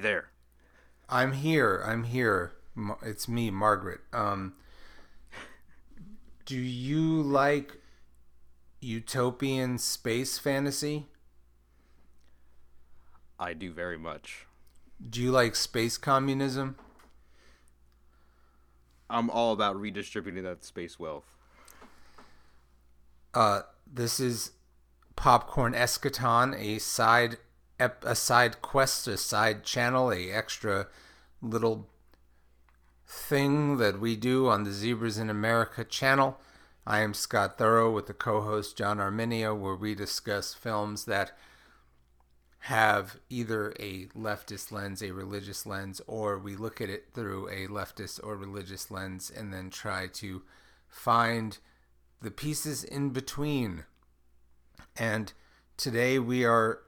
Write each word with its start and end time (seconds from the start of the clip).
John. 0.00 0.02
Scott, 0.02 0.02
are 0.02 0.02
you 0.02 0.02
there? 0.02 0.30
I'm 1.08 1.32
here. 1.32 1.82
I'm 1.86 2.04
here. 2.04 2.52
It's 3.02 3.28
me, 3.28 3.50
Margaret. 3.50 4.00
Um, 4.12 4.54
do 6.44 6.56
you 6.56 7.22
like 7.22 7.78
utopian 8.80 9.78
space 9.78 10.38
fantasy? 10.38 11.06
I 13.38 13.52
do 13.52 13.72
very 13.72 13.98
much. 13.98 14.46
Do 15.08 15.20
you 15.20 15.30
like 15.30 15.54
space 15.56 15.98
communism? 15.98 16.76
I'm 19.08 19.30
all 19.30 19.52
about 19.52 19.80
redistributing 19.80 20.42
that 20.44 20.64
space 20.64 20.98
wealth. 20.98 21.24
Uh, 23.34 23.62
this 23.86 24.18
is 24.18 24.52
Popcorn 25.14 25.74
Eschaton, 25.74 26.58
a 26.58 26.78
side 26.78 27.36
ep- 27.78 28.04
a 28.04 28.14
side 28.14 28.62
quest, 28.62 29.06
a 29.08 29.16
side 29.16 29.64
channel, 29.64 30.10
a 30.12 30.30
extra 30.30 30.88
little 31.42 31.88
thing 33.06 33.76
that 33.76 34.00
we 34.00 34.16
do 34.16 34.48
on 34.48 34.64
the 34.64 34.72
Zebras 34.72 35.18
in 35.18 35.30
America 35.30 35.84
channel. 35.84 36.40
I 36.86 37.00
am 37.00 37.14
Scott 37.14 37.58
Thorough 37.58 37.92
with 37.92 38.06
the 38.06 38.14
co-host 38.14 38.76
John 38.76 38.98
Arminio, 38.98 39.58
where 39.58 39.74
we 39.74 39.94
discuss 39.94 40.54
films 40.54 41.04
that 41.04 41.32
have 42.60 43.18
either 43.30 43.72
a 43.78 44.06
leftist 44.06 44.72
lens, 44.72 45.02
a 45.02 45.12
religious 45.12 45.66
lens, 45.66 46.00
or 46.08 46.38
we 46.38 46.56
look 46.56 46.80
at 46.80 46.90
it 46.90 47.08
through 47.14 47.48
a 47.48 47.68
leftist 47.68 48.18
or 48.24 48.36
religious 48.36 48.90
lens 48.90 49.30
and 49.30 49.52
then 49.52 49.70
try 49.70 50.08
to 50.08 50.42
find 50.88 51.58
the 52.20 52.30
pieces 52.30 52.82
in 52.82 53.10
between. 53.10 53.84
And 54.96 55.32
today 55.76 56.18
we 56.18 56.44
are 56.44 56.80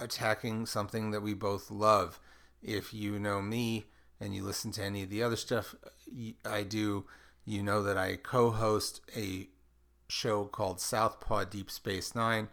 attacking 0.00 0.66
something 0.66 1.10
that 1.10 1.22
we 1.22 1.34
both 1.34 1.70
love. 1.70 2.20
If 2.62 2.94
you 2.94 3.18
know 3.18 3.42
me 3.42 3.86
and 4.20 4.34
you 4.34 4.42
listen 4.42 4.72
to 4.72 4.84
any 4.84 5.02
of 5.02 5.10
the 5.10 5.22
other 5.22 5.36
stuff 5.36 5.74
I 6.44 6.62
do, 6.62 7.04
you 7.44 7.62
know 7.62 7.82
that 7.82 7.98
I 7.98 8.16
co 8.16 8.50
host 8.50 9.00
a 9.16 9.48
show 10.08 10.44
called 10.44 10.80
Southpaw 10.80 11.44
Deep 11.44 11.70
Space 11.70 12.14
Nine, 12.14 12.48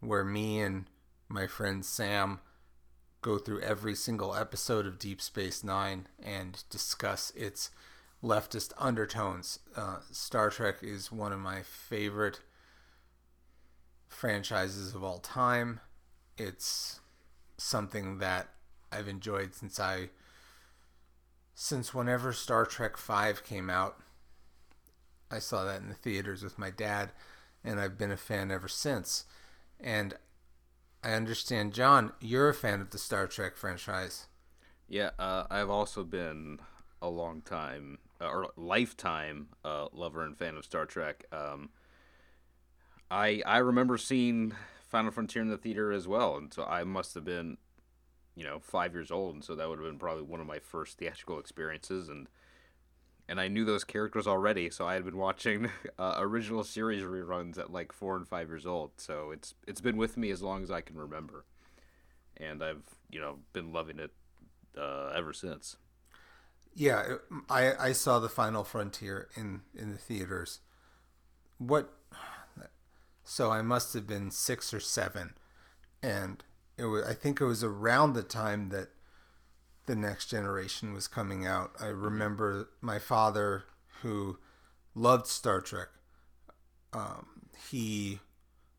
where 0.00 0.24
me 0.24 0.60
and 0.60 0.86
my 1.28 1.46
friend 1.46 1.84
Sam 1.84 2.40
go 3.20 3.38
through 3.38 3.60
every 3.60 3.94
single 3.94 4.34
episode 4.34 4.86
of 4.86 4.98
Deep 4.98 5.20
Space 5.20 5.62
Nine 5.62 6.08
and 6.22 6.64
discuss 6.68 7.30
its 7.36 7.70
leftist 8.22 8.72
undertones. 8.78 9.60
Uh, 9.76 9.98
Star 10.10 10.50
Trek 10.50 10.76
is 10.82 11.12
one 11.12 11.32
of 11.32 11.38
my 11.38 11.62
favorite 11.62 12.40
franchises 14.08 14.94
of 14.94 15.02
all 15.02 15.18
time. 15.18 15.80
It's 16.36 17.00
something 17.56 18.18
that 18.18 18.48
I've 18.90 19.08
enjoyed 19.08 19.54
since 19.54 19.78
I 19.78 20.10
since 21.54 21.94
whenever 21.94 22.32
Star 22.32 22.64
Trek 22.64 22.96
5 22.96 23.44
came 23.44 23.70
out. 23.70 23.98
I 25.30 25.38
saw 25.38 25.64
that 25.64 25.80
in 25.80 25.88
the 25.88 25.94
theaters 25.94 26.42
with 26.42 26.58
my 26.58 26.70
dad 26.70 27.12
and 27.64 27.78
I've 27.80 27.98
been 27.98 28.10
a 28.10 28.16
fan 28.16 28.50
ever 28.50 28.68
since. 28.68 29.24
And 29.80 30.14
I 31.04 31.12
understand, 31.12 31.72
John, 31.74 32.12
you're 32.20 32.48
a 32.48 32.54
fan 32.54 32.80
of 32.80 32.90
the 32.90 32.98
Star 32.98 33.26
Trek 33.26 33.56
franchise. 33.56 34.26
Yeah, 34.88 35.10
uh, 35.18 35.44
I've 35.50 35.70
also 35.70 36.04
been 36.04 36.60
a 37.00 37.08
long 37.08 37.40
time 37.42 37.98
uh, 38.20 38.28
or 38.28 38.48
lifetime 38.56 39.48
uh, 39.64 39.86
lover 39.92 40.24
and 40.24 40.36
fan 40.36 40.56
of 40.56 40.64
Star 40.64 40.86
Trek. 40.86 41.24
Um, 41.32 41.70
I 43.10 43.42
I 43.44 43.58
remember 43.58 43.98
seeing 43.98 44.54
Final 44.92 45.10
Frontier 45.10 45.40
in 45.40 45.48
the 45.48 45.56
theater 45.56 45.90
as 45.90 46.06
well, 46.06 46.36
and 46.36 46.52
so 46.52 46.64
I 46.64 46.84
must 46.84 47.14
have 47.14 47.24
been, 47.24 47.56
you 48.36 48.44
know, 48.44 48.60
five 48.60 48.92
years 48.92 49.10
old, 49.10 49.34
and 49.34 49.42
so 49.42 49.56
that 49.56 49.66
would 49.66 49.78
have 49.78 49.88
been 49.88 49.98
probably 49.98 50.22
one 50.22 50.38
of 50.38 50.46
my 50.46 50.58
first 50.58 50.98
theatrical 50.98 51.40
experiences, 51.40 52.10
and 52.10 52.28
and 53.26 53.40
I 53.40 53.48
knew 53.48 53.64
those 53.64 53.84
characters 53.84 54.26
already, 54.26 54.68
so 54.68 54.86
I 54.86 54.92
had 54.92 55.06
been 55.06 55.16
watching 55.16 55.70
uh, 55.98 56.16
original 56.18 56.62
series 56.62 57.02
reruns 57.02 57.56
at 57.56 57.72
like 57.72 57.90
four 57.90 58.16
and 58.16 58.28
five 58.28 58.48
years 58.48 58.66
old. 58.66 58.90
So 58.98 59.30
it's 59.30 59.54
it's 59.66 59.80
been 59.80 59.96
with 59.96 60.18
me 60.18 60.30
as 60.30 60.42
long 60.42 60.62
as 60.62 60.70
I 60.70 60.82
can 60.82 60.98
remember, 60.98 61.46
and 62.36 62.62
I've 62.62 62.82
you 63.10 63.18
know 63.18 63.38
been 63.54 63.72
loving 63.72 63.98
it 63.98 64.10
uh, 64.78 65.10
ever 65.16 65.32
since. 65.32 65.78
Yeah, 66.74 67.16
I 67.48 67.88
I 67.88 67.92
saw 67.92 68.18
the 68.18 68.28
Final 68.28 68.62
Frontier 68.62 69.30
in 69.36 69.62
in 69.74 69.90
the 69.90 69.98
theaters. 69.98 70.60
What? 71.56 71.94
So 73.32 73.50
I 73.50 73.62
must 73.62 73.94
have 73.94 74.06
been 74.06 74.30
six 74.30 74.74
or 74.74 74.78
seven, 74.78 75.32
and 76.02 76.44
it 76.76 76.84
was 76.84 77.06
I 77.06 77.14
think 77.14 77.40
it 77.40 77.46
was 77.46 77.64
around 77.64 78.12
the 78.12 78.22
time 78.22 78.68
that 78.68 78.88
the 79.86 79.96
next 79.96 80.26
generation 80.26 80.92
was 80.92 81.08
coming 81.08 81.46
out. 81.46 81.70
I 81.80 81.86
remember 81.86 82.68
my 82.82 82.98
father, 82.98 83.64
who 84.02 84.36
loved 84.94 85.28
Star 85.28 85.62
Trek, 85.62 85.88
um, 86.92 87.48
he 87.70 88.20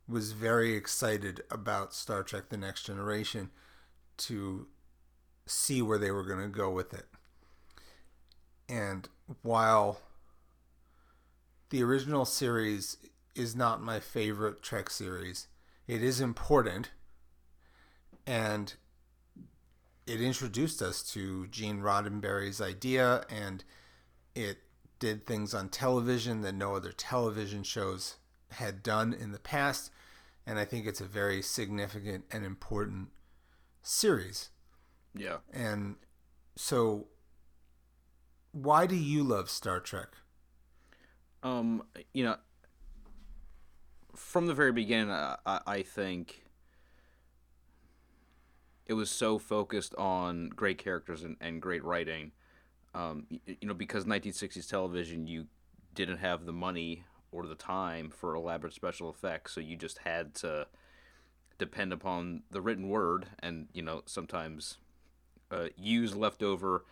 was 0.07 0.33
very 0.33 0.75
excited 0.75 1.41
about 1.49 1.95
Star 1.95 2.21
Trek 2.21 2.49
The 2.49 2.57
Next 2.57 2.83
Generation 2.83 3.49
to 4.17 4.67
see 5.47 5.81
where 5.81 5.97
they 5.97 6.11
were 6.11 6.23
going 6.23 6.43
to 6.43 6.47
go 6.47 6.69
with 6.69 6.93
it. 6.93 7.07
And 8.69 9.09
while 9.41 9.97
the 11.71 11.81
original 11.81 12.23
series 12.23 12.97
is 13.35 13.55
not 13.55 13.81
my 13.81 13.99
favorite 13.99 14.61
Trek 14.61 14.89
series, 14.89 15.47
it 15.87 16.03
is 16.03 16.21
important 16.21 16.91
and 18.25 18.73
it 20.05 20.21
introduced 20.21 20.81
us 20.81 21.01
to 21.13 21.47
Gene 21.47 21.79
Roddenberry's 21.79 22.61
idea, 22.61 23.23
and 23.29 23.63
it 24.35 24.57
did 24.99 25.25
things 25.25 25.53
on 25.53 25.69
television 25.69 26.41
that 26.41 26.55
no 26.55 26.75
other 26.75 26.91
television 26.91 27.63
shows 27.63 28.17
had 28.51 28.83
done 28.83 29.13
in 29.13 29.31
the 29.31 29.39
past. 29.39 29.91
And 30.45 30.59
I 30.59 30.65
think 30.65 30.85
it's 30.85 31.01
a 31.01 31.05
very 31.05 31.41
significant 31.41 32.25
and 32.31 32.45
important 32.45 33.09
series. 33.81 34.49
Yeah. 35.15 35.37
And 35.53 35.95
so, 36.55 37.07
why 38.51 38.85
do 38.85 38.95
you 38.95 39.23
love 39.23 39.49
Star 39.49 39.79
Trek? 39.79 40.09
Um, 41.43 41.83
you 42.13 42.25
know, 42.25 42.35
from 44.15 44.47
the 44.47 44.53
very 44.53 44.71
beginning, 44.71 45.11
I, 45.11 45.37
I 45.45 45.81
think 45.81 46.43
it 48.85 48.93
was 48.93 49.09
so 49.09 49.39
focused 49.39 49.95
on 49.95 50.49
great 50.49 50.77
characters 50.77 51.23
and, 51.23 51.37
and 51.39 51.61
great 51.61 51.83
writing. 51.83 52.31
Um, 52.93 53.25
you, 53.29 53.39
you 53.61 53.67
know, 53.67 53.73
because 53.73 54.05
1960s 54.05 54.69
television, 54.69 55.27
you 55.27 55.47
didn't 55.93 56.17
have 56.17 56.45
the 56.45 56.53
money 56.53 57.05
or 57.31 57.47
the 57.47 57.55
time 57.55 58.09
for 58.09 58.35
elaborate 58.35 58.73
special 58.73 59.09
effects, 59.09 59.53
so 59.53 59.61
you 59.61 59.75
just 59.75 59.99
had 59.99 60.35
to 60.35 60.67
depend 61.57 61.93
upon 61.93 62.43
the 62.51 62.61
written 62.61 62.89
word 62.89 63.27
and, 63.39 63.67
you 63.73 63.81
know, 63.81 64.01
sometimes 64.05 64.77
uh, 65.51 65.67
use 65.77 66.15
leftover 66.15 66.85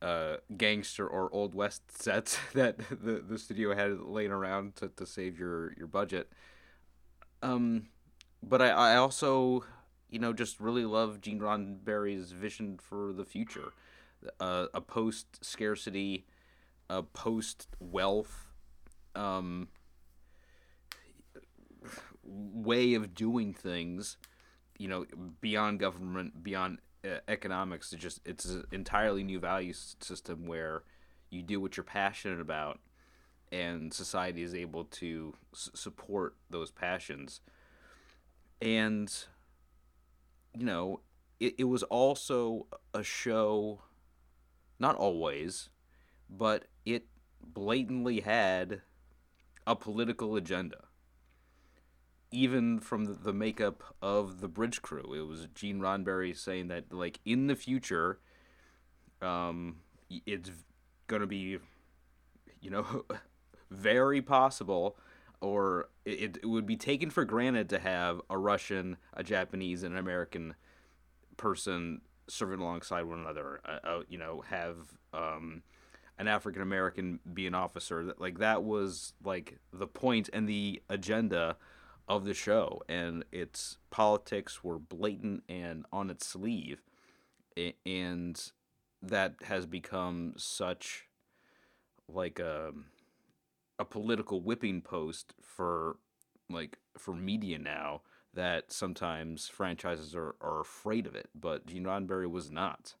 uh, 0.00 0.36
gangster 0.56 1.06
or 1.06 1.32
old 1.32 1.54
west 1.54 1.82
sets 2.00 2.38
that 2.54 2.78
the, 2.90 3.24
the 3.26 3.38
studio 3.38 3.74
had 3.74 4.00
laying 4.00 4.32
around 4.32 4.76
to, 4.76 4.88
to 4.88 5.06
save 5.06 5.38
your, 5.38 5.72
your 5.76 5.86
budget. 5.86 6.30
Um, 7.42 7.88
but 8.42 8.62
I, 8.62 8.70
I 8.70 8.96
also 8.96 9.64
you 10.12 10.18
know, 10.18 10.34
just 10.34 10.60
really 10.60 10.84
love 10.84 11.22
Gene 11.22 11.40
Roddenberry's 11.40 12.32
vision 12.32 12.78
for 12.78 13.14
the 13.14 13.24
future. 13.24 13.72
Uh, 14.38 14.66
a 14.74 14.80
post 14.80 15.42
scarcity, 15.42 16.26
a 16.90 17.02
post 17.02 17.66
wealth 17.80 18.46
um, 19.14 19.68
way 22.22 22.92
of 22.92 23.14
doing 23.14 23.54
things, 23.54 24.18
you 24.78 24.86
know, 24.86 25.06
beyond 25.40 25.80
government, 25.80 26.44
beyond 26.44 26.78
uh, 27.04 27.16
economics. 27.26 27.90
It's 27.94 28.02
just 28.02 28.20
it's 28.26 28.44
an 28.44 28.64
entirely 28.70 29.24
new 29.24 29.40
value 29.40 29.72
system 29.72 30.46
where 30.46 30.82
you 31.30 31.42
do 31.42 31.58
what 31.58 31.78
you're 31.78 31.84
passionate 31.84 32.40
about, 32.40 32.80
and 33.52 33.92
society 33.92 34.42
is 34.42 34.54
able 34.54 34.84
to 34.84 35.34
s- 35.54 35.70
support 35.74 36.34
those 36.50 36.72
passions. 36.72 37.40
And 38.60 39.12
you 40.56 40.64
know, 40.64 41.00
it, 41.40 41.54
it 41.58 41.64
was 41.64 41.82
also 41.84 42.66
a 42.94 43.02
show, 43.02 43.80
not 44.78 44.96
always, 44.96 45.70
but 46.28 46.66
it 46.84 47.06
blatantly 47.42 48.20
had 48.20 48.82
a 49.66 49.76
political 49.76 50.36
agenda. 50.36 50.84
Even 52.30 52.80
from 52.80 53.18
the, 53.22 53.32
makeup 53.32 53.82
of 54.00 54.40
the 54.40 54.48
bridge 54.48 54.80
crew, 54.80 55.12
it 55.14 55.26
was 55.26 55.48
Gene 55.54 55.80
Roddenberry 55.80 56.34
saying 56.34 56.68
that, 56.68 56.92
like, 56.92 57.20
in 57.26 57.46
the 57.46 57.54
future, 57.54 58.20
um, 59.20 59.76
it's 60.24 60.50
gonna 61.08 61.26
be, 61.26 61.58
you 62.62 62.70
know, 62.70 63.04
very 63.72 64.22
possible 64.22 64.96
or 65.42 65.88
it, 66.04 66.38
it 66.42 66.46
would 66.46 66.66
be 66.66 66.76
taken 66.76 67.10
for 67.10 67.24
granted 67.24 67.68
to 67.70 67.78
have 67.78 68.20
a 68.30 68.38
Russian, 68.38 68.96
a 69.12 69.24
Japanese, 69.24 69.82
and 69.82 69.94
an 69.94 69.98
American 69.98 70.54
person 71.36 72.00
serving 72.28 72.60
alongside 72.60 73.02
one 73.02 73.18
another. 73.18 73.60
Uh, 73.64 73.78
uh, 73.84 74.02
you 74.08 74.18
know, 74.18 74.42
have 74.48 74.76
um, 75.12 75.62
an 76.18 76.28
African 76.28 76.62
American 76.62 77.18
be 77.34 77.46
an 77.46 77.54
officer. 77.54 78.14
Like 78.18 78.38
that 78.38 78.62
was 78.62 79.14
like 79.24 79.58
the 79.72 79.88
point 79.88 80.30
and 80.32 80.48
the 80.48 80.80
agenda 80.88 81.56
of 82.08 82.24
the 82.24 82.34
show, 82.34 82.82
and 82.88 83.24
its 83.32 83.78
politics 83.90 84.62
were 84.62 84.78
blatant 84.78 85.42
and 85.48 85.84
on 85.92 86.08
its 86.08 86.26
sleeve, 86.26 86.82
and 87.84 88.52
that 89.02 89.34
has 89.44 89.66
become 89.66 90.34
such 90.36 91.08
like 92.08 92.38
a 92.38 92.72
a 93.82 93.84
political 93.84 94.40
whipping 94.40 94.80
post 94.80 95.34
for 95.42 95.96
like 96.48 96.78
for 96.96 97.14
media 97.14 97.58
now 97.58 98.00
that 98.32 98.72
sometimes 98.72 99.48
franchises 99.48 100.14
are, 100.14 100.36
are 100.40 100.60
afraid 100.60 101.04
of 101.06 101.16
it, 101.16 101.28
but 101.34 101.66
Gene 101.66 101.84
Roddenberry 101.84 102.30
was 102.30 102.50
not, 102.50 102.94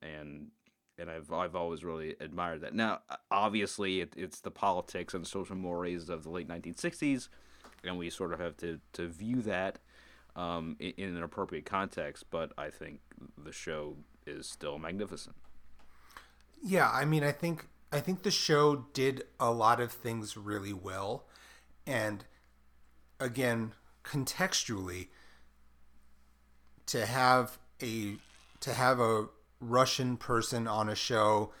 and 0.00 0.52
and 0.96 1.10
I've 1.10 1.32
I've 1.32 1.56
always 1.56 1.82
really 1.84 2.14
admired 2.20 2.60
that. 2.60 2.74
Now, 2.74 3.00
obviously, 3.30 4.00
it, 4.02 4.14
it's 4.16 4.40
the 4.40 4.52
politics 4.52 5.14
and 5.14 5.26
social 5.26 5.56
mores 5.56 6.08
of 6.08 6.22
the 6.22 6.30
late 6.30 6.48
1960s, 6.48 7.28
and 7.82 7.98
we 7.98 8.08
sort 8.08 8.32
of 8.32 8.38
have 8.38 8.56
to 8.58 8.78
to 8.92 9.08
view 9.08 9.42
that 9.42 9.80
um, 10.36 10.76
in, 10.78 10.92
in 10.96 11.16
an 11.16 11.24
appropriate 11.24 11.66
context. 11.66 12.26
But 12.30 12.52
I 12.56 12.70
think 12.70 13.00
the 13.36 13.52
show 13.52 13.96
is 14.28 14.48
still 14.48 14.78
magnificent. 14.78 15.34
Yeah, 16.62 16.88
I 16.88 17.04
mean, 17.04 17.24
I 17.24 17.32
think 17.32 17.66
I 17.94 18.00
think 18.00 18.24
the 18.24 18.30
show 18.32 18.86
did 18.92 19.22
a 19.38 19.52
lot 19.52 19.78
of 19.78 19.92
things 19.92 20.36
really 20.36 20.72
well, 20.72 21.26
and 21.86 22.24
again, 23.20 23.72
contextually, 24.02 25.10
to 26.86 27.06
have 27.06 27.58
a 27.80 28.16
to 28.58 28.74
have 28.74 28.98
a 28.98 29.28
Russian 29.60 30.16
person 30.16 30.66
on 30.66 30.88
a 30.88 30.96
show 30.96 31.52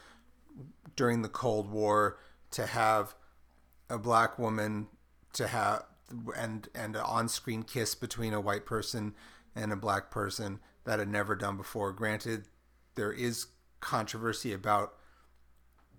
during 0.96 1.22
the 1.22 1.28
Cold 1.28 1.70
War, 1.70 2.18
to 2.50 2.66
have 2.66 3.14
a 3.88 3.96
black 3.96 4.36
woman, 4.36 4.88
to 5.34 5.46
have 5.46 5.84
and 6.36 6.68
and 6.74 6.96
an 6.96 7.02
on-screen 7.02 7.62
kiss 7.62 7.94
between 7.94 8.34
a 8.34 8.40
white 8.40 8.66
person 8.66 9.14
and 9.54 9.72
a 9.72 9.76
black 9.76 10.10
person 10.10 10.58
that 10.82 10.98
had 10.98 11.08
never 11.08 11.36
done 11.36 11.56
before. 11.56 11.92
Granted, 11.92 12.46
there 12.96 13.12
is 13.12 13.46
controversy 13.78 14.52
about 14.52 14.94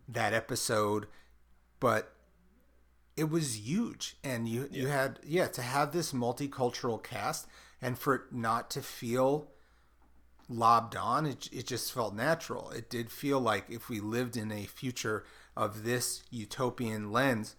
that 0.07 0.33
episode, 0.33 1.07
but 1.79 2.13
it 3.17 3.29
was 3.29 3.67
huge. 3.67 4.17
And 4.23 4.47
you 4.47 4.67
yeah. 4.71 4.81
you 4.81 4.87
had 4.87 5.19
yeah 5.23 5.47
to 5.47 5.61
have 5.61 5.91
this 5.91 6.13
multicultural 6.13 7.01
cast 7.01 7.47
and 7.81 7.97
for 7.97 8.15
it 8.15 8.21
not 8.31 8.69
to 8.71 8.81
feel 8.81 9.51
lobbed 10.47 10.95
on 10.95 11.25
it, 11.25 11.49
it 11.51 11.65
just 11.65 11.91
felt 11.91 12.15
natural. 12.15 12.69
It 12.71 12.89
did 12.89 13.11
feel 13.11 13.39
like 13.39 13.65
if 13.69 13.89
we 13.89 13.99
lived 13.99 14.37
in 14.37 14.51
a 14.51 14.65
future 14.65 15.23
of 15.57 15.83
this 15.83 16.23
utopian 16.29 17.11
lens 17.11 17.55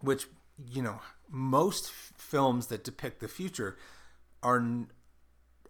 which 0.00 0.26
you 0.70 0.82
know 0.82 1.00
most 1.28 1.90
films 1.90 2.68
that 2.68 2.84
depict 2.84 3.20
the 3.20 3.28
future 3.28 3.76
are 4.42 4.64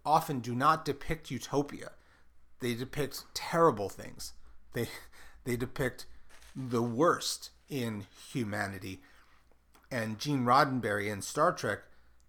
often 0.05 0.41
do 0.41 0.55
not 0.55 0.85
depict 0.85 1.31
utopia. 1.31 1.93
They 2.61 2.75
depict 2.75 3.25
terrible 3.35 3.89
things. 3.89 4.33
They 4.73 4.89
they 5.45 5.57
depict 5.57 6.07
the 6.55 6.83
worst 6.83 7.51
in 7.69 8.07
humanity. 8.33 9.01
And 9.91 10.19
Gene 10.19 10.45
Roddenberry 10.45 11.11
in 11.11 11.23
Star 11.23 11.53
Trek 11.53 11.81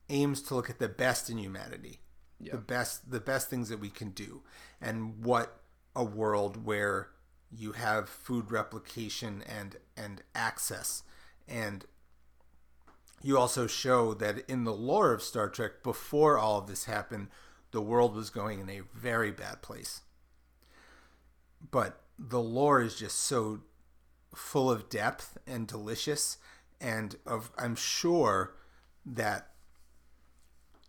aims 0.10 0.42
to 0.44 0.56
look 0.56 0.70
at 0.70 0.80
the 0.80 0.90
best 0.90 1.30
in 1.30 1.38
humanity. 1.38 2.00
Yeah. 2.40 2.54
The 2.54 2.60
best 2.60 3.12
the 3.12 3.20
best 3.20 3.50
things 3.50 3.68
that 3.70 3.82
we 3.82 3.90
can 3.90 4.12
do 4.12 4.42
and 4.82 5.24
what 5.26 5.60
a 5.94 6.04
world 6.06 6.66
where 6.66 7.10
you 7.52 7.74
have 7.74 8.08
food 8.08 8.50
replication 8.50 9.44
and 9.46 9.76
and 9.98 10.22
access 10.34 11.04
and 11.48 11.86
you 13.22 13.38
also 13.38 13.68
show 13.68 14.14
that 14.14 14.50
in 14.50 14.64
the 14.64 14.74
lore 14.74 15.12
of 15.12 15.22
Star 15.22 15.50
Trek 15.50 15.84
before 15.84 16.38
all 16.38 16.60
of 16.60 16.68
this 16.68 16.86
happened 16.86 17.28
the 17.72 17.82
world 17.82 18.16
was 18.16 18.30
going 18.30 18.60
in 18.60 18.70
a 18.70 18.84
very 18.94 19.32
bad 19.32 19.62
place 19.62 20.02
but 21.72 22.02
the 22.20 22.42
lore 22.42 22.82
is 22.82 22.96
just 22.96 23.18
so 23.20 23.62
full 24.36 24.70
of 24.70 24.90
depth 24.90 25.38
and 25.48 25.68
delicious 25.68 26.38
and 26.82 27.16
of 27.26 27.52
I'm 27.58 27.76
sure 27.76 28.54
that 29.06 29.50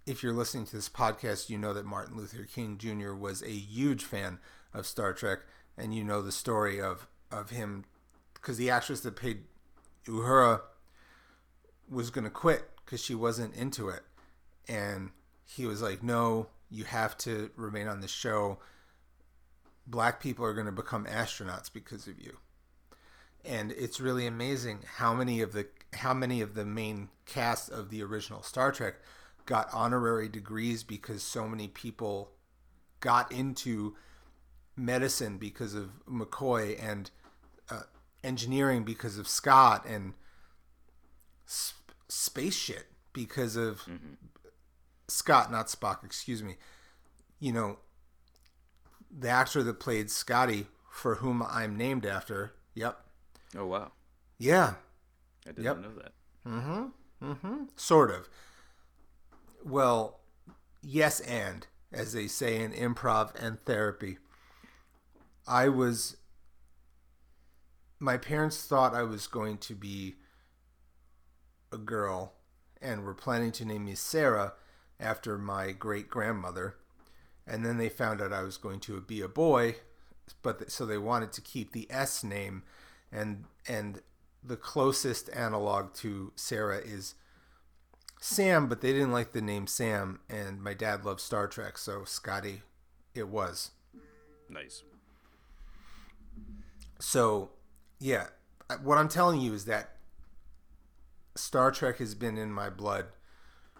if 0.06 0.23
you're 0.23 0.32
listening 0.32 0.67
to 0.67 0.77
this 0.77 0.88
podcast, 0.88 1.49
you 1.49 1.59
know 1.59 1.73
that 1.73 1.85
Martin 1.85 2.17
Luther 2.17 2.44
King 2.44 2.79
Jr. 2.79 3.12
was 3.12 3.43
a 3.43 3.50
huge 3.50 4.05
fan 4.05 4.38
of 4.75 4.87
Star 4.87 5.12
Trek, 5.12 5.41
and 5.77 5.94
you 5.94 6.05
know 6.05 6.23
the 6.23 6.32
story 6.32 6.81
of 6.81 7.06
of 7.31 7.50
him 7.50 7.85
because 8.35 8.56
the 8.56 8.71
actress 8.71 9.00
that 9.00 9.17
played 9.17 9.44
Uhura 10.06 10.62
was 11.88 12.11
going 12.11 12.25
to 12.25 12.31
quit 12.31 12.71
because 12.85 13.03
she 13.03 13.15
wasn't 13.15 13.55
into 13.55 13.88
it, 13.88 14.03
and 14.69 15.11
he 15.47 15.67
was 15.67 15.83
like, 15.83 16.03
"No, 16.03 16.49
you 16.71 16.85
have 16.85 17.17
to 17.19 17.50
remain 17.56 17.88
on 17.88 18.00
the 18.00 18.09
show. 18.09 18.59
Black 19.87 20.21
people 20.21 20.44
are 20.44 20.55
going 20.55 20.67
to 20.67 20.73
become 20.73 21.06
astronauts 21.06 21.73
because 21.73 22.06
of 22.06 22.21
you." 22.21 22.38
and 23.44 23.73
it's 23.73 24.00
really 24.00 24.27
amazing 24.27 24.81
how 24.97 25.15
many 25.15 25.41
of 25.41 25.53
the 25.53 25.67
how 25.94 26.15
many 26.15 26.41
of 26.41 26.55
the 26.55 26.65
main 26.65 27.09
cast 27.27 27.71
of 27.71 27.91
the 27.91 28.03
original 28.03 28.43
Star 28.43 28.71
Trek 28.71 28.97
got 29.47 29.69
honorary 29.73 30.29
degrees 30.29 30.85
because 30.85 31.23
so 31.23 31.49
many 31.49 31.67
people 31.67 32.31
got 33.00 33.32
into 33.32 33.97
medicine 34.77 35.38
because 35.38 35.75
of 35.75 35.91
McCoy 36.09 36.81
and 36.83 37.11
uh, 37.71 37.83
engineering 38.23 38.85
because 38.85 39.19
of 39.19 39.26
Scott 39.26 39.85
and 39.87 40.15
sp- 41.50 41.97
space 42.09 42.55
shit 42.55 42.87
because 43.12 43.57
of 43.57 43.81
mm-hmm. 43.81 44.14
Scott, 45.09 45.50
not 45.50 45.66
Spock, 45.66 46.05
excuse 46.05 46.43
me. 46.43 46.57
You 47.40 47.52
know, 47.52 47.78
the 49.11 49.29
actor 49.29 49.62
that 49.62 49.81
played 49.81 50.11
Scotty, 50.11 50.67
for 50.90 51.17
whom 51.17 51.43
I'm 51.43 51.76
named 51.76 52.05
after, 52.07 52.55
yep, 52.75 53.05
Oh 53.57 53.67
wow. 53.67 53.93
Yeah. 54.38 54.75
I 55.47 55.50
didn't 55.50 55.64
yep. 55.64 55.79
know 55.79 55.95
that. 55.95 56.12
Mm-hmm. 56.47 57.31
Mm-hmm. 57.31 57.62
Sort 57.76 58.11
of. 58.11 58.29
Well, 59.64 60.21
yes 60.83 61.21
and, 61.21 61.67
as 61.93 62.12
they 62.12 62.26
say 62.26 62.62
in 62.62 62.73
improv 62.73 63.33
and 63.40 63.61
therapy. 63.64 64.19
I 65.47 65.69
was 65.69 66.17
my 67.99 68.17
parents 68.17 68.62
thought 68.64 68.95
I 68.95 69.02
was 69.02 69.26
going 69.26 69.59
to 69.59 69.75
be 69.75 70.14
a 71.71 71.76
girl 71.76 72.35
and 72.81 73.05
were 73.05 73.14
planning 73.14 73.52
to 73.52 73.64
name 73.64 73.85
me 73.85 73.95
Sarah 73.95 74.55
after 74.99 75.37
my 75.37 75.73
great 75.73 76.09
grandmother. 76.09 76.76
And 77.50 77.66
then 77.66 77.78
they 77.78 77.88
found 77.88 78.23
out 78.23 78.33
I 78.33 78.42
was 78.42 78.57
going 78.57 78.80
to 78.80 79.00
be 79.00 79.21
a 79.21 79.28
boy, 79.28 79.76
but 80.42 80.71
so 80.71 80.87
they 80.87 80.99
wanted 80.99 81.33
to 81.33 81.40
keep 81.40 81.73
the 81.73 81.88
S 81.90 82.23
name 82.23 82.62
and 83.12 83.45
and 83.66 84.00
the 84.42 84.57
closest 84.57 85.28
analog 85.35 85.92
to 85.95 86.33
Sarah 86.37 86.78
is 86.78 87.14
Sam, 88.21 88.69
but 88.69 88.80
they 88.80 88.92
didn't 88.92 89.12
like 89.12 89.33
the 89.33 89.42
name 89.42 89.66
Sam, 89.66 90.21
and 90.28 90.62
my 90.62 90.75
dad 90.75 91.04
loved 91.04 91.21
Star 91.21 91.47
Trek, 91.47 91.78
so 91.78 92.04
Scotty, 92.04 92.62
it 93.14 93.28
was. 93.28 93.71
Nice. 94.49 94.83
So, 96.99 97.50
yeah, 97.99 98.26
what 98.83 98.99
I'm 98.99 99.09
telling 99.09 99.40
you 99.40 99.54
is 99.54 99.64
that 99.64 99.97
Star 101.35 101.71
Trek 101.71 101.97
has 101.99 102.14
been 102.14 102.37
in 102.37 102.52
my 102.52 102.69
blood 102.69 103.07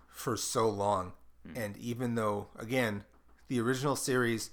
for 0.09 0.37
so 0.37 0.69
long, 0.69 1.13
mm. 1.47 1.57
and 1.63 1.77
even 1.77 2.15
though, 2.15 2.49
again, 2.59 3.05
the 3.51 3.61
original 3.61 3.97
series, 3.97 4.51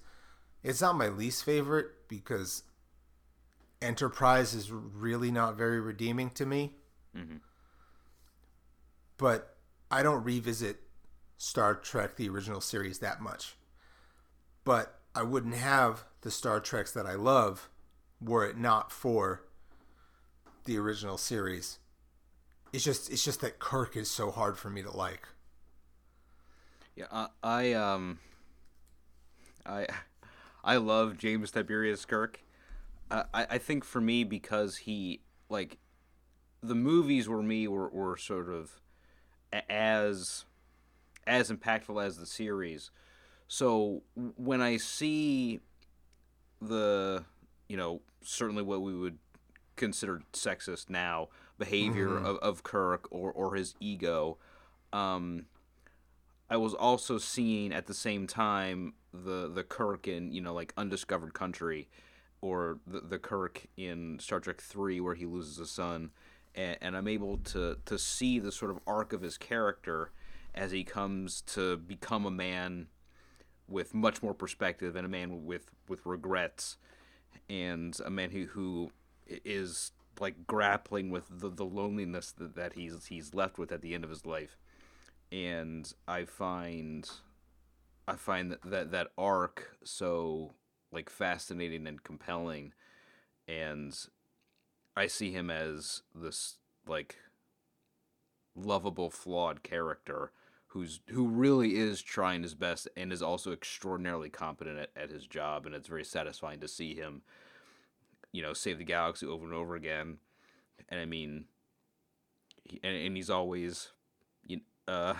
it's 0.63 0.81
not 0.81 0.97
my 0.97 1.07
least 1.07 1.45
favorite 1.45 1.91
because 2.09 2.63
Enterprise 3.79 4.55
is 4.55 4.71
really 4.71 5.29
not 5.29 5.55
very 5.55 5.79
redeeming 5.79 6.31
to 6.31 6.47
me. 6.47 6.73
Mm-hmm. 7.15 7.37
But 9.17 9.55
I 9.91 10.01
don't 10.01 10.23
revisit 10.23 10.77
Star 11.37 11.75
Trek, 11.75 12.15
the 12.15 12.27
original 12.27 12.59
series, 12.59 12.97
that 12.99 13.21
much. 13.21 13.55
But 14.63 14.99
I 15.13 15.21
wouldn't 15.21 15.55
have 15.55 16.05
the 16.21 16.31
Star 16.31 16.59
Treks 16.59 16.91
that 16.93 17.05
I 17.05 17.13
love 17.13 17.69
were 18.19 18.47
it 18.47 18.57
not 18.57 18.91
for 18.91 19.43
the 20.65 20.79
original 20.79 21.19
series. 21.19 21.77
It's 22.73 22.83
just 22.83 23.11
it's 23.11 23.23
just 23.23 23.41
that 23.41 23.59
Kirk 23.59 23.95
is 23.95 24.09
so 24.09 24.31
hard 24.31 24.57
for 24.57 24.71
me 24.71 24.81
to 24.81 24.91
like. 24.91 25.27
Yeah, 26.95 27.05
I, 27.11 27.27
I 27.43 27.73
um 27.73 28.17
I 29.67 29.87
I 30.63 30.77
love 30.77 31.17
James 31.17 31.51
Tiberius 31.51 32.05
Kirk 32.05 32.39
I, 33.09 33.23
I 33.33 33.57
think 33.57 33.83
for 33.83 34.01
me 34.01 34.23
because 34.23 34.77
he 34.77 35.21
like 35.49 35.77
the 36.61 36.75
movies 36.75 37.29
were 37.29 37.43
me 37.43 37.67
were, 37.67 37.89
were 37.89 38.17
sort 38.17 38.49
of 38.49 38.79
as 39.69 40.45
as 41.25 41.51
impactful 41.51 42.03
as 42.03 42.17
the 42.17 42.25
series. 42.25 42.91
So 43.47 44.03
when 44.15 44.61
I 44.61 44.77
see 44.77 45.61
the 46.61 47.23
you 47.69 47.77
know 47.77 48.01
certainly 48.23 48.63
what 48.63 48.81
we 48.81 48.93
would 48.93 49.17
consider 49.75 50.21
sexist 50.33 50.89
now 50.89 51.29
behavior 51.57 52.17
of, 52.17 52.37
of 52.37 52.63
Kirk 52.63 53.07
or, 53.09 53.31
or 53.31 53.55
his 53.55 53.75
ego, 53.79 54.37
um, 54.91 55.45
I 56.49 56.57
was 56.57 56.73
also 56.73 57.17
seeing 57.17 57.73
at 57.73 57.87
the 57.87 57.93
same 57.93 58.27
time 58.27 58.93
the 59.13 59.49
the 59.49 59.63
Kirk 59.63 60.07
in 60.07 60.31
you 60.31 60.41
know 60.41 60.53
like 60.53 60.73
Undiscovered 60.77 61.33
Country, 61.33 61.89
or 62.41 62.79
the 62.87 63.01
the 63.01 63.19
Kirk 63.19 63.65
in 63.75 64.19
Star 64.19 64.39
Trek 64.39 64.61
Three 64.61 64.99
where 64.99 65.15
he 65.15 65.25
loses 65.25 65.59
a 65.59 65.65
son, 65.65 66.11
and, 66.55 66.77
and 66.81 66.97
I'm 66.97 67.07
able 67.07 67.37
to 67.37 67.77
to 67.85 67.97
see 67.97 68.39
the 68.39 68.51
sort 68.51 68.71
of 68.71 68.79
arc 68.87 69.13
of 69.13 69.21
his 69.21 69.37
character 69.37 70.11
as 70.55 70.71
he 70.71 70.83
comes 70.83 71.41
to 71.41 71.77
become 71.77 72.25
a 72.25 72.31
man 72.31 72.87
with 73.67 73.93
much 73.93 74.23
more 74.23 74.33
perspective 74.33 74.95
and 74.95 75.05
a 75.05 75.09
man 75.09 75.45
with 75.45 75.69
with 75.87 76.05
regrets 76.05 76.77
and 77.49 77.99
a 78.05 78.09
man 78.09 78.31
who 78.31 78.45
who 78.45 78.91
is 79.27 79.91
like 80.19 80.47
grappling 80.47 81.09
with 81.09 81.25
the, 81.29 81.49
the 81.49 81.65
loneliness 81.65 82.31
that, 82.31 82.55
that 82.55 82.73
he's 82.73 83.07
he's 83.07 83.33
left 83.33 83.57
with 83.57 83.71
at 83.71 83.81
the 83.81 83.93
end 83.93 84.03
of 84.03 84.09
his 84.09 84.25
life 84.25 84.57
and 85.31 85.93
i 86.07 86.23
find 86.23 87.09
i 88.07 88.15
find 88.15 88.51
that 88.51 88.61
that, 88.63 88.91
that 88.91 89.07
arc 89.17 89.77
so 89.83 90.53
like 90.91 91.09
fascinating 91.09 91.85
and 91.85 92.03
compelling 92.03 92.73
and 93.47 94.07
i 94.95 95.07
see 95.07 95.31
him 95.31 95.49
as 95.49 96.03
this 96.15 96.57
like 96.87 97.17
lovable 98.55 99.09
flawed 99.09 99.63
character 99.63 100.31
who's 100.67 101.01
who 101.09 101.27
really 101.27 101.75
is 101.75 102.01
trying 102.01 102.41
his 102.41 102.55
best 102.55 102.87
and 102.95 103.11
is 103.11 103.21
also 103.21 103.51
extraordinarily 103.51 104.29
competent 104.29 104.79
at, 104.79 104.89
at 104.95 105.09
his 105.09 105.27
job 105.27 105.65
and 105.65 105.75
it's 105.75 105.87
very 105.87 106.03
satisfying 106.03 106.59
to 106.59 106.67
see 106.67 106.95
him 106.95 107.21
you 108.31 108.41
know 108.41 108.53
save 108.53 108.77
the 108.77 108.83
galaxy 108.83 109.25
over 109.25 109.45
and 109.45 109.53
over 109.53 109.75
again 109.75 110.17
and 110.89 110.99
i 110.99 111.05
mean 111.05 111.45
he, 112.63 112.79
and, 112.83 112.95
and 112.95 113.15
he's 113.15 113.29
always 113.29 113.91
uh 114.87 115.13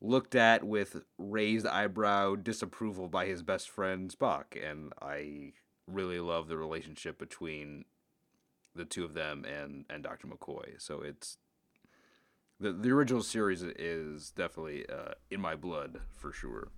looked 0.00 0.34
at 0.34 0.64
with 0.64 1.02
raised 1.16 1.66
eyebrow 1.66 2.34
disapproval 2.34 3.08
by 3.08 3.26
his 3.26 3.42
best 3.42 3.70
friend 3.70 4.14
Spock 4.14 4.44
and 4.62 4.92
I 5.00 5.52
really 5.86 6.20
love 6.20 6.48
the 6.48 6.56
relationship 6.56 7.18
between 7.18 7.84
the 8.74 8.84
two 8.84 9.04
of 9.04 9.14
them 9.14 9.44
and 9.44 9.84
and 9.88 10.02
Dr. 10.02 10.26
McCoy 10.26 10.80
so 10.80 11.00
it's 11.00 11.38
the 12.60 12.72
the 12.72 12.90
original 12.90 13.22
series 13.22 13.62
is 13.62 14.30
definitely 14.30 14.88
uh, 14.88 15.12
in 15.30 15.40
my 15.40 15.54
blood 15.54 16.00
for 16.16 16.32
sure. 16.32 16.68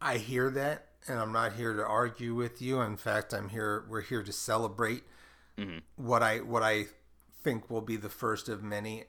I 0.00 0.16
hear 0.16 0.50
that, 0.50 0.86
and 1.06 1.18
I'm 1.18 1.32
not 1.32 1.54
here 1.54 1.74
to 1.74 1.84
argue 1.84 2.34
with 2.34 2.62
you. 2.62 2.80
In 2.80 2.96
fact, 2.96 3.34
I'm 3.34 3.50
here. 3.50 3.84
We're 3.88 4.00
here 4.00 4.22
to 4.22 4.32
celebrate 4.32 5.02
what 5.96 6.22
I 6.22 6.38
what 6.38 6.62
I 6.62 6.86
think 7.42 7.70
will 7.70 7.82
be 7.82 7.96
the 7.96 8.08
first 8.08 8.48
of 8.48 8.62
many 8.62 9.04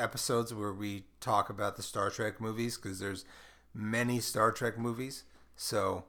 episodes 0.00 0.54
where 0.54 0.72
we 0.72 1.04
talk 1.20 1.50
about 1.50 1.76
the 1.76 1.82
Star 1.82 2.10
Trek 2.10 2.40
movies 2.40 2.76
because 2.76 2.98
there's 2.98 3.24
many 3.74 4.20
Star 4.20 4.52
Trek 4.52 4.78
movies. 4.78 5.24
So, 5.56 6.04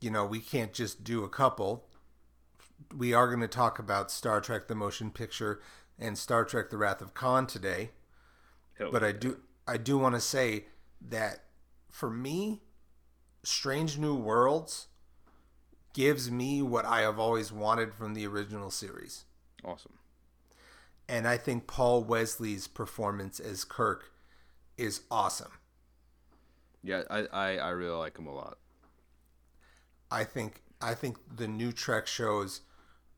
you 0.00 0.10
know, 0.10 0.24
we 0.24 0.40
can't 0.40 0.72
just 0.72 1.04
do 1.04 1.24
a 1.24 1.28
couple. 1.28 1.84
We 2.94 3.14
are 3.14 3.28
going 3.28 3.40
to 3.40 3.48
talk 3.48 3.78
about 3.78 4.10
Star 4.10 4.40
Trek 4.40 4.68
the 4.68 4.74
motion 4.74 5.10
picture 5.10 5.60
and 5.98 6.18
Star 6.18 6.44
Trek 6.44 6.70
the 6.70 6.76
Wrath 6.76 7.00
of 7.00 7.14
Khan 7.14 7.46
today. 7.46 7.90
Hell 8.78 8.90
But 8.90 9.04
I 9.04 9.12
do 9.12 9.38
I 9.66 9.76
do 9.76 9.96
want 9.96 10.14
to 10.14 10.20
say 10.20 10.66
that 11.00 11.44
for 11.90 12.10
me, 12.10 12.62
Strange 13.42 13.98
New 13.98 14.16
Worlds 14.16 14.88
gives 15.92 16.30
me 16.30 16.60
what 16.60 16.84
I 16.84 17.02
have 17.02 17.18
always 17.18 17.52
wanted 17.52 17.94
from 17.94 18.14
the 18.14 18.26
original 18.26 18.70
series. 18.70 19.24
awesome. 19.64 19.92
And 21.08 21.28
I 21.28 21.36
think 21.36 21.66
Paul 21.66 22.02
Wesley's 22.04 22.66
performance 22.66 23.38
as 23.40 23.64
Kirk 23.64 24.10
is 24.78 25.02
awesome. 25.10 25.52
Yeah, 26.82 27.02
I, 27.10 27.26
I, 27.32 27.56
I 27.56 27.68
really 27.70 27.96
like 27.96 28.18
him 28.18 28.26
a 28.26 28.34
lot. 28.34 28.58
I 30.10 30.24
think 30.24 30.62
I 30.80 30.94
think 30.94 31.16
the 31.34 31.48
new 31.48 31.72
Trek 31.72 32.06
shows 32.06 32.60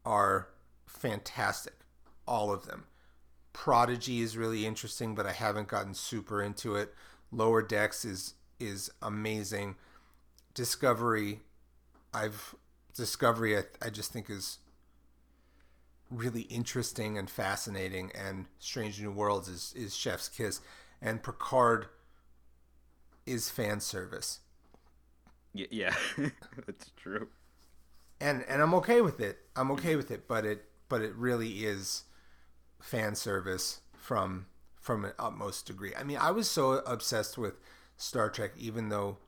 are 0.04 0.48
fantastic. 0.86 1.74
All 2.26 2.52
of 2.52 2.66
them. 2.66 2.84
Prodigy 3.52 4.20
is 4.20 4.36
really 4.36 4.66
interesting, 4.66 5.14
but 5.14 5.26
I 5.26 5.32
haven't 5.32 5.68
gotten 5.68 5.94
super 5.94 6.42
into 6.42 6.76
it. 6.76 6.94
Lower 7.32 7.62
Decks 7.62 8.04
is 8.04 8.34
is 8.60 8.90
amazing. 9.02 9.76
Discovery, 10.54 11.40
I've 12.14 12.54
Discovery 12.94 13.58
I, 13.58 13.62
I 13.82 13.90
just 13.90 14.12
think 14.12 14.30
is 14.30 14.58
really 16.10 16.42
interesting 16.42 17.18
and 17.18 17.28
fascinating 17.28 18.12
and 18.14 18.46
Strange 18.58 19.00
New 19.00 19.10
Worlds 19.12 19.48
is 19.48 19.72
is 19.76 19.96
Chef's 19.96 20.28
Kiss 20.28 20.60
and 21.02 21.22
Picard 21.22 21.86
is 23.26 23.50
fan 23.50 23.80
service. 23.80 24.40
Yeah, 25.52 25.66
yeah, 25.70 25.94
that's 26.66 26.90
true. 26.96 27.28
and 28.20 28.44
and 28.48 28.62
I'm 28.62 28.74
okay 28.74 29.00
with 29.00 29.20
it. 29.20 29.38
I'm 29.54 29.70
okay 29.72 29.96
with 29.96 30.10
it, 30.10 30.26
but 30.28 30.44
it 30.44 30.64
but 30.88 31.02
it 31.02 31.14
really 31.14 31.64
is 31.64 32.04
fan 32.80 33.14
service 33.14 33.80
from 33.94 34.46
from 34.80 35.04
an 35.04 35.12
utmost 35.18 35.66
degree. 35.66 35.94
I 35.98 36.04
mean, 36.04 36.18
I 36.18 36.30
was 36.30 36.50
so 36.50 36.72
obsessed 36.86 37.38
with 37.38 37.54
Star 37.96 38.30
Trek, 38.30 38.52
even 38.58 38.88
though 38.90 39.18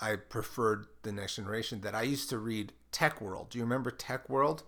I 0.00 0.16
preferred 0.16 0.86
the 1.02 1.12
Next 1.12 1.36
Generation, 1.36 1.82
that 1.82 1.94
I 1.94 2.02
used 2.02 2.30
to 2.30 2.38
read 2.38 2.72
TekWar. 2.92 3.48
Do 3.50 3.58
you 3.58 3.64
remember 3.64 3.90
TekWar? 3.90 4.62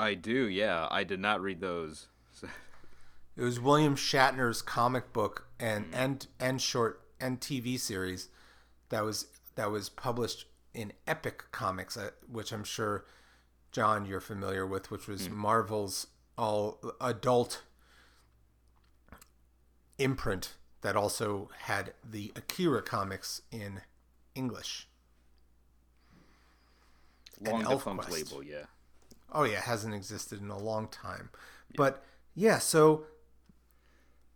I 0.00 0.14
do. 0.14 0.48
Yeah, 0.48 0.88
I 0.90 1.04
did 1.04 1.20
not 1.20 1.40
read 1.40 1.60
those. 1.60 2.06
It 3.36 3.44
was 3.44 3.58
William 3.58 3.96
Shatner's 3.96 4.60
comic 4.60 5.14
book 5.14 5.46
and 5.58 5.86
and 5.94 6.26
and 6.38 6.60
short 6.60 7.00
and 7.18 7.40
TV 7.40 7.78
series 7.78 8.28
that 8.90 9.02
was 9.02 9.28
that 9.54 9.70
was 9.70 9.88
published 9.88 10.44
in 10.74 10.92
Epic 11.06 11.44
Comics, 11.50 11.96
uh, 11.96 12.10
which 12.30 12.52
I'm 12.52 12.64
sure 12.64 13.06
John 13.72 14.04
you're 14.04 14.20
familiar 14.20 14.66
with, 14.66 14.90
which 14.90 15.06
was 15.06 15.30
Marvel's 15.30 16.08
all 16.36 16.80
adult 17.00 17.62
imprint 19.98 20.54
that 20.82 20.96
also 20.96 21.48
had 21.60 21.94
the 22.08 22.32
Akira 22.36 22.82
comics 22.82 23.42
in 23.50 23.80
English. 24.34 24.88
Long 27.40 27.64
defunct 27.64 28.10
label. 28.10 28.42
Yeah. 28.42 28.64
Oh 29.32 29.44
yeah, 29.44 29.58
it 29.58 29.64
hasn't 29.64 29.94
existed 29.94 30.40
in 30.40 30.50
a 30.50 30.58
long 30.58 30.88
time. 30.88 31.30
But 31.76 32.02
yeah, 32.34 32.58
so 32.58 33.04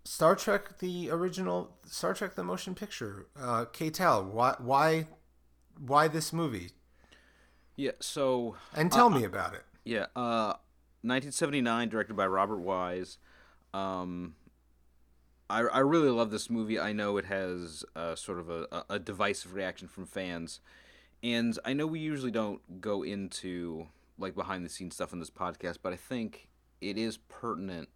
Star 0.04 0.36
Trek, 0.36 0.78
the 0.78 1.10
original 1.10 1.76
Star 1.86 2.14
Trek, 2.14 2.34
the 2.34 2.44
motion 2.44 2.74
picture. 2.74 3.26
Uh, 3.40 3.64
K-Tal, 3.64 4.24
why, 4.24 4.54
why, 4.58 5.06
why 5.78 6.08
this 6.08 6.32
movie? 6.32 6.70
Yeah. 7.76 7.92
So 8.00 8.56
And 8.74 8.92
tell 8.92 9.10
me 9.10 9.24
about 9.24 9.54
it. 9.54 9.62
Yeah, 9.84 10.06
uh, 10.16 10.54
1979, 11.02 11.88
directed 11.88 12.14
by 12.14 12.26
Robert 12.26 12.58
Wise. 12.60 13.18
Um, 13.72 14.34
I, 15.50 15.60
I 15.60 15.78
really 15.80 16.08
love 16.08 16.30
this 16.30 16.48
movie. 16.48 16.78
I 16.80 16.92
know 16.92 17.16
it 17.16 17.26
has 17.26 17.84
uh, 17.96 18.14
sort 18.14 18.38
of 18.38 18.48
a- 18.50 18.84
a 18.88 18.98
divisive 18.98 19.54
reaction 19.54 19.88
from 19.88 20.06
fans, 20.06 20.60
and 21.22 21.58
I 21.64 21.72
know 21.74 21.86
we 21.86 21.98
usually 22.00 22.30
don't 22.30 22.80
go 22.80 23.02
into 23.02 23.88
like 24.18 24.34
behind 24.34 24.64
the 24.64 24.68
scenes 24.68 24.94
stuff 24.94 25.12
in 25.12 25.18
this 25.18 25.30
podcast, 25.30 25.78
but 25.82 25.92
I 25.92 25.96
think 25.96 26.48
it 26.80 26.96
is 26.98 27.16
pertinent 27.16 27.88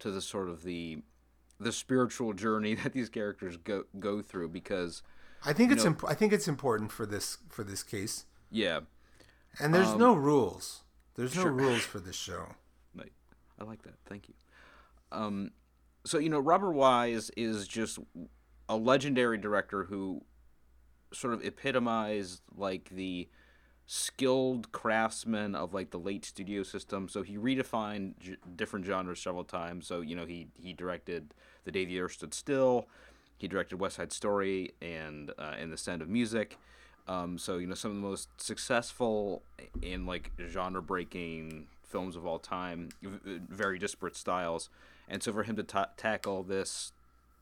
to 0.00 0.10
the 0.10 0.20
sort 0.20 0.48
of 0.48 0.62
the 0.62 0.98
the 1.60 1.72
spiritual 1.72 2.32
journey 2.32 2.74
that 2.82 2.92
these 2.92 3.08
characters 3.08 3.56
go 3.56 3.84
go 3.98 4.22
through 4.22 4.48
because 4.48 5.02
I 5.44 5.52
think 5.52 5.70
it's 5.72 5.84
know- 5.84 5.90
imp- 5.90 6.04
I 6.08 6.14
think 6.14 6.32
it's 6.32 6.48
important 6.48 6.90
for 6.92 7.06
this 7.06 7.38
for 7.50 7.64
this 7.64 7.82
case. 7.82 8.26
yeah, 8.50 8.80
And 9.60 9.72
there's 9.74 9.94
no 9.94 10.14
rules. 10.14 10.82
There's 11.16 11.36
no 11.36 11.44
rules 11.44 11.82
for 11.82 12.00
this 12.00 12.16
show. 12.16 12.48
Like, 12.96 13.12
I 13.60 13.64
like 13.64 13.82
that. 13.82 13.94
Thank 14.06 14.28
you. 14.28 14.34
Um, 15.12 15.50
so 16.06 16.18
you 16.18 16.28
know, 16.28 16.38
Robert 16.40 16.72
Wise 16.72 17.30
is 17.36 17.66
just 17.68 17.98
a 18.68 18.76
legendary 18.76 19.36
director 19.38 19.84
who 19.84 20.22
sort 21.12 21.34
of 21.34 21.44
epitomized 21.44 22.40
like 22.56 22.88
the 22.90 23.28
skilled 23.86 24.72
craftsman 24.72 25.54
of 25.54 25.74
like 25.74 25.90
the 25.90 25.98
late 25.98 26.24
studio 26.24 26.62
system. 26.62 27.08
So 27.08 27.22
he 27.22 27.36
redefined 27.36 28.14
different 28.56 28.86
genres 28.86 29.20
several 29.20 29.44
times. 29.44 29.86
So 29.86 30.00
you 30.00 30.16
know, 30.16 30.26
he 30.26 30.48
he 30.60 30.72
directed 30.72 31.34
The 31.64 31.72
Day 31.72 31.84
the 31.84 32.00
Earth 32.00 32.12
Stood 32.12 32.34
Still. 32.34 32.86
He 33.36 33.48
directed 33.48 33.76
West 33.76 33.96
Side 33.96 34.12
Story 34.12 34.72
and 34.80 35.30
uh, 35.38 35.54
and 35.58 35.72
The 35.72 35.76
Sound 35.76 36.02
of 36.02 36.08
Music. 36.08 36.58
Um, 37.06 37.36
so 37.36 37.58
you 37.58 37.66
know 37.66 37.74
some 37.74 37.90
of 37.90 37.96
the 37.96 38.02
most 38.02 38.28
successful 38.40 39.42
in 39.82 40.06
like 40.06 40.30
genre 40.48 40.80
breaking 40.82 41.66
films 41.82 42.16
of 42.16 42.26
all 42.26 42.38
time, 42.38 42.88
very 43.02 43.78
disparate 43.78 44.16
styles, 44.16 44.70
and 45.08 45.22
so 45.22 45.32
for 45.32 45.42
him 45.42 45.56
to 45.56 45.62
ta- 45.62 45.90
tackle 45.96 46.42
this 46.42 46.92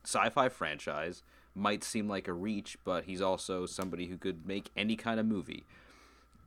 sci-fi 0.05 0.49
franchise 0.49 1.23
might 1.55 1.85
seem 1.85 2.09
like 2.09 2.27
a 2.27 2.33
reach, 2.33 2.77
but 2.85 3.05
he's 3.05 3.21
also 3.21 3.67
somebody 3.67 4.07
who 4.07 4.17
could 4.17 4.47
make 4.47 4.71
any 4.77 4.97
kind 4.97 5.21
of 5.21 5.27
movie. 5.27 5.65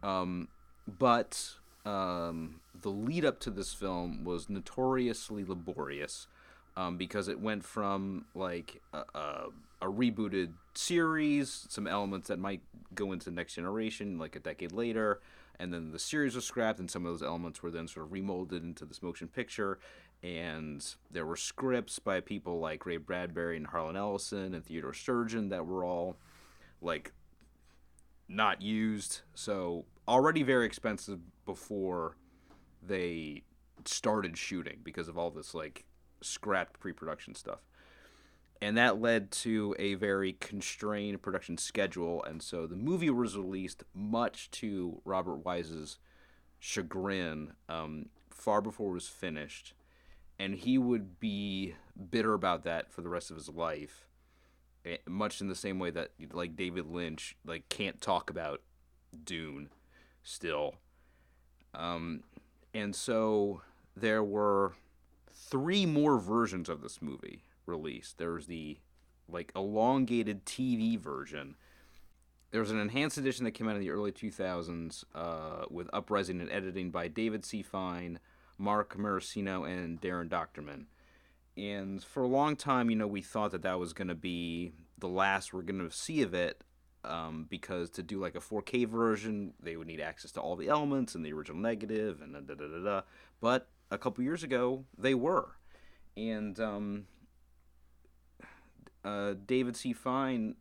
Um, 0.05 0.49
but 0.99 1.55
um, 1.83 2.61
the 2.79 2.89
lead 2.89 3.25
up 3.25 3.39
to 3.41 3.49
this 3.49 3.73
film 3.73 4.23
was 4.23 4.49
notoriously 4.49 5.43
laborious 5.43 6.27
um, 6.77 6.97
because 6.97 7.27
it 7.27 7.39
went 7.39 7.63
from 7.63 8.25
like 8.35 8.81
a, 8.93 9.03
a, 9.15 9.45
a, 9.81 9.85
rebooted 9.87 10.53
series, 10.75 11.65
some 11.69 11.87
elements 11.87 12.27
that 12.27 12.37
might 12.37 12.61
go 12.93 13.13
into 13.13 13.31
next 13.31 13.55
generation, 13.55 14.19
like 14.19 14.35
a 14.35 14.39
decade 14.39 14.71
later, 14.71 15.21
and 15.59 15.73
then 15.73 15.91
the 15.91 15.99
series 15.99 16.35
was 16.35 16.45
scrapped, 16.45 16.79
and 16.79 16.91
some 16.91 17.05
of 17.05 17.11
those 17.11 17.23
elements 17.23 17.63
were 17.63 17.71
then 17.71 17.87
sort 17.87 18.05
of 18.05 18.11
remolded 18.11 18.61
into 18.61 18.85
this 18.85 19.01
motion 19.01 19.27
picture. 19.27 19.79
And 20.21 20.85
there 21.09 21.25
were 21.25 21.35
scripts 21.35 21.97
by 21.97 22.19
people 22.19 22.59
like 22.59 22.85
Ray 22.85 22.97
Bradbury 22.97 23.57
and 23.57 23.67
Harlan 23.67 23.95
Ellison 23.95 24.53
and 24.53 24.65
Theodore 24.65 24.93
Sturgeon 24.93 25.49
that 25.49 25.65
were 25.65 25.83
all 25.83 26.17
like 26.81 27.13
not 28.27 28.61
used. 28.61 29.21
So 29.33 29.85
already 30.07 30.43
very 30.43 30.65
expensive 30.65 31.19
before 31.45 32.17
they 32.81 33.43
started 33.85 34.37
shooting 34.37 34.79
because 34.83 35.07
of 35.07 35.17
all 35.17 35.31
this 35.31 35.53
like 35.53 35.85
scrapped 36.21 36.79
pre-production 36.79 37.35
stuff. 37.35 37.59
And 38.61 38.77
that 38.77 38.99
led 39.01 39.31
to 39.31 39.75
a 39.77 39.95
very 39.95 40.33
constrained 40.33 41.21
production 41.21 41.57
schedule 41.57 42.23
and 42.23 42.41
so 42.41 42.65
the 42.65 42.75
movie 42.75 43.09
was 43.09 43.37
released 43.37 43.83
much 43.93 44.49
to 44.51 45.01
robert 45.03 45.45
wise's 45.45 45.99
chagrin 46.57 47.53
um, 47.69 48.07
far 48.29 48.61
before 48.61 48.91
it 48.91 48.93
was 48.93 49.07
finished 49.07 49.73
and 50.39 50.55
he 50.55 50.77
would 50.77 51.19
be 51.19 51.75
bitter 52.09 52.33
about 52.33 52.63
that 52.63 52.91
for 52.91 53.01
the 53.01 53.09
rest 53.09 53.29
of 53.29 53.37
his 53.37 53.49
life 53.49 54.07
eh, 54.85 54.97
much 55.07 55.41
in 55.41 55.47
the 55.47 55.55
same 55.55 55.77
way 55.77 55.91
that 55.91 56.11
like 56.31 56.55
david 56.55 56.87
lynch 56.87 57.35
like 57.45 57.67
can't 57.69 58.01
talk 58.01 58.29
about 58.29 58.61
dune 59.25 59.69
still 60.25 60.75
um, 61.73 62.23
and 62.73 62.95
so 62.95 63.61
there 63.95 64.23
were 64.23 64.73
three 65.33 65.85
more 65.85 66.17
versions 66.17 66.69
of 66.69 66.81
this 66.81 67.01
movie 67.01 67.43
released. 67.65 68.17
There 68.17 68.31
was 68.31 68.47
the 68.47 68.79
like 69.29 69.51
elongated 69.55 70.45
TV 70.45 70.99
version. 70.99 71.55
There 72.51 72.61
was 72.61 72.71
an 72.71 72.79
enhanced 72.79 73.17
edition 73.17 73.43
that 73.45 73.51
came 73.51 73.67
out 73.67 73.75
in 73.75 73.81
the 73.81 73.89
early 73.89 74.11
2000s 74.11 75.03
uh, 75.13 75.65
with 75.69 75.89
uprising 75.91 76.39
and 76.39 76.49
editing 76.51 76.91
by 76.91 77.07
David 77.07 77.43
C. 77.43 77.63
Fein, 77.63 78.19
Mark 78.57 78.95
Matessino, 78.95 79.67
and 79.67 79.99
Daren 79.99 80.29
Dochterman. 80.29 80.85
And 81.57 82.03
for 82.03 82.23
a 82.23 82.27
long 82.27 82.55
time, 82.55 82.89
you 82.89 82.95
know, 82.95 83.07
we 83.07 83.21
thought 83.21 83.51
that 83.51 83.63
that 83.63 83.79
was 83.79 83.93
going 83.93 84.07
to 84.09 84.15
be 84.15 84.73
the 84.97 85.07
last 85.07 85.53
we're 85.53 85.63
going 85.63 85.87
to 85.87 85.93
see 85.93 86.21
of 86.21 86.33
it 86.33 86.63
um, 87.05 87.45
because 87.49 87.89
to 87.91 88.03
do 88.03 88.19
like 88.19 88.35
a 88.35 88.39
4K 88.39 88.87
version, 88.87 89.53
they 89.59 89.75
would 89.75 89.87
need 89.87 90.01
access 90.01 90.31
to 90.33 90.41
all 90.41 90.55
the 90.55 90.67
elements 90.67 91.15
and 91.15 91.25
the 91.25 91.33
original 91.33 91.61
negative 91.61 92.21
and 92.21 92.33
da 92.33 92.53
da 92.53 92.67
da 92.67 92.83
da. 92.83 93.01
But 93.41 93.67
a 93.91 93.97
couple 93.97 94.23
years 94.23 94.43
ago, 94.43 94.85
they 94.97 95.13
were, 95.13 95.55
and 96.17 96.59
um, 96.59 97.07
uh, 99.03 99.35
David 99.45 99.75
C. 99.75 99.93
Fein 99.93 100.55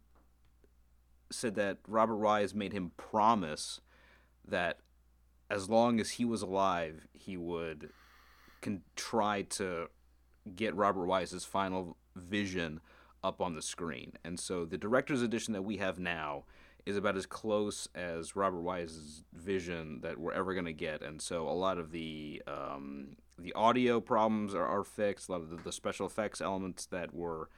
said 1.30 1.54
that 1.54 1.78
Robert 1.88 2.16
Wise 2.16 2.54
made 2.54 2.72
him 2.72 2.92
promise 2.96 3.80
that 4.46 4.78
as 5.50 5.68
long 5.68 6.00
as 6.00 6.12
he 6.12 6.24
was 6.24 6.42
alive, 6.42 7.06
he 7.12 7.36
would 7.36 7.90
can 8.60 8.82
try 8.96 9.42
to 9.42 9.88
get 10.56 10.74
Robert 10.74 11.06
Wise's 11.06 11.44
final 11.44 11.96
vision 12.16 12.80
up 13.24 13.40
on 13.40 13.54
the 13.54 13.62
screen. 13.62 14.12
And 14.22 14.38
so 14.38 14.64
the 14.64 14.78
director's 14.78 15.22
edition 15.22 15.54
that 15.54 15.62
we 15.62 15.78
have 15.78 15.98
now 15.98 16.44
is 16.86 16.96
about 16.96 17.16
as 17.16 17.24
close 17.24 17.88
as 17.94 18.36
Robert 18.36 18.60
Wise's 18.60 19.24
vision 19.32 20.00
that 20.02 20.18
we're 20.18 20.32
ever 20.32 20.52
going 20.52 20.66
to 20.66 20.72
get. 20.72 21.02
And 21.02 21.20
so 21.20 21.48
a 21.48 21.50
lot 21.50 21.78
of 21.78 21.90
the 21.90 22.42
um, 22.46 23.16
the 23.38 23.52
audio 23.54 24.00
problems 24.00 24.54
are, 24.54 24.66
are 24.66 24.84
fixed. 24.84 25.28
A 25.28 25.32
lot 25.32 25.40
of 25.40 25.50
the, 25.50 25.56
the, 25.56 25.72
special 25.72 26.06
effects 26.06 26.40
elements 26.40 26.86
that 26.86 27.14
were 27.14 27.48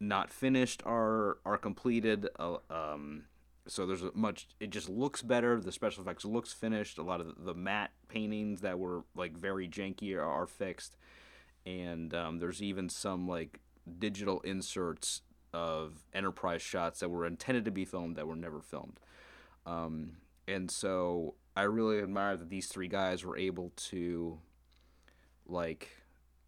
not 0.00 0.32
finished 0.32 0.82
are 0.86 1.38
are 1.44 1.58
completed. 1.58 2.28
Uh, 2.38 2.56
um, 2.70 3.24
so 3.66 3.86
there's 3.86 4.02
a 4.02 4.10
much. 4.14 4.48
It 4.60 4.70
just 4.70 4.88
looks 4.88 5.20
better. 5.20 5.60
The 5.60 5.72
special 5.72 6.02
effects 6.02 6.24
looks 6.24 6.52
finished. 6.54 6.96
A 6.96 7.02
lot 7.02 7.20
of 7.20 7.44
the, 7.44 7.54
matte 7.54 7.92
paintings 8.08 8.62
that 8.62 8.78
were 8.78 9.04
like 9.14 9.36
very 9.36 9.68
janky 9.68 10.16
are, 10.16 10.22
are 10.22 10.46
fixed. 10.46 10.96
And 11.66 12.14
um, 12.14 12.38
there's 12.38 12.62
even 12.62 12.88
some 12.88 13.28
like 13.28 13.60
digital 13.98 14.40
inserts 14.40 15.22
of 15.52 16.04
enterprise 16.12 16.62
shots 16.62 17.00
that 17.00 17.08
were 17.08 17.26
intended 17.26 17.64
to 17.64 17.70
be 17.70 17.84
filmed 17.84 18.16
that 18.16 18.26
were 18.26 18.36
never 18.36 18.60
filmed. 18.60 18.98
Um, 19.66 20.16
and 20.48 20.70
so 20.70 21.34
I 21.56 21.62
really 21.62 22.00
admire 22.00 22.36
that 22.36 22.50
these 22.50 22.66
three 22.66 22.88
guys 22.88 23.24
were 23.24 23.36
able 23.36 23.72
to 23.76 24.38
like 25.46 25.90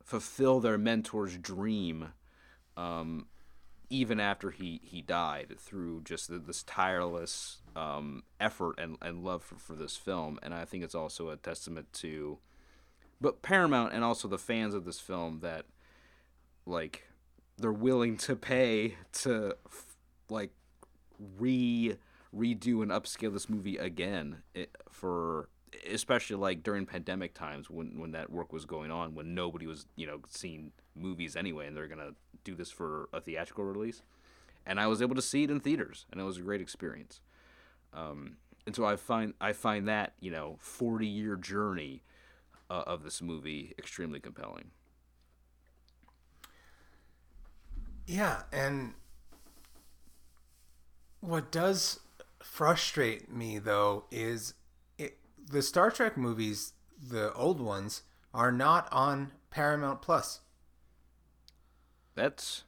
fulfill 0.03 0.61
their 0.61 0.79
mentor's 0.79 1.37
dream 1.37 2.09
um, 2.77 3.27
even 3.89 4.19
after 4.19 4.51
he, 4.51 4.81
he 4.83 5.01
died 5.01 5.55
through 5.59 6.03
just 6.03 6.31
this 6.47 6.63
tireless 6.65 7.59
um, 7.75 8.25
effort 8.41 8.75
and, 8.79 8.97
and 9.01 9.25
love 9.25 9.43
for, 9.43 9.57
for 9.57 9.75
this 9.75 9.97
film. 9.97 10.39
And 10.43 10.53
I 10.53 10.65
think 10.65 10.83
it's 10.83 10.95
also 10.95 11.31
a 11.31 11.37
testament 11.37 11.93
to 11.95 12.39
but 13.21 13.43
Paramount 13.43 13.95
and 13.95 14.05
also 14.05 14.29
the 14.29 14.39
fans 14.39 14.75
of 14.75 14.85
this 14.85 15.01
film 15.01 15.41
that 15.41 15.65
like 16.67 17.06
they're 17.59 17.73
willing 17.73 18.17
to 18.17 18.37
pay 18.37 18.97
to 19.13 19.55
like 20.29 20.51
re 21.39 21.97
redo 22.35 22.83
and 22.83 22.91
upscale 22.91 23.33
this 23.33 23.49
movie 23.49 23.79
again 23.79 24.43
eh, 24.55 24.67
for 24.91 25.49
especially 25.91 26.37
like 26.37 26.63
during 26.63 26.85
pandemic 26.85 27.35
times 27.35 27.71
when 27.71 27.99
when 27.99 28.13
that 28.13 28.31
work 28.31 28.53
was 28.53 28.65
going 28.65 28.91
on 28.91 29.15
when 29.15 29.35
nobody 29.35 29.67
was 29.67 29.87
you 29.97 30.07
know 30.07 30.21
seeing 30.29 30.73
movies 30.95 31.37
anyway 31.37 31.67
and 31.67 31.77
they're 31.77 31.89
gonna 31.89 32.13
do 32.47 32.55
this 32.55 32.71
for 32.71 33.09
a 33.13 33.21
theatrical 33.21 33.65
release. 33.65 34.03
And 34.65 34.81
I 34.81 34.87
was 34.87 35.03
able 35.03 35.15
to 35.17 35.23
see 35.23 35.45
it 35.45 35.51
in 35.51 35.61
theaters 35.61 36.07
and 36.11 36.21
it 36.21 36.25
was 36.25 36.39
a 36.39 36.43
great 36.43 36.61
experience. 36.61 37.21
Um, 37.93 38.37
and 38.67 38.75
so 38.75 38.85
I 38.85 38.97
find 38.97 39.35
I 39.41 39.53
find 39.53 39.87
that 39.89 40.15
you 40.21 40.31
know 40.31 40.57
40 40.61 41.07
year 41.07 41.37
journey 41.37 42.03
uh, 42.71 42.85
of 42.87 43.03
this 43.03 43.21
movie 43.21 43.75
extremely 43.79 44.21
compelling 44.21 44.71
Yeah, 48.07 48.43
and 48.53 48.95
what 51.21 51.51
does 51.51 52.01
frustrate 52.41 53.31
me 53.31 53.59
though 53.59 54.05
is 54.11 54.55
it, 54.97 55.19
the 55.51 55.61
Star 55.61 55.91
Trek 55.91 56.17
movies, 56.17 56.73
the 56.97 57.33
old 57.35 57.61
ones, 57.61 58.03
are 58.33 58.53
not 58.53 58.89
on 58.93 59.33
Paramount 59.51 60.03
Plus. 60.03 60.41
That's 62.15 62.63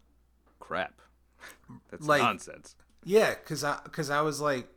crap. 0.58 1.00
That's 1.90 2.06
like, 2.06 2.22
nonsense. 2.22 2.74
Yeah, 3.04 3.34
cuz 3.34 3.62
I 3.62 3.76
cuz 3.92 4.10
I 4.10 4.20
was 4.22 4.40
like 4.40 4.68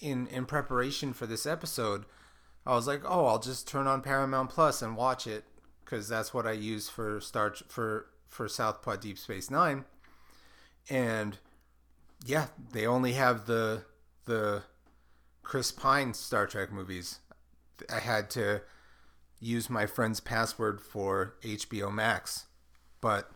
in 0.00 0.26
in 0.28 0.46
preparation 0.46 1.12
for 1.12 1.26
this 1.26 1.46
episode, 1.46 2.04
I 2.64 2.74
was 2.74 2.86
like, 2.86 3.02
"Oh, 3.04 3.26
I'll 3.26 3.38
just 3.38 3.66
turn 3.66 3.86
on 3.86 4.02
Paramount 4.02 4.50
Plus 4.50 4.82
and 4.82 4.96
watch 4.96 5.26
it 5.26 5.44
cuz 5.84 6.08
that's 6.08 6.32
what 6.32 6.46
I 6.46 6.52
use 6.52 6.88
for 6.88 7.20
Star 7.20 7.54
for 7.68 8.06
for 8.28 8.48
Southpaw 8.48 8.96
Deep 8.96 9.18
Space 9.18 9.50
9." 9.50 9.84
And 10.88 11.38
yeah, 12.24 12.46
they 12.72 12.86
only 12.86 13.12
have 13.12 13.46
the 13.46 13.84
the 14.24 14.62
Chris 15.42 15.70
Pine 15.70 16.14
Star 16.14 16.46
Trek 16.46 16.72
movies. 16.72 17.20
I 17.92 18.00
had 18.00 18.30
to 18.30 18.62
use 19.38 19.68
my 19.68 19.86
friend's 19.86 20.20
password 20.20 20.80
for 20.80 21.34
HBO 21.42 21.92
Max, 21.92 22.46
but 23.00 23.30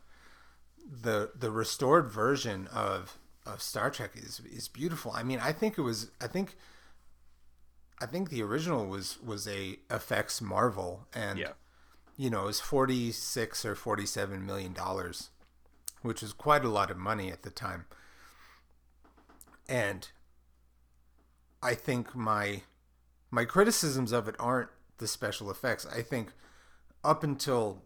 the 0.91 1.31
the 1.39 1.51
restored 1.51 2.11
version 2.11 2.69
of 2.69 3.19
of 3.47 3.63
Star 3.63 3.91
Trek 3.91 4.13
is 4.17 4.41
is 4.41 4.69
beautiful. 4.69 5.13
I 5.13 5.23
mean, 5.23 5.41
I 5.41 5.53
think 5.53 5.79
it 5.79 5.83
was 5.83 6.11
I 6.21 6.27
think 6.27 6.57
I 8.01 8.07
think 8.07 8.31
the 8.31 8.43
original 8.43 8.87
was 8.87 9.21
was 9.23 9.47
a 9.47 9.79
effects 9.91 10.41
marvel 10.41 11.07
and 11.13 11.39
yeah. 11.39 11.53
you 12.17 12.31
know, 12.31 12.45
it 12.45 12.47
was 12.47 12.61
46 12.61 13.65
or 13.65 13.75
47 13.75 14.45
million 14.45 14.73
dollars 14.73 15.31
which 16.03 16.23
was 16.23 16.33
quite 16.33 16.65
a 16.65 16.69
lot 16.69 16.91
of 16.91 16.97
money 16.97 17.31
at 17.31 17.43
the 17.43 17.51
time. 17.51 17.87
And 19.69 20.09
I 21.63 21.75
think 21.75 22.15
my 22.15 22.63
my 23.31 23.45
criticisms 23.45 24.13
of 24.13 24.27
it 24.27 24.35
aren't 24.39 24.71
the 24.99 25.07
special 25.07 25.51
effects. 25.51 25.87
I 25.87 26.03
think 26.03 26.33
up 27.05 27.23
until 27.23 27.83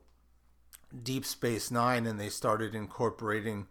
Deep 1.02 1.24
Space 1.24 1.70
9 1.70 2.06
and 2.06 2.18
they 2.18 2.28
started 2.28 2.74
incorporating 2.74 3.66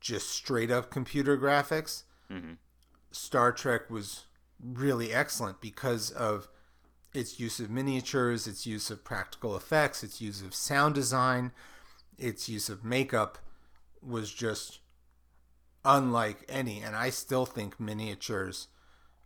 just 0.00 0.30
straight 0.30 0.70
up 0.70 0.90
computer 0.90 1.38
graphics, 1.38 2.02
mm-hmm. 2.30 2.54
Star 3.12 3.52
Trek 3.52 3.88
was 3.88 4.26
really 4.62 5.12
excellent 5.12 5.60
because 5.60 6.10
of 6.10 6.48
its 7.14 7.38
use 7.38 7.60
of 7.60 7.70
miniatures, 7.70 8.46
its 8.46 8.66
use 8.66 8.90
of 8.90 9.04
practical 9.04 9.56
effects, 9.56 10.02
its 10.02 10.20
use 10.20 10.42
of 10.42 10.54
sound 10.54 10.94
design, 10.94 11.52
its 12.22 12.48
use 12.48 12.68
of 12.68 12.84
makeup 12.84 13.38
was 14.00 14.32
just 14.32 14.80
unlike 15.84 16.44
any. 16.48 16.80
And 16.80 16.94
I 16.94 17.10
still 17.10 17.44
think 17.44 17.80
miniatures 17.80 18.68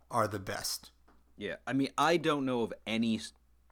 are 0.09 0.27
the 0.27 0.39
best. 0.39 0.91
Yeah, 1.37 1.55
I 1.67 1.73
mean, 1.73 1.89
I 1.97 2.17
don't 2.17 2.45
know 2.45 2.63
of 2.63 2.73
any 2.87 3.21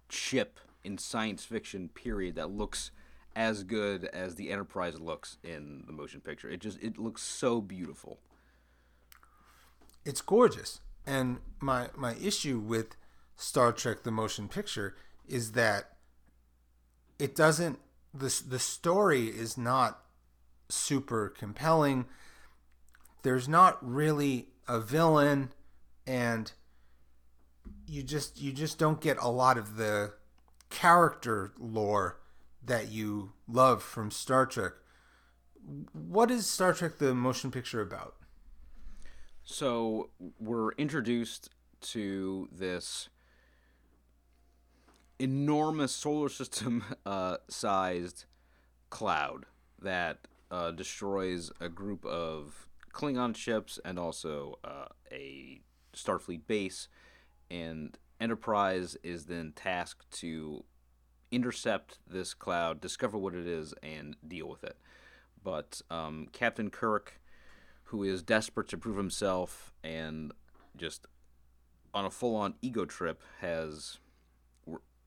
ship 0.09 0.59
in 0.83 0.99
science 0.99 1.43
fiction 1.43 1.89
period 1.89 2.35
that 2.35 2.51
looks 2.51 2.91
as 3.35 3.63
good 3.63 4.05
as 4.05 4.35
the 4.35 4.51
Enterprise 4.51 4.99
looks 4.99 5.37
in 5.43 5.83
the 5.87 5.91
motion 5.91 6.21
picture. 6.21 6.49
It 6.49 6.61
just 6.61 6.81
it 6.81 6.97
looks 6.97 7.23
so 7.23 7.59
beautiful. 7.59 8.19
It's 10.05 10.21
gorgeous. 10.21 10.79
And 11.07 11.39
my 11.59 11.89
my 11.95 12.15
issue 12.21 12.59
with 12.59 12.95
Star 13.35 13.73
Trek 13.73 14.03
the 14.03 14.11
motion 14.11 14.47
picture 14.47 14.95
is 15.27 15.53
that 15.53 15.95
it 17.17 17.35
doesn't 17.35 17.79
the 18.17 18.43
the 18.47 18.59
story 18.59 19.27
is 19.27 19.57
not 19.57 20.01
super 20.69 21.29
compelling. 21.29 22.05
There's 23.23 23.47
not 23.47 23.77
really 23.81 24.49
a 24.67 24.79
villain 24.79 25.49
and 26.07 26.51
you 27.87 28.03
just 28.03 28.41
you 28.41 28.51
just 28.51 28.77
don't 28.77 29.01
get 29.01 29.17
a 29.21 29.29
lot 29.29 29.57
of 29.57 29.77
the 29.77 30.13
character 30.69 31.53
lore 31.57 32.19
that 32.63 32.89
you 32.89 33.33
love 33.47 33.83
from 33.83 34.11
Star 34.11 34.45
Trek. 34.45 34.73
What 35.93 36.31
is 36.31 36.47
Star 36.47 36.73
Trek 36.73 36.97
the 36.97 37.13
motion 37.13 37.51
picture 37.51 37.81
about? 37.81 38.15
So 39.43 40.09
we're 40.39 40.71
introduced 40.73 41.49
to 41.81 42.49
this 42.51 43.09
enormous 45.19 45.93
solar 45.93 46.29
system 46.29 46.83
uh, 47.05 47.37
sized 47.49 48.25
cloud 48.89 49.45
that 49.81 50.27
uh, 50.51 50.71
destroys 50.71 51.51
a 51.59 51.69
group 51.69 52.05
of 52.05 52.67
Klingon 52.93 53.35
ships 53.35 53.79
and 53.83 53.99
also 53.99 54.59
uh, 54.63 54.85
a 55.11 55.61
Starfleet 55.93 56.47
base. 56.47 56.87
And 57.49 57.97
Enterprise 58.19 58.95
is 59.03 59.25
then 59.25 59.51
tasked 59.55 60.09
to 60.19 60.63
intercept 61.31 61.99
this 62.07 62.33
cloud, 62.33 62.79
discover 62.79 63.17
what 63.17 63.33
it 63.33 63.45
is, 63.45 63.73
and 63.83 64.15
deal 64.25 64.47
with 64.47 64.63
it. 64.63 64.77
But 65.43 65.81
um, 65.89 66.27
Captain 66.31 66.69
Kirk, 66.69 67.19
who 67.85 68.03
is 68.03 68.23
desperate 68.23 68.69
to 68.69 68.77
prove 68.77 68.97
himself 68.97 69.73
and 69.83 70.31
just 70.77 71.05
on 71.93 72.05
a 72.05 72.09
full-on 72.09 72.55
ego 72.61 72.85
trip, 72.85 73.21
has 73.41 73.99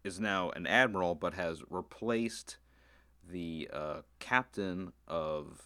is 0.05 0.21
now 0.21 0.51
an 0.51 0.67
admiral, 0.67 1.15
but 1.15 1.35
has 1.35 1.63
replaced 1.71 2.59
the 3.29 3.69
uh, 3.73 4.01
captain 4.19 4.93
of 5.07 5.65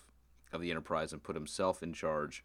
of 0.52 0.60
the 0.60 0.70
Enterprise 0.70 1.12
and 1.12 1.22
put 1.22 1.34
himself 1.34 1.82
in 1.82 1.92
charge. 1.92 2.44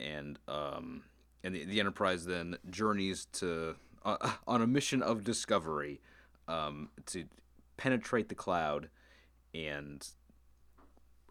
And 0.00 0.38
um, 0.48 1.04
and 1.44 1.54
the, 1.54 1.64
the 1.64 1.80
Enterprise 1.80 2.24
then 2.24 2.56
journeys 2.70 3.26
to 3.34 3.76
uh, 4.04 4.32
on 4.46 4.62
a 4.62 4.66
mission 4.66 5.02
of 5.02 5.24
discovery 5.24 6.00
um, 6.46 6.90
to 7.06 7.24
penetrate 7.76 8.28
the 8.28 8.34
cloud 8.34 8.88
and 9.54 10.06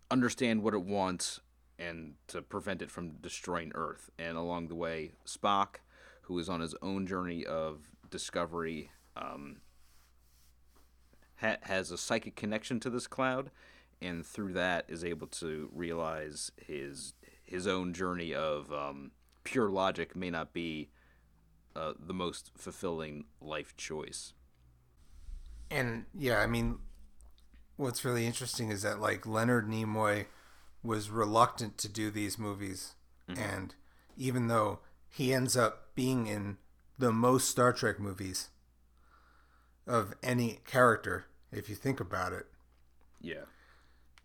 understand 0.10 0.64
what 0.64 0.74
it 0.74 0.84
wants 0.84 1.42
and 1.80 2.14
to 2.28 2.42
prevent 2.42 2.82
it 2.82 2.90
from 2.90 3.12
destroying 3.22 3.72
Earth. 3.76 4.10
And 4.18 4.38
along 4.38 4.68
the 4.68 4.76
way, 4.76 5.12
Spock, 5.26 5.78
who 6.24 6.40
is 6.40 6.50
on 6.50 6.62
his 6.62 6.76
own 6.82 7.06
journey 7.06 7.46
of 7.46 7.92
discovery, 8.10 8.92
um, 9.18 9.58
ha- 11.38 11.58
has 11.64 11.92
a 11.92 11.98
psychic 11.98 12.36
connection 12.36 12.80
to 12.82 12.90
this 12.90 13.08
cloud, 13.08 13.52
and 14.02 14.26
through 14.26 14.54
that 14.54 14.86
is 14.88 15.04
able 15.04 15.28
to 15.28 15.70
realize 15.74 16.52
his 16.58 17.14
his 17.44 17.66
own 17.66 17.94
journey 17.94 18.34
of 18.34 18.72
um, 18.74 19.12
pure 19.44 19.70
logic 19.70 20.16
may 20.16 20.30
not 20.30 20.54
be 20.54 20.90
uh, 21.76 21.94
the 21.98 22.14
most 22.14 22.52
fulfilling 22.58 23.26
life 23.40 23.76
choice. 23.78 24.34
And 25.72 26.06
yeah, 26.14 26.40
I 26.40 26.48
mean, 26.48 26.80
what's 27.78 28.04
really 28.04 28.26
interesting 28.26 28.70
is 28.70 28.82
that 28.82 29.00
like 29.00 29.26
Leonard 29.26 29.68
Nimoy 29.68 30.26
was 30.84 31.10
reluctant 31.10 31.78
to 31.80 31.90
do 31.90 32.12
these 32.12 32.38
movies, 32.38 32.96
mm-hmm. 33.30 33.42
and 33.42 33.76
even 34.18 34.48
though 34.48 34.80
he 35.10 35.34
ends 35.34 35.56
up 35.56 35.96
being 35.96 36.28
in 36.28 36.58
the 36.98 37.12
most 37.12 37.50
Star 37.50 37.72
Trek 37.72 38.00
movies 38.00 38.50
of 39.88 40.14
any 40.22 40.60
character, 40.66 41.26
if 41.52 41.70
you 41.70 41.76
think 41.76 42.00
about 42.00 42.34
it. 42.34 42.46
Yeah. 43.22 43.46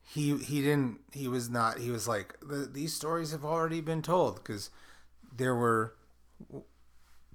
He 0.04 0.36
he 0.36 0.60
didn't 0.60 0.98
he 1.12 1.28
was 1.28 1.48
not 1.48 1.78
he 1.78 1.90
was 1.90 2.06
like 2.06 2.36
the, 2.40 2.68
these 2.70 2.92
stories 2.92 3.32
have 3.32 3.44
already 3.44 3.80
been 3.80 4.02
told 4.02 4.36
because 4.36 4.70
there 5.34 5.54
were 5.54 5.94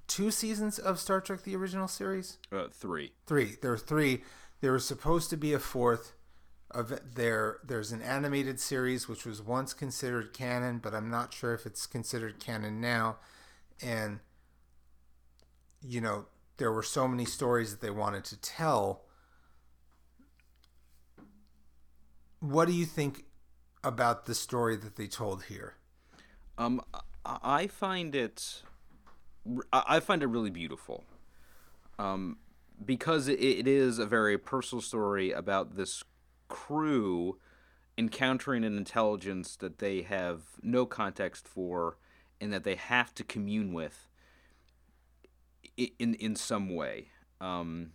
two 0.07 0.31
seasons 0.31 0.77
of 0.79 0.99
Star 0.99 1.21
Trek 1.21 1.43
the 1.43 1.55
original 1.55 1.87
series. 1.87 2.37
Uh, 2.51 2.67
three. 2.71 3.13
Three. 3.25 3.55
There 3.61 3.71
were 3.71 3.77
three. 3.77 4.23
There 4.61 4.71
was 4.73 4.85
supposed 4.85 5.29
to 5.31 5.37
be 5.37 5.53
a 5.53 5.59
fourth. 5.59 6.13
Of 6.69 6.99
there, 7.15 7.59
there's 7.65 7.93
an 7.93 8.01
animated 8.01 8.59
series 8.59 9.07
which 9.07 9.25
was 9.25 9.41
once 9.41 9.73
considered 9.73 10.33
canon, 10.33 10.79
but 10.79 10.93
I'm 10.93 11.09
not 11.09 11.33
sure 11.33 11.53
if 11.53 11.65
it's 11.65 11.87
considered 11.87 12.41
canon 12.41 12.81
now. 12.81 13.17
And 13.81 14.19
you 15.81 16.01
know, 16.01 16.25
there 16.57 16.71
were 16.71 16.83
so 16.83 17.07
many 17.07 17.25
stories 17.25 17.71
that 17.71 17.81
they 17.81 17.89
wanted 17.89 18.23
to 18.25 18.37
tell. 18.37 19.03
What 22.39 22.67
do 22.67 22.73
you 22.73 22.85
think 22.85 23.25
about 23.83 24.25
the 24.25 24.35
story 24.35 24.75
that 24.75 24.95
they 24.95 25.07
told 25.07 25.43
here? 25.43 25.75
Um, 26.57 26.81
I 27.25 27.67
find 27.67 28.15
it, 28.15 28.63
I 29.71 29.99
find 29.99 30.23
it 30.23 30.27
really 30.27 30.49
beautiful, 30.49 31.03
um, 31.99 32.37
because 32.83 33.27
it, 33.27 33.39
is 33.39 33.99
a 33.99 34.05
very 34.05 34.37
personal 34.37 34.81
story 34.81 35.31
about 35.31 35.75
this 35.75 36.03
crew 36.47 37.37
encountering 37.97 38.63
an 38.63 38.77
intelligence 38.77 39.55
that 39.55 39.79
they 39.79 40.03
have 40.03 40.41
no 40.61 40.85
context 40.85 41.47
for, 41.47 41.97
and 42.39 42.53
that 42.53 42.63
they 42.63 42.75
have 42.75 43.13
to 43.15 43.23
commune 43.23 43.73
with 43.73 44.07
in 45.77 46.15
in 46.15 46.35
some 46.35 46.75
way. 46.75 47.09
Um, 47.39 47.91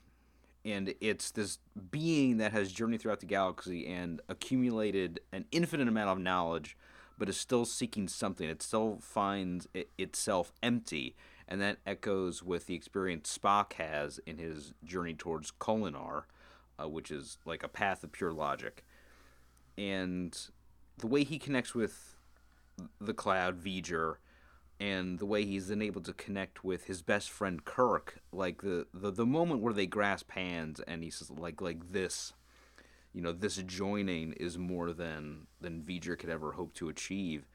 and 0.64 0.94
it's 1.00 1.30
this 1.32 1.58
being 1.90 2.36
that 2.36 2.52
has 2.52 2.72
journeyed 2.72 3.00
throughout 3.00 3.20
the 3.20 3.26
galaxy 3.26 3.86
and 3.86 4.20
accumulated 4.28 5.20
an 5.32 5.44
infinite 5.50 5.88
amount 5.88 6.10
of 6.10 6.18
knowledge, 6.20 6.76
but 7.18 7.28
is 7.28 7.36
still 7.36 7.64
seeking 7.64 8.06
something. 8.06 8.48
It 8.48 8.62
still 8.62 8.98
finds 9.00 9.66
it 9.74 9.90
itself 9.98 10.52
empty, 10.62 11.16
and 11.48 11.60
that 11.60 11.78
echoes 11.84 12.42
with 12.42 12.66
the 12.66 12.74
experience 12.74 13.36
Spock 13.36 13.72
has 13.74 14.20
in 14.26 14.38
his 14.38 14.72
journey 14.84 15.14
towards 15.14 15.50
Kolinahr, 15.50 16.24
uh, 16.80 16.88
which 16.88 17.10
is 17.10 17.38
like 17.44 17.64
a 17.64 17.68
path 17.68 18.04
of 18.04 18.12
pure 18.12 18.32
logic. 18.32 18.84
And 19.76 20.38
the 20.98 21.06
way 21.08 21.24
he 21.24 21.38
connects 21.38 21.74
with 21.74 22.16
the 23.00 23.14
cloud, 23.14 23.58
V'ger, 23.58 24.16
and 24.82 25.20
the 25.20 25.26
way 25.26 25.44
he's 25.44 25.68
then 25.68 25.80
able 25.80 26.00
to 26.00 26.12
connect 26.12 26.64
with 26.64 26.86
his 26.86 27.02
best 27.02 27.30
friend 27.30 27.64
Kirk, 27.64 28.18
like 28.32 28.62
the, 28.62 28.88
the, 28.92 29.12
the 29.12 29.24
moment 29.24 29.60
where 29.60 29.72
they 29.72 29.86
grasp 29.86 30.32
hands 30.32 30.80
and 30.80 31.04
he 31.04 31.10
says 31.10 31.30
like 31.30 31.60
like 31.60 31.92
this, 31.92 32.32
you 33.12 33.22
know, 33.22 33.30
this 33.30 33.58
joining 33.58 34.32
is 34.32 34.58
more 34.58 34.92
than 34.92 35.46
than 35.60 35.82
V'ger 35.82 36.18
could 36.18 36.30
ever 36.30 36.52
hope 36.52 36.74
to 36.74 36.88
achieve, 36.88 37.46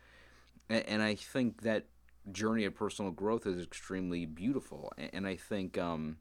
and, 0.69 0.85
and, 0.87 1.01
I 1.01 1.15
think 1.15 1.63
that 1.63 1.87
journey 2.31 2.63
of 2.63 2.75
personal 2.75 3.11
growth 3.11 3.45
is 3.45 3.61
extremely 3.61 4.25
beautiful, 4.25 4.93
and, 4.97 5.09
and 5.11 5.27
I 5.27 5.35
think 5.35 5.77
um, 5.77 6.19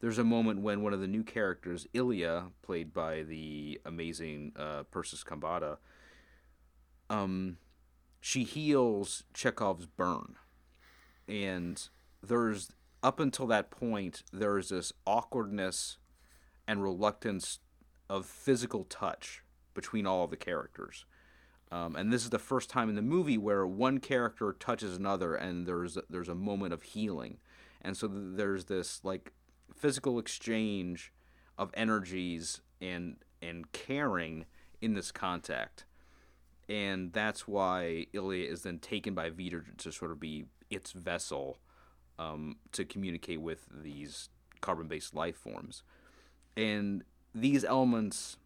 there's 0.00 0.18
a 0.18 0.24
moment 0.24 0.60
when 0.60 0.82
one 0.82 0.92
of 0.92 1.00
the 1.00 1.06
new 1.06 1.22
characters, 1.22 1.86
Ilia, 1.94 2.48
played 2.60 2.92
by 2.92 3.22
the 3.22 3.80
amazing 3.86 4.52
uh, 4.56 4.82
Persis 4.90 5.24
Khambatta, 5.24 5.78
um 7.08 7.56
she 8.20 8.44
heals 8.44 9.24
Chekov's 9.34 9.86
burn. 9.86 10.36
And 11.26 11.88
there's 12.22 12.70
up 13.02 13.18
until 13.18 13.46
that 13.46 13.70
point, 13.70 14.22
there's 14.32 14.68
this 14.68 14.92
awkwardness 15.06 15.96
and 16.68 16.82
reluctance 16.82 17.60
of 18.08 18.26
physical 18.26 18.84
touch 18.84 19.42
between 19.72 20.06
all 20.06 20.24
of 20.24 20.30
the 20.30 20.36
characters. 20.36 21.06
Um, 21.72 21.94
and 21.96 22.12
this 22.12 22.24
is 22.24 22.30
the 22.30 22.38
first 22.38 22.68
time 22.68 22.88
in 22.88 22.96
the 22.96 23.02
movie 23.02 23.38
where 23.38 23.66
one 23.66 23.98
character 23.98 24.52
touches 24.52 24.96
another, 24.96 25.34
and 25.34 25.66
there's 25.66 25.96
there's 26.10 26.28
a 26.28 26.34
moment 26.34 26.74
of 26.74 26.82
healing, 26.82 27.38
and 27.80 27.96
so 27.96 28.08
there's 28.08 28.64
this 28.64 29.00
like 29.04 29.32
physical 29.72 30.18
exchange 30.18 31.12
of 31.56 31.70
energies 31.74 32.60
and 32.80 33.16
and 33.40 33.70
caring 33.70 34.46
in 34.80 34.94
this 34.94 35.12
contact 35.12 35.84
and 36.70 37.12
that's 37.12 37.48
why 37.48 38.06
Ilia 38.12 38.48
is 38.48 38.62
then 38.62 38.78
taken 38.78 39.12
by 39.12 39.28
V'ger 39.28 39.76
to 39.78 39.90
sort 39.90 40.12
of 40.12 40.20
be 40.20 40.46
its 40.70 40.92
vessel 40.92 41.58
um, 42.16 42.56
to 42.72 42.84
communicate 42.84 43.40
with 43.40 43.66
these 43.82 44.28
carbon-based 44.60 45.14
life 45.14 45.36
forms, 45.36 45.82
and 46.56 47.02
these 47.34 47.64
elements 47.64 48.36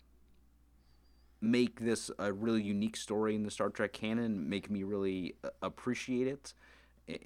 make 1.43 1.81
this 1.81 2.11
a 2.19 2.33
really 2.33 2.63
unique 2.63 2.97
story 2.97 3.35
in 3.35 3.43
the 3.43 3.51
Star 3.51 3.69
Trek 3.69 3.93
canon, 3.93 4.49
make 4.49 4.71
me 4.71 4.83
really 4.83 5.35
uh, 5.45 5.51
appreciate 5.61 6.27
it, 6.27 6.55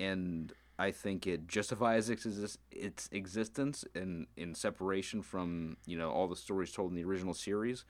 and 0.00 0.52
I 0.80 0.90
think 0.90 1.28
it 1.28 1.46
justifies 1.46 2.10
its, 2.10 2.58
its 2.72 3.08
existence 3.12 3.84
in 3.94 4.26
in 4.36 4.56
separation 4.56 5.22
from 5.22 5.76
you 5.86 5.96
know 5.96 6.10
all 6.10 6.26
the 6.26 6.34
stories 6.34 6.72
told 6.72 6.90
in 6.90 6.96
the 6.96 7.04
original 7.04 7.34
series. 7.34 7.84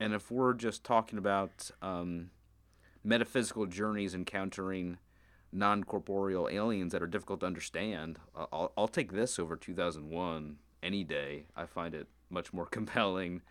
And 0.00 0.14
if 0.14 0.30
we're 0.30 0.54
just 0.54 0.84
talking 0.84 1.18
about 1.18 1.70
um, 1.82 2.30
metaphysical 3.02 3.66
journeys 3.66 4.14
encountering 4.14 4.98
non 5.52 5.82
corporeal 5.84 6.48
aliens 6.48 6.92
that 6.92 7.02
are 7.02 7.06
difficult 7.06 7.40
to 7.40 7.46
understand, 7.46 8.18
I'll, 8.36 8.72
I'll 8.76 8.88
take 8.88 9.12
this 9.12 9.38
over 9.38 9.56
2001 9.56 10.56
any 10.82 11.04
day. 11.04 11.46
I 11.56 11.66
find 11.66 11.94
it 11.94 12.06
much 12.30 12.52
more 12.52 12.66
compelling, 12.70 13.42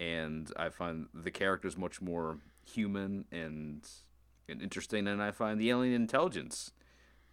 and 0.00 0.50
I 0.56 0.68
find 0.70 1.06
the 1.14 1.30
characters 1.30 1.76
much 1.76 2.00
more 2.00 2.38
human 2.64 3.26
and, 3.30 3.86
and 4.48 4.62
interesting, 4.62 5.06
and 5.06 5.22
I 5.22 5.30
find 5.30 5.60
the 5.60 5.70
alien 5.70 5.94
intelligence 5.94 6.72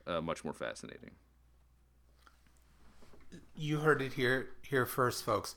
uh, 0.06 0.22
much 0.22 0.44
more 0.44 0.54
fascinating. 0.54 1.12
You 3.56 3.80
heard 3.80 4.02
it 4.02 4.14
here 4.14 4.50
here 4.62 4.86
first, 4.86 5.24
folks. 5.24 5.56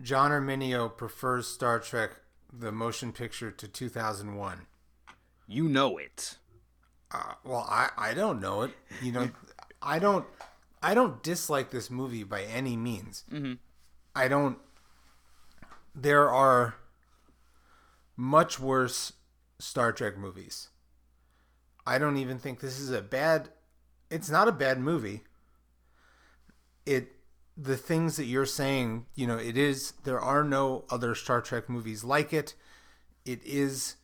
John 0.00 0.30
Arminio 0.32 0.96
prefers 0.96 1.46
Star 1.46 1.78
Trek 1.78 2.21
the 2.52 2.70
motion 2.70 3.12
picture 3.12 3.50
to 3.50 3.68
2001. 3.68 4.66
You 5.46 5.68
know 5.68 5.98
it. 5.98 6.36
Uh, 7.10 7.34
well, 7.44 7.66
I 7.68 7.90
I 7.96 8.14
don't 8.14 8.40
know 8.40 8.62
it. 8.62 8.72
You 9.02 9.12
know, 9.12 9.30
I 9.82 9.98
don't 9.98 10.26
I 10.82 10.94
don't 10.94 11.22
dislike 11.22 11.70
this 11.70 11.90
movie 11.90 12.24
by 12.24 12.42
any 12.42 12.76
means. 12.76 13.24
Mm-hmm. 13.30 13.54
I 14.14 14.28
don't. 14.28 14.58
There 15.94 16.30
are 16.30 16.74
much 18.16 18.58
worse 18.58 19.12
Star 19.58 19.92
Trek 19.92 20.16
movies. 20.18 20.68
I 21.86 21.98
don't 21.98 22.16
even 22.16 22.38
think 22.38 22.60
this 22.60 22.78
is 22.78 22.90
a 22.90 23.02
bad. 23.02 23.50
It's 24.10 24.30
not 24.30 24.48
a 24.48 24.52
bad 24.52 24.78
movie. 24.78 25.22
It 26.84 27.12
the 27.56 27.76
things 27.76 28.16
that 28.16 28.24
you're 28.24 28.46
saying, 28.46 29.06
you 29.14 29.26
know, 29.26 29.36
it 29.36 29.56
is. 29.56 29.92
There 30.04 30.20
are 30.20 30.44
no 30.44 30.84
other 30.90 31.14
Star 31.14 31.40
Trek 31.40 31.68
movies 31.68 32.02
like 32.02 32.32
it. 32.32 32.54
It 33.24 33.40
is, 33.44 33.96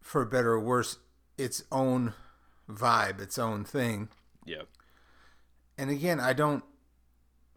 for 0.00 0.24
better 0.24 0.52
or 0.52 0.60
worse, 0.60 0.98
its 1.38 1.62
own 1.70 2.14
vibe, 2.68 3.20
its 3.20 3.38
own 3.38 3.64
thing. 3.64 4.08
Yeah. 4.44 4.62
And 5.78 5.90
again, 5.90 6.20
I 6.20 6.32
don't, 6.32 6.64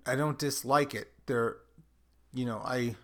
I 0.06 0.16
don't 0.16 0.40
dislike 0.40 0.94
it. 0.94 1.12
There, 1.26 1.58
you 2.34 2.46
know, 2.46 2.62
I. 2.64 2.96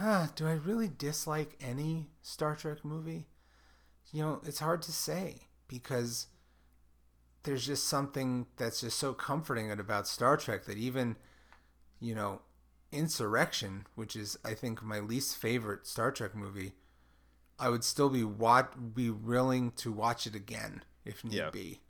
Ah, 0.00 0.30
do 0.36 0.46
I 0.46 0.52
really 0.52 0.88
dislike 0.88 1.56
any 1.60 2.08
Star 2.22 2.54
Trek 2.54 2.84
movie? 2.84 3.26
You 4.12 4.22
know, 4.22 4.40
it's 4.44 4.60
hard 4.60 4.80
to 4.82 4.92
say 4.92 5.48
because 5.66 6.28
there's 7.48 7.66
just 7.66 7.88
something 7.88 8.46
that's 8.58 8.82
just 8.82 8.98
so 8.98 9.14
comforting 9.14 9.70
about 9.70 10.06
Star 10.06 10.36
Trek 10.36 10.66
that 10.66 10.76
even, 10.76 11.16
you 11.98 12.14
know, 12.14 12.42
Insurrection, 12.92 13.86
which 13.94 14.14
is 14.14 14.38
I 14.44 14.52
think 14.52 14.82
my 14.82 15.00
least 15.00 15.36
favorite 15.36 15.86
Star 15.86 16.10
Trek 16.10 16.34
movie, 16.34 16.72
I 17.58 17.70
would 17.70 17.84
still 17.84 18.10
be 18.10 18.22
wat- 18.22 18.94
be 18.94 19.08
willing 19.08 19.72
to 19.72 19.90
watch 19.90 20.26
it 20.26 20.34
again 20.34 20.82
if 21.06 21.24
need 21.24 21.34
yeah. 21.34 21.50
be. 21.50 21.80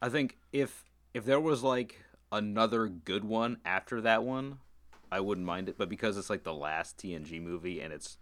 I 0.00 0.08
think 0.08 0.38
if 0.50 0.84
if 1.12 1.26
there 1.26 1.40
was 1.40 1.62
like 1.62 2.02
another 2.32 2.88
good 2.88 3.24
one 3.24 3.58
after 3.66 4.00
that 4.00 4.24
one, 4.24 4.60
I 5.12 5.20
wouldn't 5.20 5.46
mind 5.46 5.68
it. 5.68 5.76
But 5.76 5.90
because 5.90 6.16
it's 6.16 6.30
like 6.30 6.44
the 6.44 6.54
last 6.54 6.96
TNG 6.96 7.40
movie 7.40 7.80
and 7.80 7.92
it's 7.92 8.16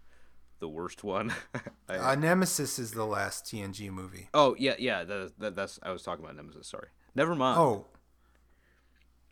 the 0.59 0.67
worst 0.67 1.03
one, 1.03 1.33
I, 1.89 1.97
uh, 1.97 2.15
Nemesis 2.15 2.79
is 2.79 2.91
the 2.91 3.05
last 3.05 3.45
TNG 3.45 3.89
movie. 3.89 4.29
Oh 4.33 4.55
yeah, 4.57 4.75
yeah. 4.77 5.03
That, 5.03 5.31
that, 5.39 5.55
that's 5.55 5.79
I 5.83 5.91
was 5.91 6.03
talking 6.03 6.23
about 6.23 6.35
Nemesis. 6.35 6.67
Sorry. 6.67 6.87
Never 7.15 7.35
mind. 7.35 7.59
Oh, 7.59 7.87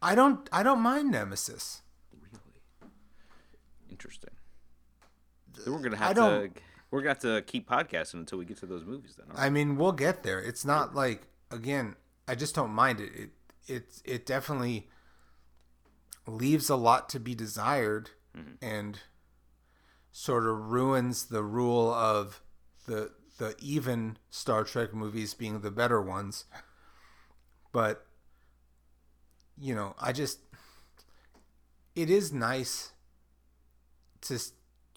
I 0.01 0.15
don't. 0.15 0.49
I 0.51 0.63
don't 0.63 0.81
mind 0.81 1.11
Nemesis. 1.11 1.81
Really 2.13 2.61
interesting. 3.89 4.31
We're 5.65 5.79
gonna 5.79 5.97
have 5.97 6.15
to 6.15 6.51
we're 6.91 7.01
gonna 7.01 7.09
have 7.09 7.19
to 7.19 7.41
keep 7.41 7.69
podcasting 7.69 8.15
until 8.15 8.37
we 8.37 8.45
get 8.45 8.57
to 8.57 8.65
those 8.65 8.85
movies. 8.85 9.15
Then 9.17 9.27
I 9.35 9.49
mean, 9.49 9.77
we'll 9.77 9.91
get 9.91 10.23
there. 10.23 10.39
It's 10.39 10.65
not 10.65 10.95
like 10.95 11.23
again. 11.51 11.95
I 12.27 12.35
just 12.35 12.55
don't 12.55 12.71
mind 12.71 12.99
it. 12.99 13.11
It 13.15 13.29
it 13.67 14.01
it 14.05 14.25
definitely 14.25 14.89
leaves 16.25 16.69
a 16.69 16.75
lot 16.75 17.09
to 17.09 17.19
be 17.19 17.35
desired, 17.35 18.11
mm-hmm. 18.37 18.53
and 18.61 18.99
sort 20.17 20.47
of 20.47 20.71
ruins 20.71 21.25
the 21.25 21.43
rule 21.43 21.93
of 21.93 22.41
the 22.87 23.11
the 23.37 23.55
even 23.59 24.17
Star 24.31 24.63
Trek 24.63 24.91
movies 24.91 25.35
being 25.35 25.61
the 25.61 25.69
better 25.69 26.01
ones. 26.01 26.45
But 27.71 28.03
you 29.59 29.75
know, 29.75 29.93
I 29.99 30.13
just 30.13 30.39
it 31.95 32.09
is 32.09 32.33
nice 32.33 32.93
to 34.21 34.39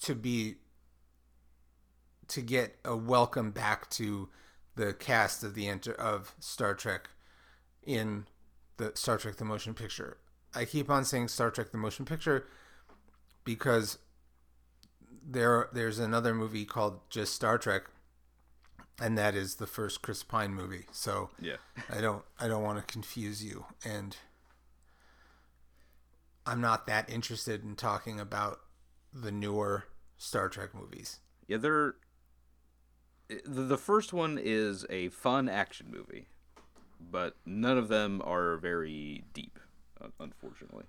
to 0.05 0.15
be 0.15 0.55
to 2.29 2.41
get 2.41 2.79
a 2.83 2.97
welcome 2.97 3.51
back 3.51 3.91
to 3.91 4.31
the 4.75 4.95
cast 4.95 5.45
of 5.45 5.55
the 5.55 5.69
enter 5.69 5.93
of 5.93 6.35
Star 6.41 6.73
Trek 6.73 7.11
in 7.83 8.25
the 8.79 8.93
Star 8.95 9.19
Trek 9.19 9.37
the 9.37 9.45
motion 9.45 9.75
picture. 9.75 10.17
I 10.55 10.65
keep 10.65 10.89
on 10.89 11.05
saying 11.05 11.29
Star 11.29 11.51
Trek 11.51 11.73
the 11.73 11.79
motion 11.79 12.07
picture 12.07 12.47
because 13.45 13.99
there 15.27 15.69
there's 15.73 15.99
another 15.99 16.35
movie 16.35 16.65
called 16.65 17.01
just 17.11 17.35
Star 17.35 17.59
Trek 17.59 17.85
and 19.01 19.17
that 19.17 19.35
is 19.35 19.57
the 19.57 19.67
first 19.67 20.03
Chris 20.03 20.23
Pine 20.23 20.53
movie. 20.53 20.85
So 20.93 21.31
yeah. 21.41 21.57
I 21.89 22.01
don't 22.01 22.23
I 22.39 22.49
don't 22.49 22.63
want 22.63 22.79
to 22.79 22.93
confuse 22.93 23.45
you 23.45 23.65
and 23.85 24.17
I'm 26.47 26.61
not 26.61 26.87
that 26.87 27.09
interested 27.09 27.65
in 27.65 27.77
talking 27.77 28.19
about 28.19 28.61
the 29.13 29.31
newer 29.31 29.85
Star 30.17 30.49
Trek 30.49 30.75
movies. 30.75 31.21
Yeah, 31.47 31.59
they're 31.59 31.95
the 33.45 33.79
first 33.79 34.13
one 34.13 34.39
is 34.43 34.85
a 34.91 35.09
fun 35.11 35.49
action 35.49 35.87
movie, 35.91 36.27
but 37.01 37.37
none 37.47 37.79
of 37.79 37.89
them 37.89 38.21
are 38.25 38.57
very 38.57 39.25
deep, 39.33 39.59
unfortunately. 40.19 40.85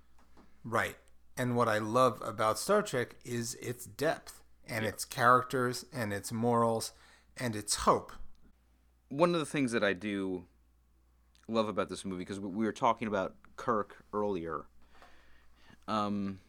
Right. 0.64 0.96
And 1.38 1.56
what 1.56 1.68
I 1.68 1.78
love 1.78 2.22
about 2.24 2.60
Star 2.60 2.82
Trek 2.82 3.16
is 3.24 3.56
its 3.56 3.86
depth 3.86 4.42
and 4.68 4.84
yeah. 4.84 4.90
its 4.90 5.06
characters 5.06 5.86
and 5.94 6.14
its 6.14 6.32
morals 6.32 6.94
and 7.38 7.56
its 7.56 7.76
hope. 7.76 8.12
One 9.10 9.34
of 9.34 9.40
the 9.40 9.46
things 9.46 9.72
that 9.72 9.84
I 9.84 9.94
do 9.94 10.46
love 11.48 11.68
about 11.68 11.90
this 11.90 12.06
movie 12.06 12.20
because 12.20 12.40
we 12.40 12.66
were 12.66 12.72
talking 12.72 13.08
about 13.08 13.36
Kirk 13.56 14.04
earlier. 14.14 14.66
Um, 15.88 16.40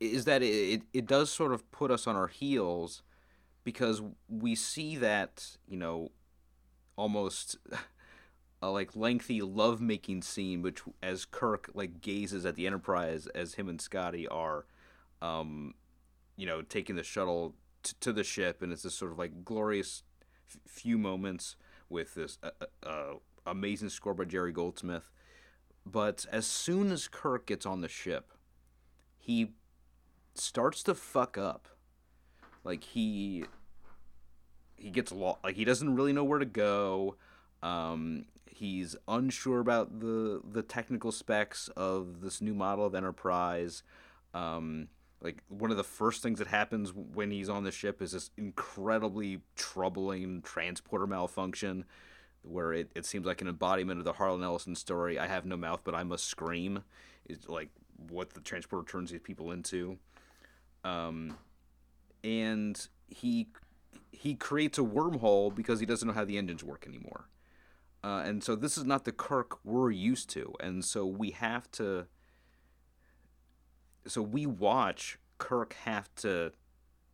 is 0.00 0.24
that 0.24 0.42
it, 0.42 0.82
it 0.92 1.06
does 1.06 1.30
sort 1.30 1.52
of 1.52 1.70
put 1.70 1.90
us 1.90 2.06
on 2.06 2.16
our 2.16 2.26
heels 2.26 3.02
because 3.64 4.02
we 4.28 4.54
see 4.54 4.96
that 4.96 5.56
you 5.68 5.76
know 5.76 6.10
almost 6.96 7.56
a 8.62 8.70
like 8.70 8.96
lengthy 8.96 9.42
lovemaking 9.42 10.22
scene 10.22 10.62
which 10.62 10.80
as 11.02 11.24
Kirk 11.24 11.70
like 11.74 12.00
gazes 12.00 12.46
at 12.46 12.54
the 12.54 12.66
Enterprise 12.66 13.26
as 13.28 13.54
him 13.54 13.68
and 13.68 13.80
Scotty 13.80 14.26
are 14.28 14.66
um 15.20 15.74
you 16.36 16.46
know 16.46 16.62
taking 16.62 16.96
the 16.96 17.02
shuttle 17.02 17.54
t- 17.82 17.94
to 18.00 18.12
the 18.12 18.24
ship 18.24 18.62
and 18.62 18.72
it's 18.72 18.82
this 18.82 18.94
sort 18.94 19.12
of 19.12 19.18
like 19.18 19.44
glorious 19.44 20.02
f- 20.48 20.60
few 20.66 20.96
moments 20.96 21.56
with 21.88 22.14
this 22.14 22.38
uh, 22.42 22.50
uh, 22.60 22.88
uh 22.88 23.14
amazing 23.46 23.88
score 23.88 24.14
by 24.14 24.24
Jerry 24.24 24.52
Goldsmith 24.52 25.10
but 25.84 26.24
as 26.30 26.46
soon 26.46 26.92
as 26.92 27.08
Kirk 27.08 27.46
gets 27.46 27.66
on 27.66 27.80
the 27.80 27.88
ship 27.88 28.32
he 29.18 29.52
starts 30.34 30.82
to 30.84 30.94
fuck 30.94 31.38
up. 31.38 31.68
Like 32.64 32.84
he 32.84 33.44
he 34.76 34.90
gets 34.90 35.12
lost. 35.12 35.38
Like 35.44 35.56
he 35.56 35.64
doesn't 35.64 35.94
really 35.94 36.12
know 36.12 36.24
where 36.24 36.38
to 36.38 36.44
go. 36.44 37.16
Um, 37.62 38.26
he's 38.54 38.96
unsure 39.08 39.60
about 39.60 40.00
the 40.00 40.40
the 40.44 40.62
technical 40.62 41.12
specs 41.12 41.68
of 41.76 42.20
this 42.20 42.40
new 42.40 42.54
model 42.54 42.86
of 42.86 42.94
Enterprise. 42.94 43.82
Um, 44.34 44.88
like 45.20 45.42
one 45.48 45.70
of 45.70 45.76
the 45.76 45.84
first 45.84 46.22
things 46.22 46.38
that 46.38 46.48
happens 46.48 46.92
when 46.92 47.30
he's 47.30 47.48
on 47.48 47.64
the 47.64 47.70
ship 47.70 48.02
is 48.02 48.12
this 48.12 48.30
incredibly 48.36 49.40
troubling 49.56 50.42
transporter 50.42 51.06
malfunction 51.06 51.84
where 52.42 52.72
it, 52.72 52.90
it 52.96 53.06
seems 53.06 53.24
like 53.24 53.40
an 53.40 53.46
embodiment 53.46 54.00
of 54.00 54.04
the 54.04 54.14
Harlan 54.14 54.42
Ellison 54.42 54.74
story 54.74 55.18
I 55.18 55.28
have 55.28 55.44
no 55.46 55.56
mouth 55.56 55.82
but 55.84 55.94
I 55.94 56.02
must 56.02 56.24
scream 56.24 56.82
is 57.28 57.48
like 57.48 57.68
what 58.08 58.30
the 58.30 58.40
transporter 58.40 58.90
turns 58.90 59.12
these 59.12 59.20
people 59.20 59.52
into 59.52 59.96
um, 60.82 61.36
and 62.24 62.88
he 63.08 63.48
he 64.10 64.34
creates 64.34 64.78
a 64.78 64.82
wormhole 64.82 65.54
because 65.54 65.80
he 65.80 65.86
doesn't 65.86 66.06
know 66.06 66.14
how 66.14 66.24
the 66.24 66.38
engines 66.38 66.62
work 66.62 66.84
anymore. 66.86 67.26
Uh, 68.04 68.22
and 68.24 68.42
so 68.42 68.56
this 68.56 68.76
is 68.76 68.84
not 68.84 69.04
the 69.04 69.12
Kirk 69.12 69.58
we're 69.64 69.90
used 69.90 70.28
to, 70.30 70.52
and 70.60 70.84
so 70.84 71.06
we 71.06 71.30
have 71.30 71.70
to. 71.72 72.06
So 74.06 74.20
we 74.20 74.44
watch 74.44 75.18
Kirk 75.38 75.74
have 75.84 76.12
to 76.16 76.52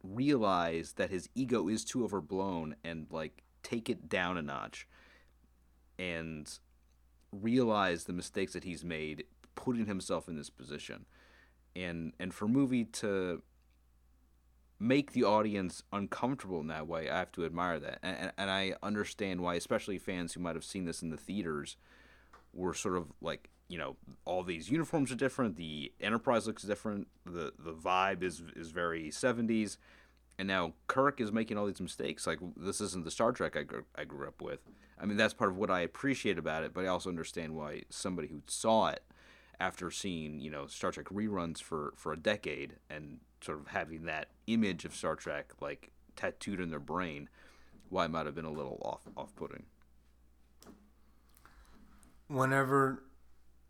realize 0.03 0.93
that 0.93 1.11
his 1.11 1.29
ego 1.35 1.69
is 1.69 1.85
too 1.85 2.05
overblown 2.05 2.77
and 2.83 3.07
like 3.11 3.43
take 3.63 3.91
it 3.91 4.09
down 4.09 4.39
a 4.39 4.43
notch, 4.43 4.89
and 5.99 6.59
realize 7.33 8.05
the 8.05 8.15
mistakes 8.15 8.55
that 8.55 8.65
he's 8.65 8.85
made, 8.85 9.25
putting 9.55 9.85
himself 9.85 10.27
in 10.27 10.37
this 10.37 10.49
position, 10.49 11.05
and 11.77 12.15
and 12.19 12.33
for 12.33 12.49
movie 12.49 12.85
to 12.85 13.43
make 14.81 15.13
the 15.13 15.25
audience 15.25 15.83
uncomfortable 15.93 16.61
in 16.61 16.69
that 16.69 16.87
way, 16.87 17.11
I 17.11 17.19
have 17.19 17.33
to 17.33 17.45
admire 17.45 17.81
that. 17.81 17.99
And, 18.03 18.33
and 18.37 18.51
I 18.51 18.75
understand 18.83 19.41
why, 19.41 19.55
especially 19.55 19.99
fans 19.99 20.35
who 20.35 20.41
might 20.41 20.55
have 20.55 20.65
seen 20.65 20.85
this 20.85 21.03
in 21.03 21.11
the 21.11 21.17
theaters, 21.17 21.77
were 22.53 22.75
sort 22.75 22.97
of 22.97 23.13
like, 23.21 23.51
you 23.69 23.79
know, 23.79 23.97
all 24.25 24.43
these 24.43 24.71
uniforms 24.71 25.13
are 25.13 25.17
different, 25.17 25.57
the 25.57 25.93
Enterprise 26.01 26.47
looks 26.47 26.63
different, 26.63 27.09
the 27.27 27.53
the 27.59 27.73
vibe 27.73 28.23
is 28.23 28.43
is 28.57 28.71
very 28.71 29.11
70s, 29.11 29.77
and 30.39 30.49
now 30.49 30.73
Kirk 30.87 31.21
is 31.21 31.33
making 31.33 31.59
all 31.59 31.67
these 31.67 31.81
mistakes. 31.81 32.27
Like 32.27 32.39
this 32.57 32.81
isn't 32.81 33.05
the 33.05 33.11
Star 33.11 33.33
Trek 33.33 33.57
I 33.57 33.65
grew, 33.65 33.85
I 33.95 34.05
grew 34.05 34.27
up 34.27 34.41
with. 34.41 34.61
I 35.01 35.07
mean, 35.07 35.17
that's 35.17 35.35
part 35.35 35.51
of 35.51 35.57
what 35.57 35.71
I 35.71 35.81
appreciate 35.81 36.39
about 36.39 36.65
it, 36.65 36.73
but 36.73 36.85
I 36.85 36.89
also 36.89 37.11
understand 37.11 37.55
why 37.55 37.83
somebody 37.91 38.29
who 38.29 38.43
saw 38.47 38.89
it 38.89 39.05
after 39.61 39.91
seeing, 39.91 40.41
you 40.41 40.51
know, 40.51 40.67
Star 40.67 40.91
Trek 40.91 41.07
reruns 41.07 41.61
for 41.61 41.93
for 41.97 42.13
a 42.13 42.17
decade 42.17 42.77
and 42.89 43.19
sort 43.41 43.61
of 43.61 43.69
having 43.69 44.05
that 44.05 44.29
image 44.47 44.85
of 44.85 44.95
Star 44.95 45.17
Trek 45.17 45.53
like 45.61 45.91
tattooed 46.17 46.61
in 46.61 46.71
their 46.71 46.81
brain, 46.81 47.29
why 47.89 48.05
it 48.05 48.11
might 48.11 48.27
have 48.27 48.35
been 48.35 48.45
a 48.45 48.53
little 48.53 48.81
off 48.83 49.03
off 49.17 49.35
putting. 49.37 49.65
Whenever 52.27 53.03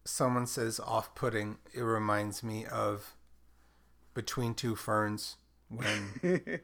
someone 0.04 0.46
says 0.46 0.80
off 0.80 1.14
putting, 1.14 1.58
it 1.72 1.82
reminds 1.82 2.42
me 2.42 2.64
of 2.66 3.14
Between 4.14 4.54
Two 4.54 4.74
Ferns 4.74 5.36
when 5.68 6.12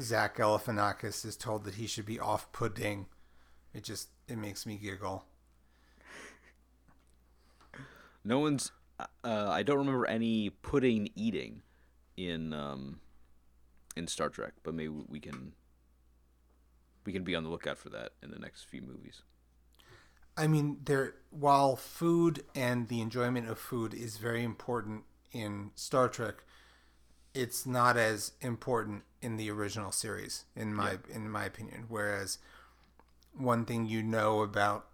Zach 0.00 0.36
Galifianakis 0.36 1.24
is 1.24 1.36
told 1.36 1.64
that 1.64 1.74
he 1.74 1.86
should 1.86 2.06
be 2.06 2.20
off 2.20 2.50
putting. 2.52 3.06
It 3.74 3.84
just 3.84 4.08
it 4.28 4.36
makes 4.36 4.64
me 4.64 4.76
giggle. 4.76 5.24
No 8.24 8.38
one's. 8.38 8.70
Uh, 9.00 9.48
I 9.50 9.64
don't 9.64 9.78
remember 9.78 10.06
any 10.06 10.50
pudding 10.50 11.10
eating 11.16 11.62
in 12.16 12.52
um, 12.52 13.00
in 13.96 14.06
Star 14.06 14.28
Trek, 14.28 14.52
but 14.62 14.74
maybe 14.74 14.92
we 15.08 15.20
can 15.20 15.52
we 17.04 17.12
can 17.12 17.24
be 17.24 17.34
on 17.34 17.44
the 17.44 17.50
lookout 17.50 17.78
for 17.78 17.88
that 17.90 18.12
in 18.22 18.30
the 18.30 18.38
next 18.38 18.64
few 18.64 18.82
movies. 18.82 19.22
I 20.36 20.46
mean, 20.46 20.78
there 20.84 21.14
while 21.30 21.76
food 21.76 22.44
and 22.54 22.88
the 22.88 23.00
enjoyment 23.00 23.48
of 23.48 23.58
food 23.58 23.92
is 23.92 24.16
very 24.16 24.42
important 24.42 25.04
in 25.32 25.70
Star 25.74 26.08
Trek, 26.08 26.44
it's 27.34 27.66
not 27.66 27.96
as 27.96 28.32
important 28.40 29.02
in 29.20 29.36
the 29.36 29.50
original 29.50 29.92
series, 29.92 30.44
in 30.56 30.74
my 30.74 30.92
yeah. 30.92 31.16
in 31.16 31.30
my 31.30 31.44
opinion. 31.44 31.86
Whereas 31.88 32.38
one 33.36 33.64
thing 33.64 33.86
you 33.86 34.02
know 34.02 34.42
about 34.42 34.86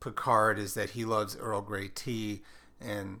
Picard 0.00 0.58
is 0.58 0.74
that 0.74 0.90
he 0.90 1.04
loves 1.04 1.36
Earl 1.36 1.62
Grey 1.62 1.88
tea, 1.88 2.42
and 2.80 3.20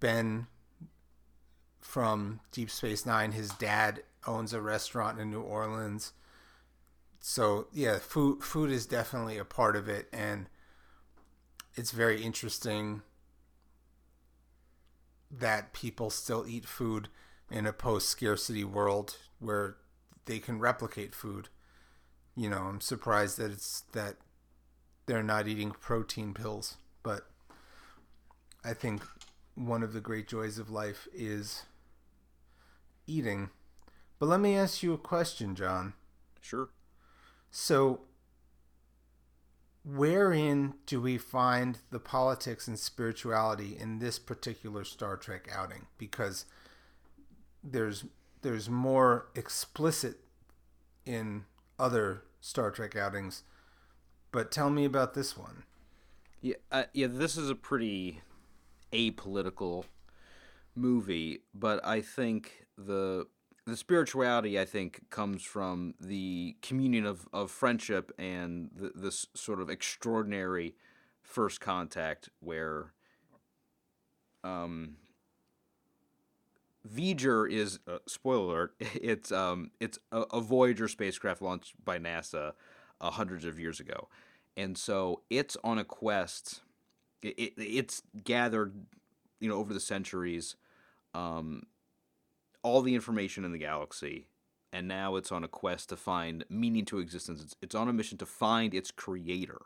Ben 0.00 0.46
from 1.82 2.40
Deep 2.52 2.70
Space 2.70 3.04
Nine, 3.04 3.32
his 3.32 3.50
dad 3.50 4.02
owns 4.26 4.52
a 4.54 4.62
restaurant 4.62 5.20
in 5.20 5.30
New 5.30 5.42
Orleans. 5.42 6.12
So 7.20 7.66
yeah, 7.72 7.98
food 7.98 8.42
food 8.42 8.70
is 8.70 8.86
definitely 8.86 9.36
a 9.36 9.44
part 9.44 9.76
of 9.76 9.88
it, 9.88 10.08
and 10.12 10.46
it's 11.74 11.90
very 11.90 12.22
interesting 12.22 13.02
that 15.30 15.72
people 15.72 16.10
still 16.10 16.46
eat 16.46 16.66
food 16.66 17.08
in 17.50 17.66
a 17.66 17.72
post 17.72 18.08
scarcity 18.08 18.64
world 18.64 19.16
where 19.38 19.76
they 20.26 20.38
can 20.38 20.58
replicate 20.58 21.14
food. 21.14 21.48
You 22.36 22.48
know, 22.48 22.62
I'm 22.62 22.80
surprised 22.80 23.38
that 23.38 23.50
it's 23.50 23.82
that 23.92 24.16
they're 25.06 25.22
not 25.22 25.48
eating 25.48 25.72
protein 25.72 26.32
pills, 26.32 26.76
but 27.02 27.28
I 28.64 28.72
think 28.72 29.02
one 29.54 29.82
of 29.82 29.92
the 29.92 30.00
great 30.00 30.28
joys 30.28 30.58
of 30.58 30.70
life 30.70 31.08
is 31.12 31.64
eating. 33.06 33.50
But 34.18 34.26
let 34.26 34.40
me 34.40 34.56
ask 34.56 34.82
you 34.82 34.92
a 34.92 34.98
question, 34.98 35.54
John. 35.54 35.94
Sure. 36.40 36.68
So, 37.50 38.02
wherein 39.84 40.74
do 40.86 41.00
we 41.00 41.18
find 41.18 41.78
the 41.90 41.98
politics 41.98 42.68
and 42.68 42.78
spirituality 42.78 43.76
in 43.78 43.98
this 43.98 44.18
particular 44.18 44.84
Star 44.84 45.16
Trek 45.16 45.48
outing? 45.52 45.86
Because 45.98 46.46
there's 47.62 48.04
there's 48.42 48.68
more 48.68 49.26
explicit 49.34 50.18
in 51.06 51.44
other 51.78 52.22
Star 52.40 52.70
Trek 52.70 52.96
outings, 52.96 53.44
but 54.30 54.50
tell 54.50 54.70
me 54.70 54.84
about 54.84 55.14
this 55.14 55.36
one. 55.36 55.64
Yeah, 56.40 56.56
uh, 56.72 56.84
yeah, 56.92 57.06
this 57.08 57.36
is 57.36 57.48
a 57.48 57.54
pretty 57.54 58.20
apolitical 58.92 59.84
movie, 60.74 61.40
but 61.54 61.84
I 61.84 62.00
think 62.00 62.61
the 62.76 63.26
the 63.66 63.76
spirituality 63.76 64.58
I 64.58 64.64
think 64.64 65.08
comes 65.10 65.44
from 65.44 65.94
the 66.00 66.56
communion 66.62 67.06
of, 67.06 67.28
of 67.32 67.50
friendship 67.50 68.10
and 68.18 68.70
the, 68.74 68.90
this 68.94 69.26
sort 69.34 69.60
of 69.60 69.70
extraordinary 69.70 70.74
first 71.22 71.60
contact 71.60 72.28
where 72.40 72.92
um 74.42 74.96
V'ger 76.88 77.50
is 77.50 77.78
uh, 77.86 77.98
spoiler 78.06 78.44
alert. 78.44 78.74
It's 78.94 79.30
um 79.30 79.70
it's 79.80 79.98
a, 80.10 80.22
a 80.32 80.40
Voyager 80.40 80.88
spacecraft 80.88 81.40
launched 81.42 81.74
by 81.84 81.98
NASA 81.98 82.52
uh, 83.00 83.10
hundreds 83.10 83.44
of 83.44 83.58
years 83.58 83.80
ago, 83.80 84.08
and 84.56 84.76
so 84.76 85.22
it's 85.30 85.56
on 85.62 85.78
a 85.78 85.84
quest. 85.84 86.62
It, 87.22 87.38
it, 87.38 87.52
it's 87.56 88.02
gathered, 88.24 88.74
you 89.38 89.48
know, 89.48 89.56
over 89.56 89.72
the 89.72 89.78
centuries 89.80 90.56
um, 91.14 91.62
all 92.62 92.82
the 92.82 92.94
information 92.94 93.44
in 93.44 93.52
the 93.52 93.58
galaxy, 93.58 94.26
and 94.72 94.88
now 94.88 95.16
it's 95.16 95.32
on 95.32 95.44
a 95.44 95.48
quest 95.48 95.88
to 95.90 95.96
find 95.96 96.44
meaning 96.48 96.84
to 96.86 96.98
existence. 96.98 97.42
It's, 97.42 97.56
it's 97.60 97.74
on 97.74 97.88
a 97.88 97.92
mission 97.92 98.18
to 98.18 98.26
find 98.26 98.74
its 98.74 98.90
creator. 98.90 99.62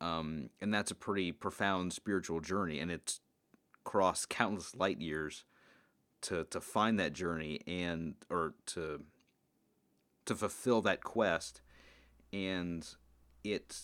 Um, 0.00 0.48
and 0.60 0.72
that's 0.72 0.90
a 0.90 0.94
pretty 0.94 1.30
profound 1.30 1.92
spiritual 1.92 2.40
journey, 2.40 2.78
and 2.78 2.90
it's 2.90 3.20
crossed 3.84 4.28
countless 4.28 4.74
light 4.74 5.00
years 5.00 5.44
to 6.22 6.44
to 6.44 6.60
find 6.60 6.98
that 6.98 7.12
journey 7.12 7.60
and 7.66 8.14
or 8.30 8.54
to 8.66 9.02
to 10.24 10.34
fulfill 10.34 10.80
that 10.82 11.02
quest, 11.02 11.60
and 12.32 12.86
it 13.44 13.80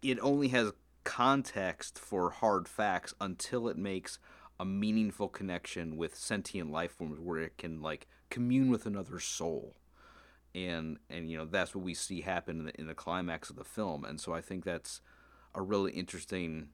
it 0.00 0.18
only 0.20 0.48
has 0.48 0.72
context 1.04 1.98
for 1.98 2.30
hard 2.30 2.68
facts 2.68 3.14
until 3.20 3.68
it 3.68 3.76
makes 3.76 4.18
a 4.62 4.64
meaningful 4.64 5.28
connection 5.28 5.96
with 5.96 6.14
sentient 6.14 6.70
life 6.70 6.92
forms 6.92 7.18
where 7.18 7.40
it 7.40 7.58
can 7.58 7.82
like 7.82 8.06
commune 8.30 8.70
with 8.70 8.86
another 8.86 9.18
soul. 9.18 9.74
And 10.54 10.98
and 11.10 11.28
you 11.28 11.36
know 11.36 11.44
that's 11.44 11.74
what 11.74 11.82
we 11.82 11.94
see 11.94 12.20
happen 12.20 12.60
in 12.60 12.66
the, 12.66 12.80
in 12.80 12.86
the 12.86 12.94
climax 12.94 13.50
of 13.50 13.56
the 13.56 13.64
film. 13.64 14.04
And 14.04 14.20
so 14.20 14.32
i 14.32 14.40
think 14.40 14.64
that's 14.64 15.00
a 15.52 15.60
really 15.60 15.90
interesting 15.90 16.68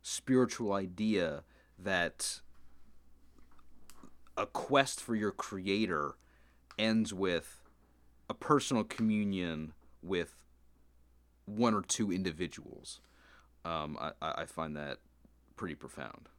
spiritual 0.00 0.72
idea 0.72 1.44
that 1.78 2.40
a 4.38 4.46
quest 4.46 4.98
for 4.98 5.14
your 5.14 5.30
creator 5.30 6.16
ends 6.78 7.12
with 7.12 7.60
a 8.30 8.34
personal 8.34 8.82
communion 8.82 9.74
with 10.02 10.46
one 11.44 11.74
or 11.74 11.82
two 11.82 12.10
individuals. 12.10 13.02
Um, 13.62 13.98
I, 14.00 14.12
I 14.22 14.46
find 14.46 14.74
that 14.76 15.00
pretty 15.54 15.74
profound 15.74 16.30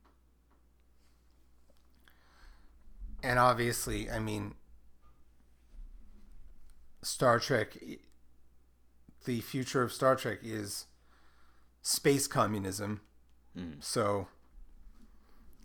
and 3.25 3.39
obviously, 3.39 4.09
I 4.09 4.19
mean, 4.19 4.53
Star 7.01 7.39
Trek, 7.39 7.75
the 9.25 9.41
future 9.41 9.81
of 9.81 9.91
Star 9.91 10.15
Trek 10.15 10.39
is 10.43 10.85
space 11.81 12.27
communism. 12.27 13.01
Mm. 13.57 13.83
So, 13.83 14.27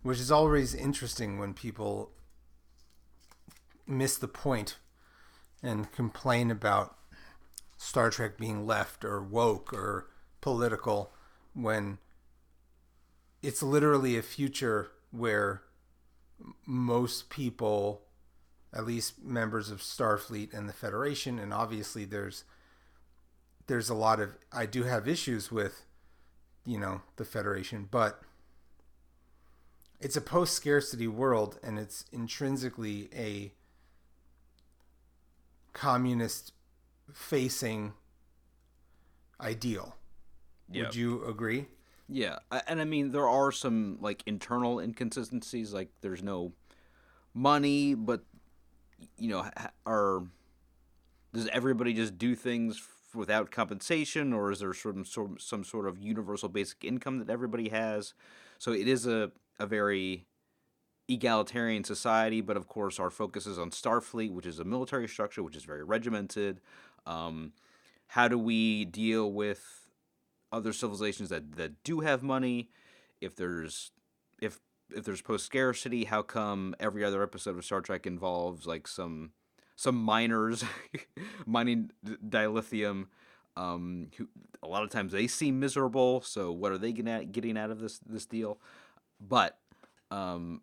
which 0.03 0.19
is 0.19 0.31
always 0.31 0.75
interesting 0.75 1.39
when 1.39 1.53
people 1.53 2.13
miss 3.87 4.17
the 4.17 4.29
point 4.29 4.79
and 5.63 5.93
complain 5.93 6.51
about 6.51 6.97
Star 7.77 8.09
Trek 8.09 8.39
being 8.39 8.67
left 8.67 9.05
or 9.05 9.23
woke 9.23 9.73
or 9.75 10.09
political 10.41 11.13
when 11.53 11.99
it's 13.43 13.63
literally 13.63 14.17
a 14.17 14.23
future 14.23 14.93
where 15.11 15.63
most 16.67 17.31
people 17.31 18.03
at 18.73 18.87
least 18.87 19.23
members 19.23 19.71
of 19.71 19.81
Starfleet 19.81 20.55
and 20.55 20.69
the 20.69 20.73
Federation, 20.73 21.39
and 21.39 21.53
obviously 21.53 22.05
there's 22.05 22.45
there's 23.67 23.89
a 23.89 23.95
lot 23.95 24.21
of 24.21 24.31
I 24.53 24.67
do 24.67 24.85
have 24.85 25.07
issues 25.09 25.53
with, 25.53 25.85
you 26.65 26.79
know, 26.79 27.03
the 27.17 27.25
Federation, 27.25 27.89
but 27.91 28.21
it's 30.01 30.17
a 30.17 30.21
post 30.21 30.55
scarcity 30.55 31.07
world 31.07 31.59
and 31.63 31.79
it's 31.79 32.05
intrinsically 32.13 33.11
a 33.15 33.53
communist 35.73 36.53
facing 37.13 37.93
ideal. 39.41 39.97
Yeah. 40.71 40.85
Would 40.85 40.95
you 40.95 41.25
agree? 41.25 41.67
Yeah, 42.13 42.39
and 42.67 42.81
I 42.81 42.85
mean 42.85 43.13
there 43.13 43.29
are 43.29 43.53
some 43.53 43.99
like 44.01 44.23
internal 44.27 44.81
inconsistencies. 44.81 45.73
Like 45.73 45.91
there's 46.01 46.23
no 46.23 46.53
money, 47.35 47.95
but 47.95 48.25
you 49.19 49.29
know, 49.29 49.49
are 49.87 50.23
does 51.33 51.49
everybody 51.49 51.93
just 51.95 52.19
do 52.19 52.35
things 52.35 52.83
without 53.15 53.51
compensation, 53.51 54.33
or 54.33 54.51
is 54.51 54.61
there 54.61 54.75
some 54.75 55.05
sort 55.05 55.41
some 55.41 55.65
sort 55.65 55.87
of 55.87 55.99
universal 55.99 56.49
basic 56.49 56.85
income 56.85 57.19
that 57.19 57.31
everybody 57.31 57.69
has? 57.69 58.15
So 58.59 58.73
it 58.73 58.89
is 58.89 59.07
a 59.07 59.31
a 59.59 59.67
very 59.67 60.27
egalitarian 61.09 61.85
society, 61.85 62.41
but 62.41 62.57
of 62.57 62.69
course 62.69 63.01
our 63.01 63.11
focus 63.11 63.47
is 63.47 63.59
on 63.59 63.71
Starfleet, 63.71 64.33
which 64.33 64.47
is 64.47 64.59
a 64.61 64.65
military 64.65 65.09
structure, 65.09 65.43
which 65.43 65.57
is 65.57 65.65
very 65.65 65.85
regimented. 65.85 66.61
Um, 67.07 67.53
how 68.09 68.29
do 68.29 68.39
we 68.39 68.85
deal 68.87 69.33
with 69.33 69.80
other 70.53 70.73
civilizations 70.73 71.29
that, 71.29 71.57
that 71.57 71.83
do 71.85 72.01
have 72.01 72.23
money? 72.23 72.71
If 73.21 73.37
there's 73.37 73.93
if 74.41 74.61
if 74.95 75.05
there's 75.05 75.23
post 75.23 75.47
scarcity, 75.47 76.05
how 76.05 76.23
come 76.23 76.75
every 76.81 77.05
other 77.05 77.23
episode 77.23 77.57
of 77.57 77.65
Star 77.65 77.81
Trek 77.81 78.07
involves 78.07 78.67
like 78.67 78.89
some 78.89 79.33
some 79.77 79.97
miners 79.97 80.65
mining 81.47 81.91
dilithium? 82.05 83.07
Um, 83.57 84.09
who 84.17 84.29
a 84.63 84.69
lot 84.69 84.85
of 84.85 84.91
times 84.91 85.13
they 85.13 85.27
seem 85.27 85.61
miserable. 85.61 86.23
So 86.23 86.53
what 86.53 86.73
are 86.73 86.79
they 86.79 86.93
getting 86.93 87.13
at, 87.13 87.33
getting 87.33 87.59
out 87.59 87.71
of 87.71 87.81
this 87.81 87.99
this 87.99 88.25
deal? 88.25 88.59
But 89.21 89.59
um, 90.11 90.63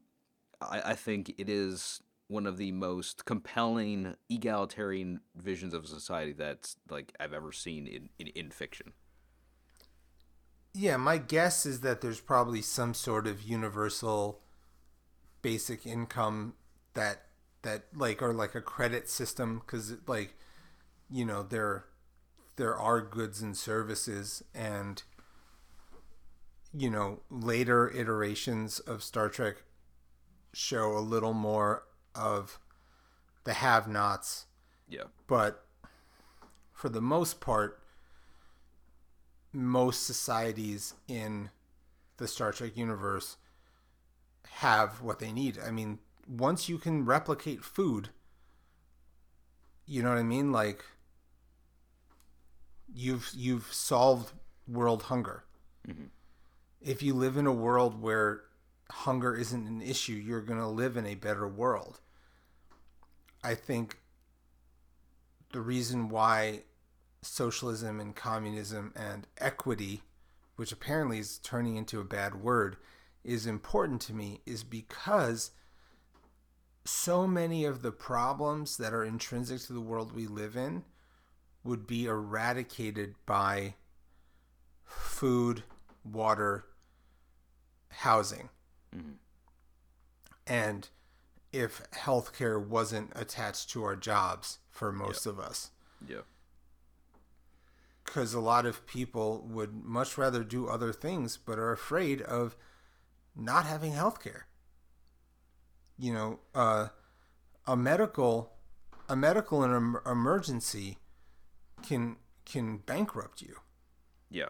I, 0.61 0.81
I 0.85 0.93
think 0.95 1.33
it 1.37 1.49
is 1.49 2.01
one 2.27 2.45
of 2.45 2.57
the 2.57 2.71
most 2.71 3.25
compelling 3.25 4.15
egalitarian 4.29 5.21
visions 5.35 5.73
of 5.73 5.87
society 5.87 6.33
that's 6.33 6.75
like 6.89 7.13
I've 7.19 7.33
ever 7.33 7.51
seen 7.51 7.87
in, 7.87 8.09
in, 8.19 8.27
in 8.27 8.51
fiction. 8.51 8.93
Yeah, 10.77 10.97
my 10.97 11.17
guess 11.17 11.65
is 11.65 11.81
that 11.81 12.01
there's 12.01 12.19
probably 12.19 12.61
some 12.61 12.93
sort 12.93 13.25
of 13.25 13.41
universal 13.41 14.41
basic 15.41 15.87
income 15.87 16.53
that 16.93 17.23
that 17.63 17.85
like 17.95 18.21
or 18.21 18.31
like 18.31 18.53
a 18.53 18.61
credit 18.61 19.09
system 19.09 19.61
cuz 19.65 19.95
like 20.05 20.35
you 21.09 21.25
know 21.25 21.41
there 21.41 21.85
there 22.57 22.75
are 22.75 23.01
goods 23.01 23.41
and 23.41 23.57
services 23.57 24.43
and 24.53 25.01
you 26.73 26.89
know 26.91 27.21
later 27.31 27.89
iterations 27.89 28.79
of 28.79 29.01
Star 29.03 29.29
Trek 29.29 29.63
show 30.53 30.95
a 30.95 30.99
little 30.99 31.33
more 31.33 31.83
of 32.13 32.59
the 33.45 33.53
have-nots 33.53 34.45
Yeah. 34.87 35.03
but 35.27 35.65
for 36.71 36.89
the 36.89 37.01
most 37.01 37.41
part, 37.41 37.81
most 39.57 40.05
societies 40.05 40.93
in 41.07 41.49
the 42.17 42.27
Star 42.27 42.51
Trek 42.51 42.77
universe 42.77 43.37
have 44.49 45.01
what 45.01 45.19
they 45.19 45.31
need. 45.31 45.57
I 45.65 45.71
mean, 45.71 45.99
once 46.27 46.69
you 46.69 46.77
can 46.77 47.05
replicate 47.05 47.63
food, 47.63 48.09
you 49.85 50.03
know 50.03 50.09
what 50.09 50.17
I 50.17 50.23
mean? 50.23 50.51
Like 50.51 50.83
you've 52.93 53.31
you've 53.35 53.71
solved 53.73 54.33
world 54.67 55.03
hunger. 55.03 55.43
Mm-hmm. 55.87 56.05
If 56.81 57.01
you 57.01 57.13
live 57.13 57.37
in 57.37 57.47
a 57.47 57.53
world 57.53 58.01
where 58.01 58.41
hunger 58.91 59.35
isn't 59.35 59.67
an 59.67 59.81
issue, 59.81 60.13
you're 60.13 60.41
going 60.41 60.59
to 60.59 60.67
live 60.67 60.97
in 60.97 61.05
a 61.05 61.15
better 61.15 61.47
world. 61.47 61.99
I 63.43 63.55
think 63.55 63.99
the 65.51 65.61
reason 65.61 66.09
why 66.09 66.63
socialism 67.27 67.99
and 67.99 68.15
communism 68.15 68.93
and 68.95 69.27
equity, 69.37 70.01
which 70.55 70.71
apparently 70.71 71.19
is 71.19 71.37
turning 71.39 71.75
into 71.75 71.99
a 71.99 72.05
bad 72.05 72.41
word, 72.41 72.77
is 73.23 73.45
important 73.45 74.01
to 74.01 74.13
me 74.13 74.41
is 74.45 74.63
because 74.63 75.51
so 76.85 77.27
many 77.27 77.65
of 77.65 77.81
the 77.81 77.91
problems 77.91 78.77
that 78.77 78.93
are 78.93 79.03
intrinsic 79.03 79.59
to 79.61 79.73
the 79.73 79.81
world 79.81 80.13
we 80.13 80.25
live 80.25 80.55
in 80.55 80.83
would 81.63 81.85
be 81.85 82.05
eradicated 82.05 83.15
by 83.25 83.75
food, 84.85 85.63
water, 86.09 86.65
housing. 87.89 88.49
Mm-hmm. 88.95 89.13
And 90.47 90.87
if 91.51 91.81
healthcare 91.91 92.65
wasn't 92.65 93.11
attached 93.15 93.69
to 93.71 93.83
our 93.83 93.95
jobs 93.95 94.59
for 94.69 94.91
most 94.91 95.25
of 95.25 95.39
us. 95.39 95.71
Yeah. 96.07 96.21
Because 98.07 98.33
a 98.33 98.39
lot 98.39 98.65
of 98.65 98.87
people 98.87 99.45
would 99.47 99.83
much 99.83 100.17
rather 100.17 100.43
do 100.43 100.67
other 100.67 100.91
things, 100.91 101.37
but 101.37 101.59
are 101.59 101.71
afraid 101.71 102.21
of 102.23 102.55
not 103.35 103.65
having 103.65 103.91
healthcare. 103.91 104.43
You 105.99 106.13
know, 106.13 106.39
uh, 106.55 106.87
a 107.67 107.75
medical, 107.75 108.53
a 109.07 109.15
medical 109.15 109.63
em- 109.63 109.99
emergency 110.05 110.97
can 111.85 112.15
can 112.45 112.77
bankrupt 112.77 113.41
you. 113.41 113.57
Yeah. 114.29 114.49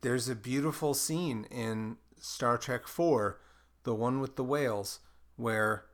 There's 0.00 0.28
a 0.28 0.36
beautiful 0.36 0.94
scene 0.94 1.44
in 1.50 1.96
Star 2.20 2.56
Trek 2.56 2.86
4, 2.86 3.40
the 3.82 3.94
one 3.94 4.20
with 4.20 4.36
the 4.36 4.44
whales, 4.44 5.00
where, 5.36 5.86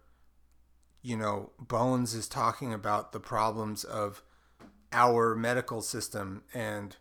you 1.02 1.16
know, 1.16 1.52
Bones 1.58 2.14
is 2.14 2.28
talking 2.28 2.72
about 2.72 3.12
the 3.12 3.20
problems 3.20 3.82
of 3.82 4.22
our 4.92 5.34
medical 5.34 5.82
system 5.82 6.42
and 6.54 6.96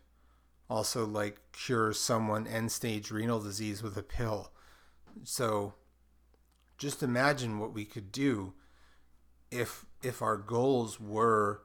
also 0.68 1.06
like 1.06 1.38
cure 1.52 1.92
someone 1.92 2.46
end 2.46 2.72
stage 2.72 3.10
renal 3.10 3.40
disease 3.40 3.82
with 3.82 3.96
a 3.96 4.02
pill. 4.02 4.50
So 5.24 5.74
just 6.78 7.02
imagine 7.02 7.58
what 7.58 7.72
we 7.72 7.84
could 7.84 8.12
do 8.12 8.54
if 9.50 9.86
if 10.02 10.22
our 10.22 10.36
goals 10.36 11.00
were 11.00 11.62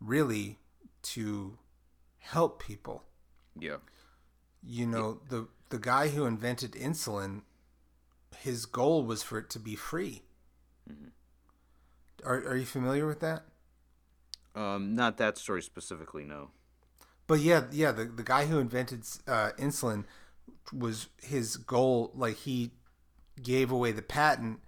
really 0.00 0.58
to 1.02 1.58
help 2.18 2.62
people 2.62 3.04
Yeah. 3.58 3.76
you 4.62 4.86
know 4.86 5.20
the 5.28 5.48
the 5.70 5.78
guy 5.78 6.08
who 6.08 6.26
invented 6.26 6.72
insulin 6.72 7.42
his 8.36 8.66
goal 8.66 9.04
was 9.04 9.22
for 9.22 9.38
it 9.38 9.50
to 9.50 9.58
be 9.58 9.74
free 9.74 10.22
mm-hmm. 10.90 11.08
are, 12.24 12.36
are 12.48 12.56
you 12.56 12.66
familiar 12.66 13.06
with 13.06 13.20
that 13.20 13.44
Um, 14.58 14.94
not 14.94 15.18
that 15.18 15.38
story 15.38 15.62
specifically, 15.62 16.24
no. 16.24 16.50
but 17.26 17.40
yeah 17.40 17.64
yeah 17.70 17.92
the, 17.92 18.06
the 18.06 18.22
guy 18.22 18.46
who 18.46 18.58
invented 18.58 19.04
uh, 19.26 19.50
insulin 19.58 20.04
was 20.72 21.08
his 21.22 21.56
goal 21.56 22.10
like 22.14 22.36
he 22.38 22.70
gave 23.42 23.70
away 23.70 23.92
the 23.92 24.02
patent 24.02 24.60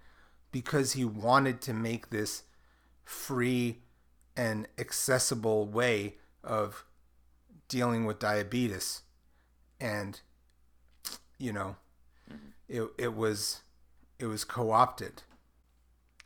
because 0.53 0.93
he 0.93 1.05
wanted 1.05 1.61
to 1.63 1.73
make 1.73 2.11
this 2.11 2.45
free 3.05 3.81
and 4.37 4.67
accessible 4.79 5.67
way 5.67 6.17
of 6.43 6.85
dealing 7.69 8.05
with 8.05 8.19
diabetes. 8.19 9.03
And 9.81 10.21
you 11.39 11.53
know 11.53 11.77
it, 12.69 12.89
it 12.99 13.15
was 13.15 13.63
it 14.19 14.27
was 14.27 14.45
co-opted. 14.45 15.23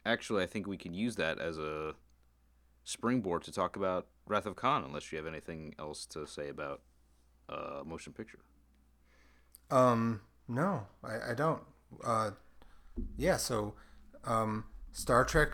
Actually, 0.05 0.43
I 0.43 0.47
think 0.47 0.67
we 0.67 0.77
can 0.77 0.93
use 0.93 1.17
that 1.17 1.39
as 1.39 1.57
a 1.57 1.95
springboard 2.85 3.43
to 3.43 3.53
talk 3.53 3.77
about 3.77 4.07
Wrath 4.27 4.47
of 4.47 4.57
Khan, 4.57 4.85
unless 4.85 5.11
you 5.11 5.19
have 5.19 5.27
anything 5.27 5.75
else 5.79 6.07
to 6.07 6.27
say 6.27 6.49
about 6.49 6.81
uh, 7.49 7.83
motion 7.85 8.13
picture. 8.13 8.39
Um, 9.71 10.21
no, 10.49 10.87
I, 11.03 11.33
I 11.33 11.35
don't. 11.35 11.63
Uh, 12.05 12.31
yeah, 13.17 13.37
so 13.37 13.75
um, 14.25 14.65
Star 14.93 15.25
Trek, 15.25 15.51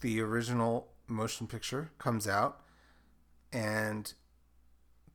the 0.00 0.20
original 0.20 0.88
motion 1.06 1.46
picture, 1.46 1.90
comes 1.98 2.28
out, 2.28 2.60
and 3.52 4.12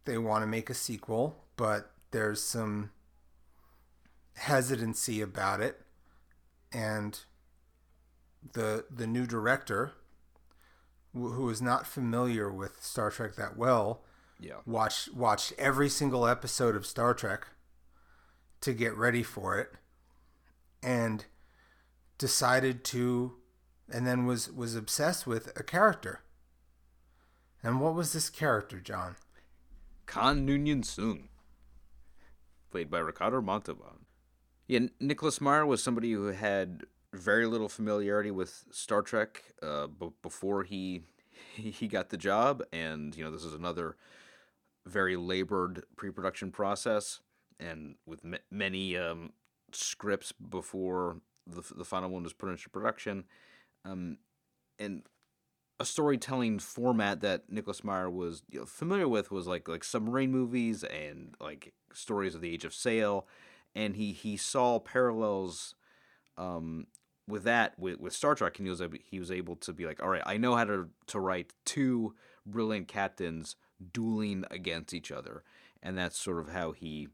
they 0.05 0.17
want 0.17 0.43
to 0.43 0.47
make 0.47 0.69
a 0.69 0.73
sequel, 0.73 1.35
but 1.55 1.91
there's 2.11 2.43
some 2.43 2.91
hesitancy 4.35 5.21
about 5.21 5.61
it, 5.61 5.81
and 6.71 7.19
the 8.53 8.85
the 8.89 9.07
new 9.07 9.25
director, 9.25 9.93
who 11.13 11.49
is 11.49 11.61
not 11.61 11.85
familiar 11.87 12.51
with 12.51 12.83
Star 12.83 13.11
Trek 13.11 13.35
that 13.35 13.55
well, 13.57 14.03
Yeah. 14.39 14.57
watched 14.65 15.13
watched 15.13 15.53
every 15.57 15.89
single 15.89 16.25
episode 16.27 16.75
of 16.75 16.85
Star 16.85 17.13
Trek 17.13 17.47
to 18.61 18.73
get 18.73 18.95
ready 18.97 19.23
for 19.23 19.57
it 19.59 19.73
and 20.81 21.25
decided 22.17 22.83
to 22.85 23.37
and 23.89 24.07
then 24.07 24.25
was 24.25 24.49
was 24.51 24.75
obsessed 24.75 25.27
with 25.27 25.47
a 25.59 25.63
character. 25.63 26.21
And 27.61 27.79
what 27.79 27.93
was 27.95 28.11
this 28.13 28.29
character, 28.29 28.79
John? 28.79 29.15
Khan 30.05 30.45
Noonien 30.45 30.83
Singh, 30.83 31.29
played 32.71 32.89
by 32.89 32.99
Ricardo 32.99 33.41
Montalban. 33.41 34.05
Yeah, 34.67 34.87
Nicholas 34.99 35.39
Meyer 35.39 35.65
was 35.65 35.81
somebody 35.83 36.11
who 36.11 36.27
had 36.27 36.83
very 37.13 37.45
little 37.45 37.69
familiarity 37.69 38.31
with 38.31 38.65
Star 38.71 39.01
Trek 39.01 39.43
uh, 39.61 39.87
b- 39.87 40.09
before 40.21 40.63
he 40.63 41.03
he 41.55 41.87
got 41.87 42.09
the 42.09 42.17
job, 42.17 42.63
and 42.73 43.15
you 43.15 43.23
know 43.23 43.31
this 43.31 43.43
is 43.43 43.53
another 43.53 43.95
very 44.85 45.15
labored 45.15 45.83
pre-production 45.95 46.51
process, 46.51 47.21
and 47.59 47.95
with 48.05 48.25
m- 48.25 48.39
many 48.51 48.97
um, 48.97 49.31
scripts 49.71 50.31
before 50.31 51.17
the 51.47 51.61
the 51.75 51.85
final 51.85 52.09
one 52.09 52.23
was 52.23 52.33
put 52.33 52.49
into 52.49 52.69
production, 52.69 53.25
um, 53.85 54.17
and 54.79 55.03
a 55.79 55.85
storytelling 55.85 56.59
format 56.59 57.21
that 57.21 57.49
Nicholas 57.49 57.83
Meyer 57.83 58.09
was 58.09 58.43
you 58.49 58.59
know, 58.59 58.65
familiar 58.65 59.07
with 59.07 59.31
was 59.31 59.47
like 59.47 59.67
like 59.67 59.83
submarine 59.83 60.31
movies 60.31 60.83
and 60.83 61.35
like 61.39 61.73
stories 61.93 62.35
of 62.35 62.41
the 62.41 62.51
Age 62.51 62.65
of 62.65 62.73
Sail, 62.73 63.27
and 63.75 63.95
he 63.95 64.11
he 64.13 64.35
saw 64.35 64.79
parallels 64.79 65.75
um, 66.37 66.87
with 67.27 67.43
that 67.43 67.77
with, 67.79 67.99
with 67.99 68.13
Star 68.13 68.35
Trek, 68.35 68.57
he 68.57 68.69
was 68.69 68.81
he 69.03 69.19
was 69.19 69.31
able 69.31 69.55
to 69.57 69.73
be 69.73 69.85
like, 69.85 70.01
all 70.01 70.09
right, 70.09 70.23
I 70.25 70.37
know 70.37 70.55
how 70.55 70.65
to 70.65 70.89
to 71.07 71.19
write 71.19 71.53
two 71.65 72.15
brilliant 72.45 72.87
captains 72.87 73.55
dueling 73.91 74.45
against 74.51 74.93
each 74.93 75.11
other, 75.11 75.43
and 75.81 75.97
that's 75.97 76.19
sort 76.19 76.39
of 76.39 76.49
how 76.49 76.71
he 76.71 77.07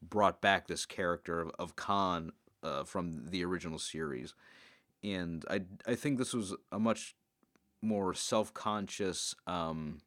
brought 0.00 0.40
back 0.40 0.66
this 0.66 0.84
character 0.84 1.40
of, 1.40 1.50
of 1.58 1.76
Khan 1.76 2.32
uh, 2.62 2.84
from 2.84 3.26
the 3.26 3.44
original 3.44 3.78
series, 3.78 4.34
and 5.02 5.44
I 5.48 5.62
I 5.86 5.94
think 5.94 6.18
this 6.18 6.34
was 6.34 6.54
a 6.70 6.78
much 6.78 7.14
more 7.80 8.14
self 8.14 8.52
conscious. 8.52 9.34
Um, 9.46 10.00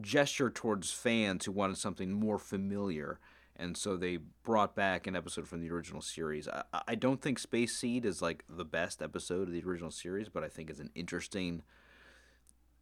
gesture 0.00 0.50
towards 0.50 0.90
fans 0.90 1.44
who 1.44 1.52
wanted 1.52 1.78
something 1.78 2.10
more 2.10 2.36
familiar 2.36 3.20
and 3.56 3.76
so 3.76 3.96
they 3.96 4.18
brought 4.42 4.74
back 4.74 5.06
an 5.06 5.14
episode 5.14 5.46
from 5.46 5.60
the 5.60 5.70
original 5.70 6.00
series. 6.00 6.48
I, 6.48 6.64
I 6.88 6.94
don't 6.94 7.22
think 7.22 7.38
Space 7.38 7.76
Seed 7.76 8.04
is 8.04 8.20
like 8.20 8.44
the 8.48 8.64
best 8.64 9.00
episode 9.00 9.48
of 9.48 9.54
the 9.54 9.62
original 9.64 9.90
series, 9.90 10.28
but 10.28 10.42
I 10.42 10.48
think 10.48 10.70
it's 10.70 10.80
an 10.80 10.90
interesting 10.94 11.62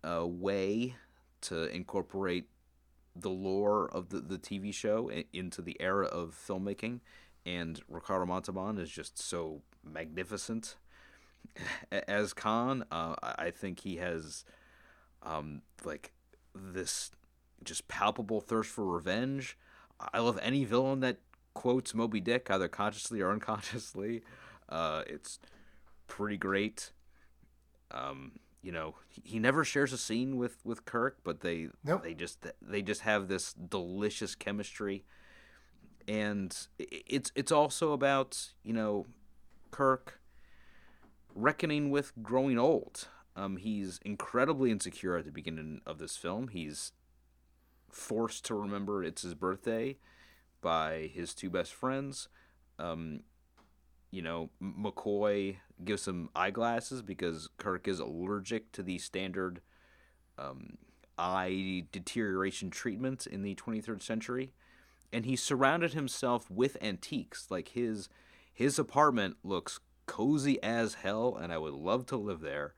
uh, 0.02 0.26
way 0.26 0.94
to 1.42 1.64
incorporate 1.74 2.46
the 3.14 3.28
lore 3.28 3.90
of 3.92 4.08
the, 4.08 4.20
the 4.20 4.38
TV 4.38 4.72
show 4.72 5.10
into 5.32 5.60
the 5.60 5.76
era 5.80 6.06
of 6.06 6.34
filmmaking. 6.34 7.00
And 7.44 7.80
Ricardo 7.88 8.24
Montalban 8.24 8.78
is 8.78 8.90
just 8.90 9.18
so 9.18 9.62
magnificent 9.84 10.76
as 12.08 12.32
Khan. 12.32 12.84
Uh, 12.90 13.14
I 13.20 13.50
think 13.50 13.80
he 13.80 13.96
has 13.96 14.44
um, 15.22 15.62
like 15.84 16.12
this 16.54 17.10
just 17.62 17.88
palpable 17.88 18.40
thirst 18.40 18.70
for 18.70 18.86
revenge 18.86 19.58
I 20.12 20.20
love 20.20 20.38
any 20.42 20.64
villain 20.64 21.00
that 21.00 21.18
quotes 21.54 21.94
Moby 21.94 22.20
Dick, 22.20 22.50
either 22.50 22.68
consciously 22.68 23.20
or 23.20 23.30
unconsciously. 23.30 24.22
Uh, 24.68 25.02
it's 25.06 25.38
pretty 26.06 26.36
great. 26.36 26.92
Um, 27.90 28.32
you 28.62 28.72
know, 28.72 28.94
he, 29.08 29.22
he 29.24 29.38
never 29.38 29.64
shares 29.64 29.92
a 29.92 29.98
scene 29.98 30.36
with, 30.36 30.56
with 30.64 30.84
Kirk, 30.84 31.18
but 31.24 31.40
they 31.40 31.68
nope. 31.84 32.02
they 32.02 32.14
just 32.14 32.46
they 32.62 32.80
just 32.80 33.02
have 33.02 33.28
this 33.28 33.52
delicious 33.52 34.34
chemistry, 34.34 35.04
and 36.08 36.56
it's 36.78 37.32
it's 37.34 37.52
also 37.52 37.92
about 37.92 38.52
you 38.62 38.72
know 38.72 39.06
Kirk 39.70 40.20
reckoning 41.34 41.90
with 41.90 42.12
growing 42.22 42.58
old. 42.58 43.08
Um, 43.34 43.56
he's 43.56 43.98
incredibly 44.04 44.70
insecure 44.70 45.16
at 45.16 45.24
the 45.24 45.32
beginning 45.32 45.80
of 45.86 45.98
this 45.98 46.16
film. 46.16 46.48
He's 46.48 46.92
forced 47.92 48.44
to 48.46 48.54
remember 48.54 49.04
it's 49.04 49.22
his 49.22 49.34
birthday 49.34 49.96
by 50.60 51.10
his 51.12 51.34
two 51.34 51.50
best 51.50 51.72
friends. 51.72 52.28
Um, 52.78 53.20
you 54.10 54.22
know, 54.22 54.50
McCoy 54.62 55.56
gives 55.84 56.06
him 56.06 56.28
eyeglasses 56.34 57.02
because 57.02 57.48
Kirk 57.58 57.88
is 57.88 57.98
allergic 57.98 58.72
to 58.72 58.82
the 58.82 58.98
standard 58.98 59.60
um, 60.38 60.76
eye 61.18 61.86
deterioration 61.92 62.70
treatments 62.70 63.26
in 63.26 63.42
the 63.42 63.54
23rd 63.54 64.02
century. 64.02 64.52
And 65.12 65.26
he 65.26 65.36
surrounded 65.36 65.92
himself 65.92 66.50
with 66.50 66.76
antiques. 66.80 67.50
Like 67.50 67.68
his 67.68 68.08
his 68.52 68.78
apartment 68.78 69.36
looks 69.42 69.80
cozy 70.06 70.62
as 70.62 70.94
hell, 70.94 71.36
and 71.40 71.52
I 71.52 71.58
would 71.58 71.74
love 71.74 72.06
to 72.06 72.16
live 72.16 72.40
there. 72.40 72.74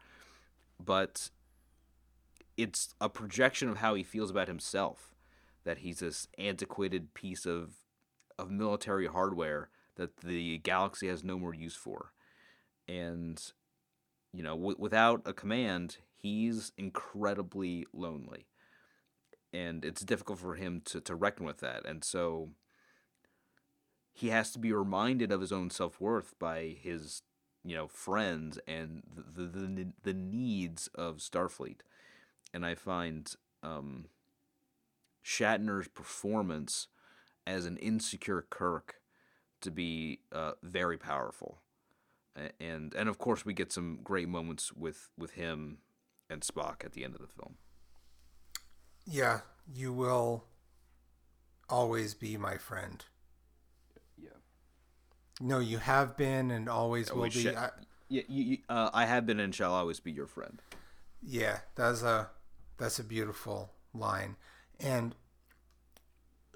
But 0.85 1.31
it's 2.57 2.94
a 3.00 3.09
projection 3.09 3.68
of 3.68 3.78
how 3.78 3.94
he 3.94 4.02
feels 4.02 4.30
about 4.30 4.48
himself 4.48 5.14
that 5.64 5.78
he's 5.78 6.00
this 6.00 6.28
antiquated 6.38 7.14
piece 7.14 7.46
of 7.46 7.74
of 8.38 8.50
military 8.50 9.07
hardware 9.07 9.70
that 9.96 10.18
the 10.18 10.59
galaxy 10.59 11.09
has 11.09 11.22
no 11.22 11.38
more 11.38 11.55
use 11.55 11.76
for. 11.76 12.12
And 12.88 13.40
you 14.32 14.42
know 14.42 14.57
w- 14.57 14.76
without 14.78 15.22
a 15.24 15.32
command 15.32 15.98
he's 16.16 16.72
incredibly 16.76 17.86
lonely. 17.92 18.46
And 19.52 19.84
it's 19.84 20.02
difficult 20.02 20.38
for 20.40 20.55
him 20.55 20.80
to, 20.86 21.00
to 21.02 21.14
reckon 21.14 21.46
with 21.46 21.59
that. 21.59 21.86
And 21.86 22.02
so 22.02 22.48
he 24.12 24.28
has 24.28 24.50
to 24.52 24.59
be 24.59 24.72
reminded 24.72 25.30
of 25.30 25.40
his 25.40 25.52
own 25.52 25.70
self-worth 25.70 26.34
by 26.38 26.76
his 26.80 27.22
you 27.64 27.74
know 27.74 27.88
friends 27.88 28.59
and 28.68 29.02
the 29.14 29.42
the, 29.42 29.66
the, 29.66 29.86
the 30.02 30.14
needs 30.14 30.88
of 30.94 31.18
starfleet 31.18 31.80
and 32.55 32.64
I 32.64 32.76
find 32.76 33.34
um, 33.62 34.07
Shatner's 35.22 35.88
performance 35.88 36.86
as 37.46 37.66
an 37.66 37.76
insecure 37.78 38.46
Kirk 38.48 38.94
to 39.61 39.70
be 39.70 40.20
uh, 40.32 40.52
very 40.62 40.96
powerful, 40.96 41.59
and 42.61 42.94
and 42.94 43.09
of 43.09 43.18
course 43.18 43.44
we 43.44 43.52
get 43.52 43.72
some 43.72 43.98
great 44.02 44.28
moments 44.28 44.72
with 44.72 45.11
with 45.18 45.32
him 45.32 45.78
and 46.30 46.42
Spock 46.42 46.84
at 46.84 46.92
the 46.92 47.05
end 47.05 47.14
of 47.14 47.20
the 47.20 47.26
film. 47.26 47.57
Yeah, 49.05 49.40
you 49.70 49.92
will 49.92 50.44
always 51.68 52.14
be 52.14 52.36
my 52.36 52.57
friend. 52.57 53.05
Yeah. 54.16 54.28
No, 55.40 55.59
you 55.59 55.78
have 55.78 56.16
been 56.16 56.50
and 56.50 56.68
always 56.68 57.12
will 57.12 57.24
be. 57.24 57.30
Sh- 57.30 57.46
I, 57.48 57.70
yeah, 58.09 58.22
you, 58.28 58.59
uh, 58.68 58.90
I 58.92 59.07
have 59.07 59.26
been 59.26 59.40
and 59.40 59.55
shall 59.55 59.72
always 59.72 59.98
be 59.98 60.12
your 60.12 60.26
friend. 60.26 60.62
Yeah, 61.22 61.61
that's 61.74 62.02
a 62.02 62.28
that's 62.79 62.99
a 62.99 63.05
beautiful 63.05 63.72
line. 63.93 64.37
And 64.81 65.14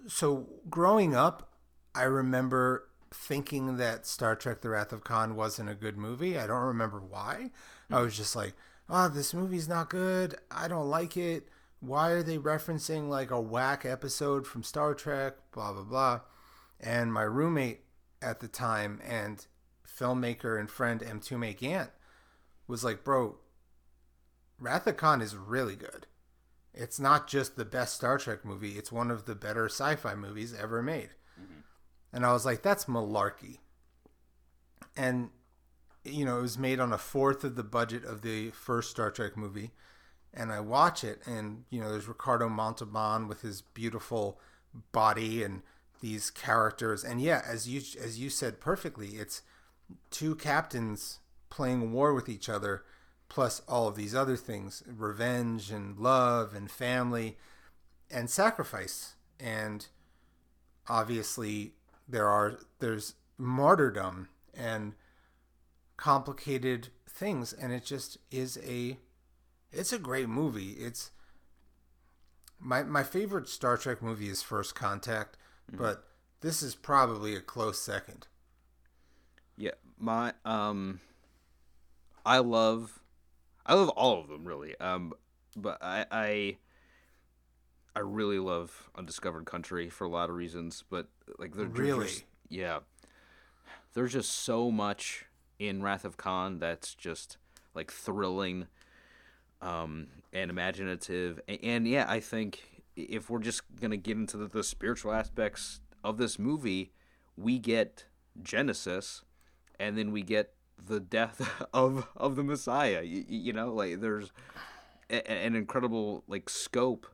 so 0.06 0.48
growing 0.68 1.14
up, 1.14 1.52
I 1.94 2.02
remember 2.02 2.88
thinking 3.10 3.76
that 3.78 4.06
Star 4.06 4.36
Trek 4.36 4.60
The 4.60 4.70
Wrath 4.70 4.92
of 4.92 5.04
Khan 5.04 5.34
wasn't 5.34 5.70
a 5.70 5.74
good 5.74 5.96
movie. 5.96 6.38
I 6.38 6.46
don't 6.46 6.62
remember 6.62 7.00
why. 7.00 7.50
I 7.90 8.00
was 8.00 8.16
just 8.16 8.36
like, 8.36 8.54
oh, 8.88 9.08
this 9.08 9.32
movie's 9.32 9.68
not 9.68 9.90
good. 9.90 10.36
I 10.50 10.68
don't 10.68 10.88
like 10.88 11.16
it. 11.16 11.48
Why 11.80 12.10
are 12.10 12.22
they 12.22 12.38
referencing 12.38 13.08
like 13.08 13.30
a 13.30 13.40
whack 13.40 13.84
episode 13.84 14.46
from 14.46 14.62
Star 14.62 14.94
Trek? 14.94 15.34
Blah, 15.52 15.72
blah, 15.72 15.84
blah. 15.84 16.20
And 16.80 17.12
my 17.12 17.22
roommate 17.22 17.80
at 18.20 18.40
the 18.40 18.48
time 18.48 19.00
and 19.06 19.46
filmmaker 19.86 20.58
and 20.58 20.70
friend 20.70 21.00
M2 21.00 21.56
Gant 21.56 21.90
was 22.66 22.84
like, 22.84 23.04
bro, 23.04 23.36
Wrath 24.60 24.86
of 24.86 24.96
Khan 24.96 25.20
is 25.20 25.36
really 25.36 25.76
good. 25.76 26.06
It's 26.74 27.00
not 27.00 27.26
just 27.26 27.56
the 27.56 27.64
best 27.64 27.96
Star 27.96 28.18
Trek 28.18 28.44
movie, 28.44 28.72
it's 28.72 28.92
one 28.92 29.10
of 29.10 29.24
the 29.24 29.34
better 29.34 29.66
sci 29.66 29.96
fi 29.96 30.14
movies 30.14 30.54
ever 30.54 30.82
made. 30.82 31.10
Mm-hmm. 31.40 31.60
And 32.12 32.26
I 32.26 32.32
was 32.32 32.46
like, 32.46 32.62
that's 32.62 32.84
malarkey. 32.84 33.58
And, 34.96 35.30
you 36.04 36.24
know, 36.24 36.38
it 36.38 36.42
was 36.42 36.58
made 36.58 36.80
on 36.80 36.92
a 36.92 36.98
fourth 36.98 37.44
of 37.44 37.56
the 37.56 37.64
budget 37.64 38.04
of 38.04 38.22
the 38.22 38.50
first 38.50 38.90
Star 38.90 39.10
Trek 39.10 39.36
movie. 39.36 39.70
And 40.34 40.52
I 40.52 40.60
watch 40.60 41.04
it, 41.04 41.20
and, 41.26 41.64
you 41.70 41.80
know, 41.80 41.90
there's 41.90 42.06
Ricardo 42.06 42.48
Montalban 42.48 43.28
with 43.28 43.40
his 43.40 43.62
beautiful 43.62 44.38
body 44.92 45.42
and 45.42 45.62
these 46.00 46.30
characters. 46.30 47.04
And 47.04 47.20
yeah, 47.20 47.42
as 47.46 47.68
you 47.68 47.80
as 48.00 48.18
you 48.18 48.30
said 48.30 48.60
perfectly, 48.60 49.08
it's 49.16 49.42
two 50.10 50.34
captains 50.34 51.20
playing 51.50 51.92
war 51.92 52.12
with 52.14 52.28
each 52.28 52.48
other 52.48 52.84
plus 53.28 53.60
all 53.68 53.88
of 53.88 53.96
these 53.96 54.14
other 54.14 54.36
things 54.36 54.82
revenge 54.86 55.70
and 55.70 55.98
love 55.98 56.54
and 56.54 56.70
family 56.70 57.36
and 58.10 58.30
sacrifice. 58.30 59.14
And 59.38 59.86
obviously 60.88 61.74
there 62.08 62.28
are 62.28 62.58
there's 62.78 63.14
martyrdom 63.36 64.28
and 64.54 64.94
complicated 65.96 66.88
things. 67.08 67.52
And 67.52 67.72
it 67.72 67.84
just 67.84 68.18
is 68.30 68.58
a 68.66 68.98
it's 69.70 69.92
a 69.92 69.98
great 69.98 70.28
movie. 70.28 70.72
It's 70.72 71.10
my 72.58 72.82
my 72.82 73.02
favorite 73.02 73.48
Star 73.48 73.76
Trek 73.76 74.02
movie 74.02 74.28
is 74.28 74.42
First 74.42 74.74
Contact 74.74 75.36
mm-hmm. 75.70 75.82
but 75.82 76.04
this 76.40 76.62
is 76.62 76.74
probably 76.74 77.36
a 77.36 77.40
close 77.40 77.80
second. 77.80 78.26
Yeah 79.56 79.72
my 79.98 80.32
um 80.44 81.00
I 82.28 82.38
love, 82.40 83.00
I 83.68 83.74
love 83.74 83.90
all 83.90 84.18
of 84.20 84.28
them 84.28 84.44
really. 84.44 84.74
Um, 84.80 85.12
but 85.56 85.78
I, 85.82 86.06
I, 86.10 86.56
I 87.94 88.00
really 88.00 88.38
love 88.38 88.90
Undiscovered 88.96 89.44
Country 89.44 89.88
for 89.90 90.04
a 90.04 90.08
lot 90.08 90.30
of 90.30 90.36
reasons. 90.36 90.82
But 90.88 91.08
like, 91.38 91.54
they're, 91.54 91.66
Really? 91.66 92.06
just- 92.06 92.24
yeah, 92.48 92.78
there's 93.94 94.12
just 94.14 94.30
so 94.32 94.70
much 94.70 95.26
in 95.58 95.82
Wrath 95.82 96.04
of 96.04 96.16
Khan 96.16 96.58
that's 96.58 96.94
just 96.94 97.36
like 97.74 97.90
thrilling, 97.92 98.66
um, 99.60 100.06
and 100.32 100.50
imaginative. 100.50 101.40
And, 101.46 101.58
and 101.62 101.88
yeah, 101.88 102.06
I 102.08 102.20
think 102.20 102.82
if 102.96 103.28
we're 103.28 103.40
just 103.40 103.62
gonna 103.80 103.96
get 103.96 104.16
into 104.16 104.36
the, 104.36 104.46
the 104.48 104.64
spiritual 104.64 105.12
aspects 105.12 105.80
of 106.02 106.16
this 106.16 106.38
movie, 106.38 106.92
we 107.36 107.58
get 107.58 108.06
Genesis, 108.42 109.22
and 109.78 109.98
then 109.98 110.10
we 110.12 110.22
get 110.22 110.54
the 110.84 111.00
death 111.00 111.66
of 111.74 112.08
of 112.16 112.36
the 112.36 112.44
Messiah. 112.44 113.02
You, 113.02 113.24
you 113.28 113.52
know, 113.52 113.72
like 113.72 114.00
there's 114.00 114.32
a, 115.10 115.30
an 115.30 115.54
incredible 115.54 116.24
like 116.26 116.48
scope 116.48 117.06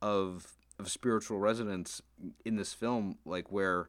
of 0.00 0.54
of 0.78 0.90
spiritual 0.90 1.38
resonance 1.38 2.00
in 2.44 2.56
this 2.56 2.72
film, 2.72 3.18
like 3.24 3.50
where 3.50 3.88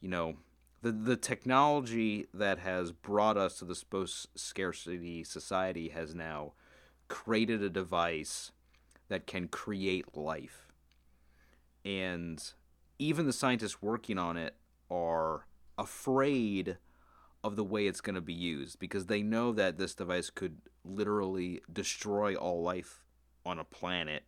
you 0.00 0.08
know 0.08 0.36
the 0.82 0.92
the 0.92 1.16
technology 1.16 2.26
that 2.32 2.58
has 2.58 2.92
brought 2.92 3.36
us 3.36 3.58
to 3.58 3.64
this 3.64 3.84
post 3.84 4.28
scarcity 4.34 5.24
society 5.24 5.90
has 5.90 6.14
now 6.14 6.52
created 7.08 7.62
a 7.62 7.68
device 7.68 8.52
that 9.08 9.26
can 9.26 9.46
create 9.46 10.16
life 10.16 10.64
and 11.84 12.52
even 12.98 13.26
the 13.26 13.32
scientists 13.32 13.82
working 13.82 14.18
on 14.18 14.36
it 14.36 14.54
are 14.90 15.46
afraid 15.76 16.78
of 17.44 17.56
the 17.56 17.62
way 17.62 17.86
it's 17.86 18.00
going 18.00 18.14
to 18.14 18.22
be 18.22 18.32
used 18.32 18.78
because 18.78 19.06
they 19.06 19.22
know 19.22 19.52
that 19.52 19.76
this 19.76 19.94
device 19.94 20.30
could 20.30 20.56
literally 20.82 21.60
destroy 21.70 22.34
all 22.34 22.62
life 22.62 23.04
on 23.44 23.58
a 23.58 23.64
planet 23.64 24.24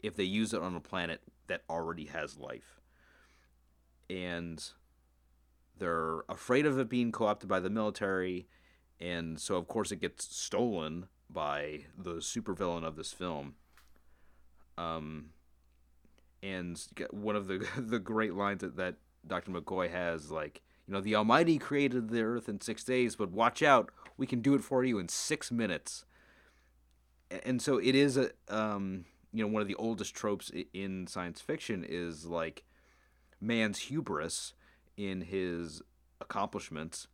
if 0.00 0.16
they 0.16 0.24
use 0.24 0.52
it 0.52 0.60
on 0.60 0.74
a 0.74 0.80
planet 0.80 1.22
that 1.46 1.62
already 1.70 2.06
has 2.06 2.36
life. 2.36 2.80
And 4.10 4.62
they're 5.78 6.22
afraid 6.28 6.66
of 6.66 6.76
it 6.76 6.88
being 6.88 7.12
co 7.12 7.26
opted 7.26 7.48
by 7.48 7.60
the 7.60 7.70
military, 7.70 8.48
and 8.98 9.38
so 9.40 9.54
of 9.54 9.68
course 9.68 9.92
it 9.92 10.00
gets 10.00 10.36
stolen 10.36 11.06
by 11.30 11.84
the 11.96 12.16
supervillain 12.16 12.84
of 12.84 12.96
this 12.96 13.12
film. 13.12 13.54
Um, 14.76 15.30
and 16.42 16.82
one 17.10 17.36
of 17.36 17.46
the 17.46 17.64
the 17.78 18.00
great 18.00 18.34
lines 18.34 18.62
that, 18.62 18.76
that 18.76 18.96
Dr. 19.24 19.52
McCoy 19.52 19.88
has, 19.90 20.32
like, 20.32 20.62
you 20.90 20.96
know, 20.96 21.00
the 21.00 21.14
Almighty 21.14 21.56
created 21.56 22.08
the 22.08 22.22
Earth 22.22 22.48
in 22.48 22.60
six 22.60 22.82
days, 22.82 23.14
but 23.14 23.30
watch 23.30 23.62
out, 23.62 23.92
we 24.16 24.26
can 24.26 24.40
do 24.40 24.56
it 24.56 24.64
for 24.64 24.82
you 24.82 24.98
in 24.98 25.08
six 25.08 25.52
minutes. 25.52 26.04
And 27.44 27.62
so 27.62 27.78
it 27.78 27.94
is 27.94 28.16
a, 28.16 28.30
um, 28.48 29.04
you 29.32 29.44
know, 29.44 29.52
one 29.52 29.62
of 29.62 29.68
the 29.68 29.76
oldest 29.76 30.16
tropes 30.16 30.50
in 30.74 31.06
science 31.06 31.40
fiction 31.40 31.86
is 31.88 32.26
like 32.26 32.64
man's 33.40 33.78
hubris 33.78 34.52
in 34.96 35.20
his 35.20 35.80
accomplishments, 36.20 37.06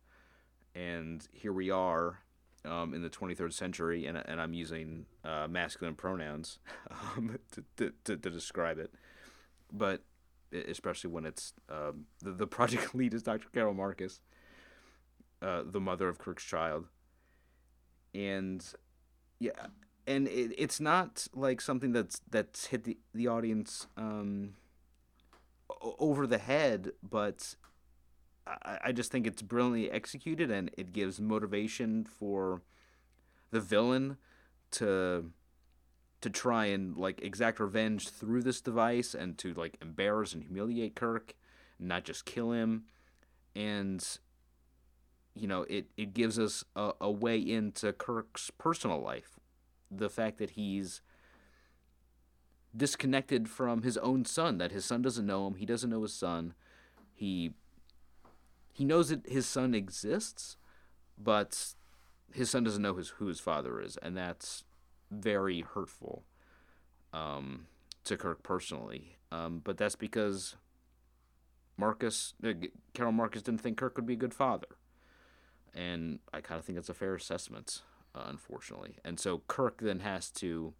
and 0.73 1.27
here 1.31 1.53
we 1.53 1.69
are. 1.69 2.23
Um, 2.65 2.93
in 2.93 3.01
the 3.01 3.09
23rd 3.09 3.53
century, 3.53 4.07
and, 4.07 4.17
and 4.17 4.41
I'm 4.41 4.53
using 4.53 5.05
uh, 5.23 5.47
masculine 5.47 5.95
pronouns 5.95 6.59
um, 6.91 7.37
to, 7.77 7.93
to, 8.03 8.17
to, 8.17 8.29
describe 8.29 8.77
it 8.77 8.93
but 9.71 10.01
especially 10.51 11.09
when 11.09 11.25
it's 11.25 11.53
um, 11.69 12.05
the, 12.21 12.31
the 12.31 12.47
project 12.47 12.93
lead 12.95 13.13
is 13.13 13.23
Dr. 13.23 13.47
Carol 13.53 13.73
Marcus, 13.73 14.21
uh, 15.41 15.63
the 15.65 15.79
mother 15.79 16.09
of 16.09 16.19
Kirk's 16.19 16.43
child, 16.43 16.85
and 18.13 18.65
yeah, 19.39 19.67
and 20.05 20.27
it, 20.27 20.53
it's 20.57 20.79
not 20.79 21.27
like 21.33 21.61
something 21.61 21.91
that's 21.91 22.21
that's 22.29 22.67
hit 22.67 22.83
the 22.83 22.97
the 23.13 23.27
audience 23.27 23.87
um, 23.97 24.53
over 25.99 26.25
the 26.25 26.37
head, 26.37 26.91
but 27.03 27.55
I, 28.47 28.79
I 28.85 28.91
just 28.91 29.11
think 29.11 29.27
it's 29.27 29.41
brilliantly 29.41 29.91
executed 29.91 30.51
and 30.51 30.71
it 30.77 30.93
gives 30.93 31.19
motivation 31.19 32.05
for 32.05 32.61
the 33.51 33.59
villain 33.59 34.17
to 34.71 35.31
to 36.21 36.29
try 36.29 36.65
and 36.65 36.97
like 36.97 37.21
exact 37.21 37.59
revenge 37.59 38.09
through 38.09 38.43
this 38.43 38.61
device 38.61 39.13
and 39.13 39.37
to 39.37 39.53
like 39.53 39.77
embarrass 39.81 40.33
and 40.33 40.43
humiliate 40.43 40.95
Kirk, 40.95 41.33
not 41.79 42.03
just 42.03 42.25
kill 42.25 42.51
him. 42.51 42.83
And 43.55 44.05
you 45.35 45.47
know, 45.47 45.63
it, 45.69 45.85
it 45.95 46.13
gives 46.13 46.39
us 46.39 46.63
a, 46.75 46.93
a 46.99 47.11
way 47.11 47.37
into 47.37 47.93
Kirk's 47.93 48.49
personal 48.57 48.99
life. 48.99 49.39
The 49.91 50.09
fact 50.09 50.39
that 50.39 50.51
he's 50.51 51.01
disconnected 52.75 53.47
from 53.47 53.83
his 53.83 53.97
own 53.97 54.25
son, 54.25 54.57
that 54.57 54.71
his 54.71 54.85
son 54.85 55.01
doesn't 55.01 55.25
know 55.25 55.47
him, 55.47 55.55
he 55.55 55.65
doesn't 55.65 55.89
know 55.89 56.01
his 56.01 56.13
son. 56.13 56.53
He 57.13 57.51
he 58.73 58.85
knows 58.85 59.09
that 59.09 59.27
his 59.27 59.47
son 59.47 59.73
exists, 59.73 60.57
but 61.17 61.73
his 62.31 62.49
son 62.49 62.63
doesn't 62.63 62.83
know 62.83 62.95
his, 62.95 63.09
who 63.09 63.25
his 63.25 63.39
father 63.39 63.81
is, 63.81 63.97
and 63.97 64.15
that's 64.15 64.63
very 65.11 65.61
hurtful 65.61 66.23
um, 67.13 67.67
to 68.03 68.17
Kirk 68.17 68.43
personally. 68.43 69.17
Um, 69.31 69.61
but 69.63 69.77
that's 69.77 69.95
because 69.95 70.55
Marcus, 71.77 72.33
uh, 72.43 72.53
Carol 72.93 73.11
Marcus, 73.11 73.41
didn't 73.41 73.61
think 73.61 73.77
Kirk 73.77 73.97
would 73.97 74.05
be 74.05 74.13
a 74.13 74.17
good 74.17 74.33
father, 74.33 74.67
and 75.73 76.19
I 76.33 76.41
kind 76.41 76.59
of 76.59 76.65
think 76.65 76.77
that's 76.77 76.89
a 76.89 76.93
fair 76.93 77.13
assessment, 77.13 77.81
uh, 78.15 78.23
unfortunately. 78.27 78.97
And 79.03 79.19
so 79.19 79.43
Kirk 79.47 79.81
then 79.81 79.99
has 79.99 80.31
to 80.31 80.73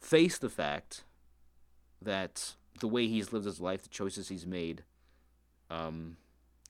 face 0.00 0.38
the 0.38 0.48
fact 0.48 1.04
that 2.00 2.54
the 2.80 2.88
way 2.88 3.06
he's 3.06 3.32
lived 3.32 3.46
his 3.46 3.60
life, 3.60 3.82
the 3.82 3.88
choices 3.88 4.28
he's 4.28 4.46
made, 4.46 4.82
um, 5.70 6.16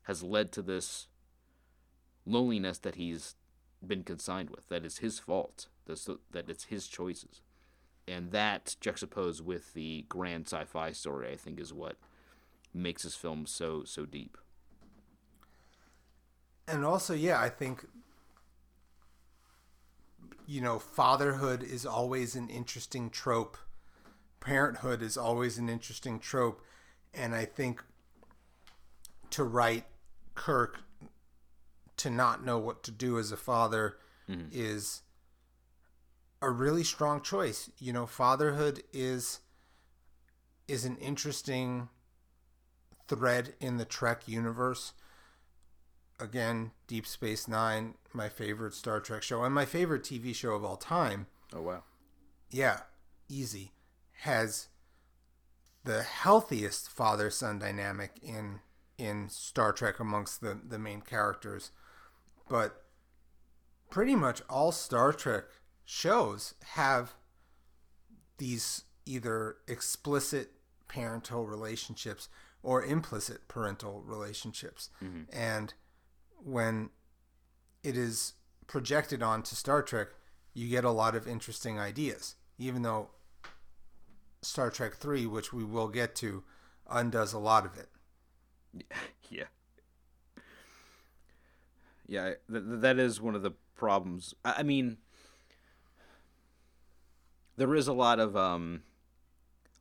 has 0.04 0.22
led 0.22 0.52
to 0.52 0.62
this 0.62 1.08
loneliness 2.24 2.78
that 2.78 2.96
he's 2.96 3.34
been 3.84 4.02
consigned 4.02 4.50
with. 4.50 4.68
That 4.68 4.84
is 4.84 4.98
his 4.98 5.18
fault. 5.18 5.68
That 5.86 6.50
it's 6.50 6.64
his 6.64 6.88
choices, 6.88 7.40
and 8.08 8.32
that 8.32 8.76
juxtaposed 8.80 9.44
with 9.44 9.72
the 9.74 10.04
grand 10.08 10.46
sci-fi 10.46 10.92
story, 10.92 11.32
I 11.32 11.36
think, 11.36 11.60
is 11.60 11.72
what 11.72 11.96
makes 12.74 13.04
this 13.04 13.14
film 13.14 13.46
so 13.46 13.84
so 13.84 14.04
deep. 14.04 14.36
and 16.68 16.84
also 16.84 17.14
yeah 17.14 17.40
i 17.40 17.48
think 17.48 17.86
you 20.46 20.60
know 20.60 20.78
fatherhood 20.78 21.62
is 21.62 21.86
always 21.86 22.34
an 22.34 22.48
interesting 22.48 23.10
trope 23.10 23.56
parenthood 24.40 25.02
is 25.02 25.16
always 25.16 25.58
an 25.58 25.68
interesting 25.68 26.18
trope 26.18 26.60
and 27.14 27.34
i 27.34 27.44
think 27.44 27.82
to 29.30 29.44
write 29.44 29.84
kirk 30.34 30.80
to 31.99 32.11
not 32.11 32.44
know 32.44 32.59
what 32.59 32.82
to 32.82 32.90
do 32.90 33.18
as 33.18 33.32
a 33.32 33.36
father 33.36 33.97
mm-hmm. 34.28 34.49
is 34.53 35.03
a 36.42 36.51
really 36.51 36.84
strong 36.84 37.20
choice 37.20 37.70
you 37.78 37.92
know 37.92 38.07
fatherhood 38.07 38.82
is 38.92 39.40
is 40.68 40.84
an 40.84 40.97
interesting 40.97 41.88
thread 43.09 43.55
in 43.61 43.76
the 43.76 43.84
trek 43.84 44.22
universe 44.26 44.92
again, 46.18 46.72
Deep 46.86 47.07
Space 47.07 47.49
Nine, 47.49 47.94
my 48.12 48.28
favorite 48.28 48.74
Star 48.74 49.01
Trek 49.01 49.22
show, 49.22 49.42
and 49.44 49.55
my 49.55 49.64
favorite 49.64 50.03
TV 50.03 50.34
show 50.34 50.53
of 50.53 50.64
all 50.64 50.76
time. 50.76 51.26
Oh 51.53 51.62
wow! 51.62 51.82
Yeah, 52.51 52.80
easy. 53.28 53.72
Has 54.20 54.68
the 55.84 56.03
healthiest 56.03 56.88
father 56.90 57.30
son 57.30 57.59
dynamic 57.59 58.12
in 58.22 58.61
in 58.99 59.28
Star 59.28 59.72
Trek 59.72 60.01
amongst 60.01 60.40
the, 60.40 60.59
the 60.66 60.78
main 60.78 61.01
characters. 61.01 61.70
But 62.49 62.84
pretty 63.90 64.14
much 64.14 64.42
all 64.49 64.72
Star 64.72 65.12
Trek 65.12 65.44
shows 65.84 66.55
have 66.74 67.14
these 68.38 68.84
either 69.05 69.57
explicit 69.68 70.53
parental 70.88 71.47
relationships 71.47 72.28
or 72.62 72.84
implicit 72.84 73.49
parental 73.49 74.03
relationships. 74.05 74.90
Mm-hmm. 75.03 75.22
And 75.32 75.74
when 76.42 76.90
it 77.82 77.97
is 77.97 78.34
projected 78.66 79.22
onto 79.22 79.55
Star 79.55 79.82
Trek, 79.82 80.09
you 80.53 80.68
get 80.68 80.84
a 80.84 80.90
lot 80.90 81.14
of 81.14 81.28
interesting 81.28 81.78
ideas. 81.78 82.34
Even 82.59 82.82
though 82.82 83.11
Star 84.42 84.70
Trek 84.70 84.97
3, 84.97 85.26
which 85.26 85.53
we 85.53 85.64
will 85.64 85.88
get 85.88 86.14
to, 86.16 86.42
undoes 86.88 87.32
a 87.32 87.38
lot 87.38 87.64
of 87.66 87.76
it. 87.78 87.88
yeah. 89.30 89.44
Yeah, 92.07 92.34
th- 92.50 92.64
th- 92.64 92.80
that 92.80 92.98
is 92.98 93.20
one 93.20 93.34
of 93.34 93.42
the 93.42 93.52
problems. 93.74 94.34
I, 94.44 94.57
I 94.59 94.62
mean, 94.62 94.98
there 97.57 97.74
is 97.74 97.88
a 97.88 97.92
lot 97.92 98.20
of 98.20 98.36
um, 98.36 98.82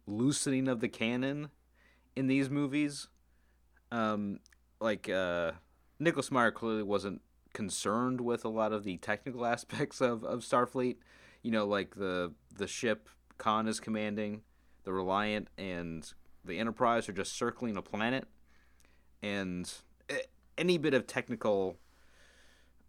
loosening 0.07 0.67
of 0.67 0.79
the 0.79 0.87
canon 0.87 1.49
in 2.15 2.27
these 2.27 2.49
movies. 2.49 3.07
Um, 3.91 4.39
like 4.79 5.09
uh, 5.09 5.51
Nicholas 5.99 6.31
Meyer 6.31 6.51
clearly 6.51 6.83
wasn't 6.83 7.21
concerned 7.53 8.21
with 8.21 8.43
a 8.43 8.49
lot 8.49 8.73
of 8.73 8.83
the 8.83 8.97
technical 8.97 9.45
aspects 9.45 10.01
of, 10.01 10.23
of 10.23 10.41
Starfleet. 10.41 10.97
You 11.41 11.51
know, 11.51 11.65
like 11.65 11.95
the 11.95 12.33
the 12.55 12.67
ship 12.67 13.09
Khan 13.37 13.67
is 13.67 13.79
commanding, 13.79 14.41
the 14.83 14.93
Reliant 14.93 15.49
and 15.57 16.11
the 16.43 16.57
Enterprise 16.57 17.07
are 17.09 17.13
just 17.13 17.33
circling 17.33 17.77
a 17.77 17.81
planet, 17.81 18.25
and 19.21 19.71
any 20.57 20.77
bit 20.77 20.93
of 20.93 21.05
technical. 21.07 21.77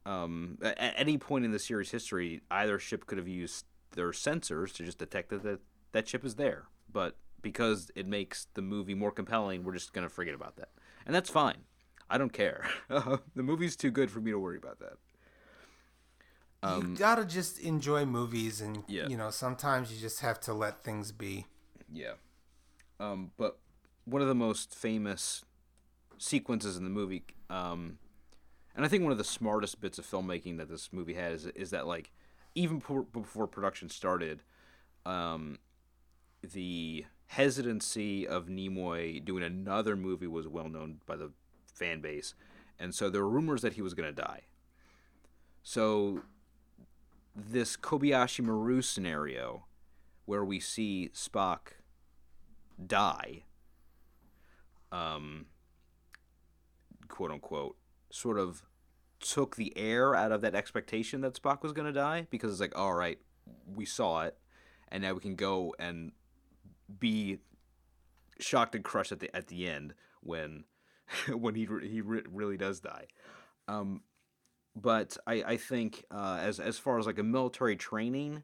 Um, 0.07 0.59
at 0.63 0.95
any 0.97 1.19
point 1.19 1.45
in 1.45 1.51
the 1.51 1.59
series 1.59 1.91
history, 1.91 2.41
either 2.51 2.79
ship 2.79 3.07
could 3.07 3.19
have 3.19 3.27
used 3.27 3.65
their 3.91 4.11
sensors 4.11 4.73
to 4.77 4.85
just 4.85 4.99
detect 4.99 5.31
that 5.31 5.43
that, 5.43 5.61
that 5.93 6.09
ship 6.09 6.25
is 6.25 6.37
there. 6.37 6.67
But 6.93 7.17
because 7.43 7.91
it 7.97 8.07
makes 8.07 8.47
the 8.55 8.63
movie 8.63 8.95
more 8.95 9.11
compelling, 9.11 9.65
we're 9.65 9.75
just 9.75 9.93
gonna 9.93 10.09
forget 10.09 10.35
about 10.35 10.57
that, 10.57 10.69
and 11.05 11.15
that's 11.15 11.29
fine. 11.29 11.59
I 12.09 12.19
don't 12.19 12.33
care. 12.33 12.71
the 12.89 13.43
movie's 13.43 13.75
too 13.75 13.91
good 13.91 14.11
for 14.11 14.21
me 14.21 14.31
to 14.31 14.39
worry 14.39 14.59
about 14.59 14.79
that. 14.79 14.95
Um, 16.63 16.93
you 16.93 16.97
gotta 16.97 17.25
just 17.25 17.59
enjoy 17.59 18.05
movies, 18.05 18.61
and 18.61 18.85
yeah. 18.87 19.09
you 19.09 19.17
know 19.17 19.31
sometimes 19.31 19.93
you 19.93 20.01
just 20.01 20.21
have 20.21 20.39
to 20.43 20.55
let 20.55 20.85
things 20.85 21.11
be. 21.11 21.47
Yeah. 21.93 22.13
Um, 23.01 23.33
but 23.37 23.59
one 24.05 24.23
of 24.23 24.29
the 24.29 24.35
most 24.35 24.75
famous 24.75 25.45
sequences 26.19 26.77
in 26.77 26.85
the 26.85 26.91
movie, 26.91 27.25
um, 27.51 27.99
and 28.77 28.85
I 28.85 28.89
think 28.89 29.03
one 29.03 29.13
of 29.13 29.19
the 29.19 29.25
smartest 29.25 29.81
bits 29.81 29.99
of 29.99 30.07
filmmaking 30.07 30.59
that 30.59 30.69
this 30.69 30.91
movie 30.93 31.15
has 31.15 31.47
is 31.47 31.71
that 31.71 31.87
like 31.87 32.13
even 32.55 32.83
before 33.13 33.47
production 33.47 33.89
started, 33.89 34.43
um, 35.07 35.59
the 36.43 37.07
hesitancy 37.27 38.29
of 38.29 38.47
Nimoy 38.47 39.25
doing 39.25 39.43
another 39.43 39.97
movie 39.97 40.27
was 40.27 40.47
well 40.47 40.69
known 40.69 41.01
by 41.07 41.17
the 41.17 41.33
fan 41.75 42.01
base, 42.01 42.35
and 42.79 42.95
so 42.95 43.09
there 43.09 43.23
were 43.23 43.31
rumors 43.31 43.63
that 43.63 43.73
he 43.75 43.83
was 43.83 43.95
going 43.95 44.09
to 44.09 44.23
die. 44.23 44.43
So 45.63 46.23
this 47.35 47.77
Kobayashi 47.77 48.45
Maru 48.45 48.83
scenario, 48.83 49.65
where 50.27 50.45
we 50.45 50.61
see 50.61 51.11
Spock 51.15 51.73
die, 52.85 53.45
um, 54.93 55.47
quote 57.09 57.31
unquote, 57.31 57.77
sort 58.17 58.39
of 58.39 58.63
took 59.21 59.57
the 59.57 59.77
air 59.77 60.15
out 60.15 60.33
of 60.33 60.41
that 60.43 60.55
expectation 60.55 61.21
that 61.23 61.41
Spock 61.41 61.63
was 61.63 61.73
going 61.73 61.87
to 61.87 61.93
die 61.93 62.27
because 62.31 62.51
it's 62.51 62.61
like, 62.61 62.79
all 62.79 62.95
right, 62.95 63.19
we 63.75 63.85
saw 63.85 64.23
it, 64.23 64.37
and 64.89 65.03
now 65.03 65.15
we 65.15 65.21
can 65.21 65.37
go 65.37 65.75
and 65.79 66.13
be 66.99 67.39
shocked 68.39 68.75
and 68.75 68.85
crushed 68.85 69.13
at 69.13 69.21
the 69.21 69.35
at 69.35 69.49
the 69.49 69.67
end 69.67 69.95
when 70.21 70.65
when 71.29 71.55
he 71.55 71.67
he 71.83 72.01
really 72.01 72.57
does 72.57 72.81
die. 72.81 73.07
Um, 73.69 74.03
but 74.75 75.17
I 75.27 75.43
I 75.47 75.57
think 75.57 76.05
uh, 76.11 76.39
as 76.41 76.61
as 76.61 76.79
far 76.79 76.99
as 76.99 77.07
like 77.07 77.19
a 77.19 77.25
military 77.25 77.77
training 77.77 78.43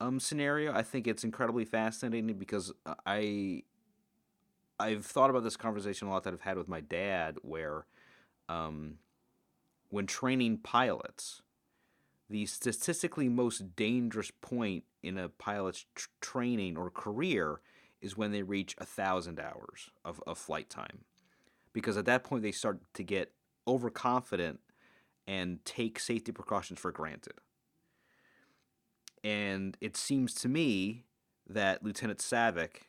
um 0.00 0.20
scenario, 0.20 0.72
I 0.72 0.82
think 0.82 1.06
it's 1.06 1.24
incredibly 1.24 1.64
fascinating 1.64 2.32
because 2.34 2.72
I 3.06 3.62
I've 4.78 5.06
thought 5.06 5.30
about 5.30 5.42
this 5.42 5.56
conversation 5.56 6.08
a 6.08 6.10
lot 6.10 6.24
that 6.24 6.34
I've 6.34 6.42
had 6.42 6.58
with 6.58 6.68
my 6.68 6.80
dad 6.80 7.36
where 7.42 7.86
um 8.48 8.98
when 9.90 10.06
training 10.06 10.58
pilots 10.58 11.42
the 12.28 12.44
statistically 12.46 13.28
most 13.28 13.76
dangerous 13.76 14.32
point 14.40 14.84
in 15.02 15.16
a 15.16 15.28
pilot's 15.28 15.86
tr- 15.94 16.08
training 16.20 16.76
or 16.76 16.90
career 16.90 17.60
is 18.00 18.16
when 18.16 18.32
they 18.32 18.42
reach 18.42 18.74
a 18.78 18.84
thousand 18.84 19.38
hours 19.38 19.90
of, 20.04 20.20
of 20.26 20.36
flight 20.36 20.68
time 20.68 21.04
because 21.72 21.96
at 21.96 22.06
that 22.06 22.24
point 22.24 22.42
they 22.42 22.52
start 22.52 22.80
to 22.94 23.02
get 23.02 23.32
overconfident 23.68 24.60
and 25.26 25.64
take 25.64 25.98
safety 25.98 26.32
precautions 26.32 26.78
for 26.78 26.92
granted. 26.92 27.34
And 29.24 29.76
it 29.80 29.96
seems 29.96 30.34
to 30.36 30.48
me 30.48 31.04
that 31.48 31.82
Lieutenant 31.82 32.20
Saavik 32.20 32.88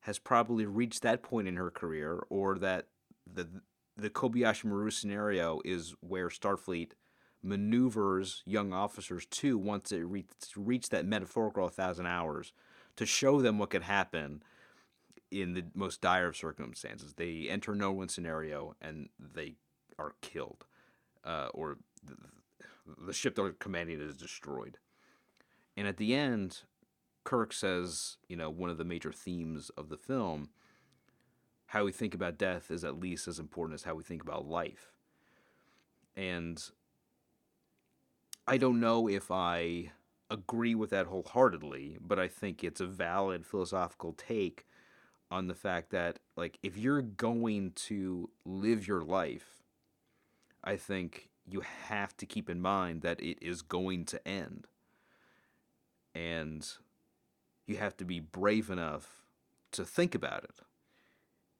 has 0.00 0.18
probably 0.18 0.66
reached 0.66 1.02
that 1.02 1.22
point 1.22 1.48
in 1.48 1.56
her 1.56 1.70
career, 1.70 2.24
or 2.28 2.58
that 2.58 2.86
the 3.26 3.48
the 3.98 4.08
Kobayashi 4.10 4.64
Maru 4.64 4.90
scenario 4.90 5.60
is 5.64 5.94
where 6.00 6.28
Starfleet 6.28 6.92
maneuvers 7.42 8.42
young 8.46 8.72
officers 8.72 9.26
to 9.26 9.58
once 9.58 9.92
it 9.92 9.98
re- 9.98 10.26
reach 10.56 10.88
that 10.90 11.04
metaphorical 11.04 11.68
thousand 11.68 12.06
hours 12.06 12.52
to 12.96 13.04
show 13.04 13.40
them 13.40 13.58
what 13.58 13.70
could 13.70 13.82
happen 13.82 14.42
in 15.30 15.54
the 15.54 15.64
most 15.74 16.00
dire 16.00 16.28
of 16.28 16.36
circumstances. 16.36 17.14
They 17.14 17.48
enter 17.48 17.74
no 17.74 17.92
win 17.92 18.08
scenario 18.08 18.74
and 18.80 19.08
they 19.18 19.56
are 19.98 20.14
killed, 20.20 20.64
uh, 21.24 21.48
or 21.52 21.78
the, 22.04 22.14
the 23.06 23.12
ship 23.12 23.34
they're 23.34 23.50
commanding 23.50 24.00
is 24.00 24.16
destroyed. 24.16 24.78
And 25.76 25.86
at 25.86 25.96
the 25.96 26.14
end, 26.14 26.62
Kirk 27.24 27.52
says, 27.52 28.16
you 28.28 28.36
know, 28.36 28.48
one 28.48 28.70
of 28.70 28.78
the 28.78 28.84
major 28.84 29.12
themes 29.12 29.70
of 29.76 29.88
the 29.88 29.96
film 29.96 30.50
how 31.68 31.84
we 31.84 31.92
think 31.92 32.14
about 32.14 32.38
death 32.38 32.70
is 32.70 32.82
at 32.82 32.98
least 32.98 33.28
as 33.28 33.38
important 33.38 33.74
as 33.74 33.84
how 33.84 33.94
we 33.94 34.02
think 34.02 34.22
about 34.22 34.48
life. 34.48 34.90
And 36.16 36.62
I 38.46 38.56
don't 38.56 38.80
know 38.80 39.06
if 39.06 39.30
I 39.30 39.92
agree 40.30 40.74
with 40.74 40.88
that 40.90 41.06
wholeheartedly, 41.06 41.98
but 42.00 42.18
I 42.18 42.26
think 42.26 42.64
it's 42.64 42.80
a 42.80 42.86
valid 42.86 43.44
philosophical 43.44 44.14
take 44.14 44.66
on 45.30 45.46
the 45.46 45.54
fact 45.54 45.90
that 45.90 46.20
like 46.36 46.58
if 46.62 46.78
you're 46.78 47.02
going 47.02 47.72
to 47.72 48.30
live 48.46 48.88
your 48.88 49.02
life, 49.02 49.62
I 50.64 50.76
think 50.76 51.28
you 51.46 51.60
have 51.60 52.16
to 52.16 52.24
keep 52.24 52.48
in 52.48 52.62
mind 52.62 53.02
that 53.02 53.20
it 53.20 53.36
is 53.42 53.60
going 53.60 54.06
to 54.06 54.26
end. 54.26 54.66
And 56.14 56.66
you 57.66 57.76
have 57.76 57.94
to 57.98 58.06
be 58.06 58.20
brave 58.20 58.70
enough 58.70 59.22
to 59.72 59.84
think 59.84 60.14
about 60.14 60.44
it 60.44 60.62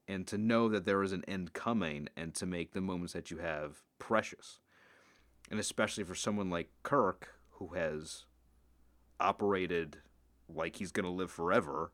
and 0.08 0.26
to 0.26 0.38
know 0.38 0.68
that 0.70 0.86
there 0.86 1.02
is 1.02 1.12
an 1.12 1.24
end 1.28 1.52
coming 1.52 2.08
and 2.16 2.34
to 2.34 2.46
make 2.46 2.72
the 2.72 2.80
moments 2.80 3.12
that 3.12 3.30
you 3.30 3.38
have 3.38 3.76
precious. 3.98 4.58
And 5.50 5.60
especially 5.60 6.04
for 6.04 6.14
someone 6.14 6.50
like 6.50 6.70
Kirk, 6.82 7.34
who 7.52 7.74
has 7.74 8.24
operated 9.20 9.98
like 10.48 10.76
he's 10.76 10.92
going 10.92 11.04
to 11.04 11.10
live 11.10 11.30
forever, 11.30 11.92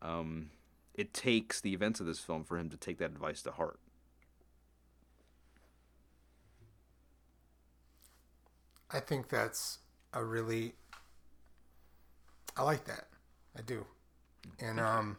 um, 0.00 0.50
it 0.94 1.12
takes 1.12 1.60
the 1.60 1.74
events 1.74 2.00
of 2.00 2.06
this 2.06 2.18
film 2.18 2.44
for 2.44 2.58
him 2.58 2.70
to 2.70 2.76
take 2.76 2.98
that 2.98 3.10
advice 3.10 3.42
to 3.42 3.50
heart. 3.50 3.78
I 8.90 9.00
think 9.00 9.28
that's 9.28 9.78
a 10.12 10.24
really 10.24 10.74
I 12.56 12.64
like 12.64 12.84
that. 12.86 13.06
I 13.56 13.62
do. 13.62 13.86
And 14.58 14.80
um 14.80 15.16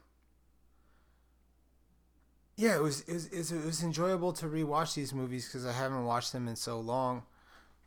yeah, 2.62 2.76
it 2.76 2.82
was 2.84 3.02
it 3.02 3.14
was, 3.14 3.52
it 3.52 3.66
was 3.66 3.82
enjoyable 3.82 4.34
to 4.34 4.46
rewatch 4.46 4.94
these 4.94 5.16
movies 5.16 5.48
because 5.48 5.66
I 5.66 5.72
haven't 5.72 6.06
watched 6.06 6.32
them 6.32 6.48
in 6.48 6.56
so 6.56 6.80
long, 6.80 7.24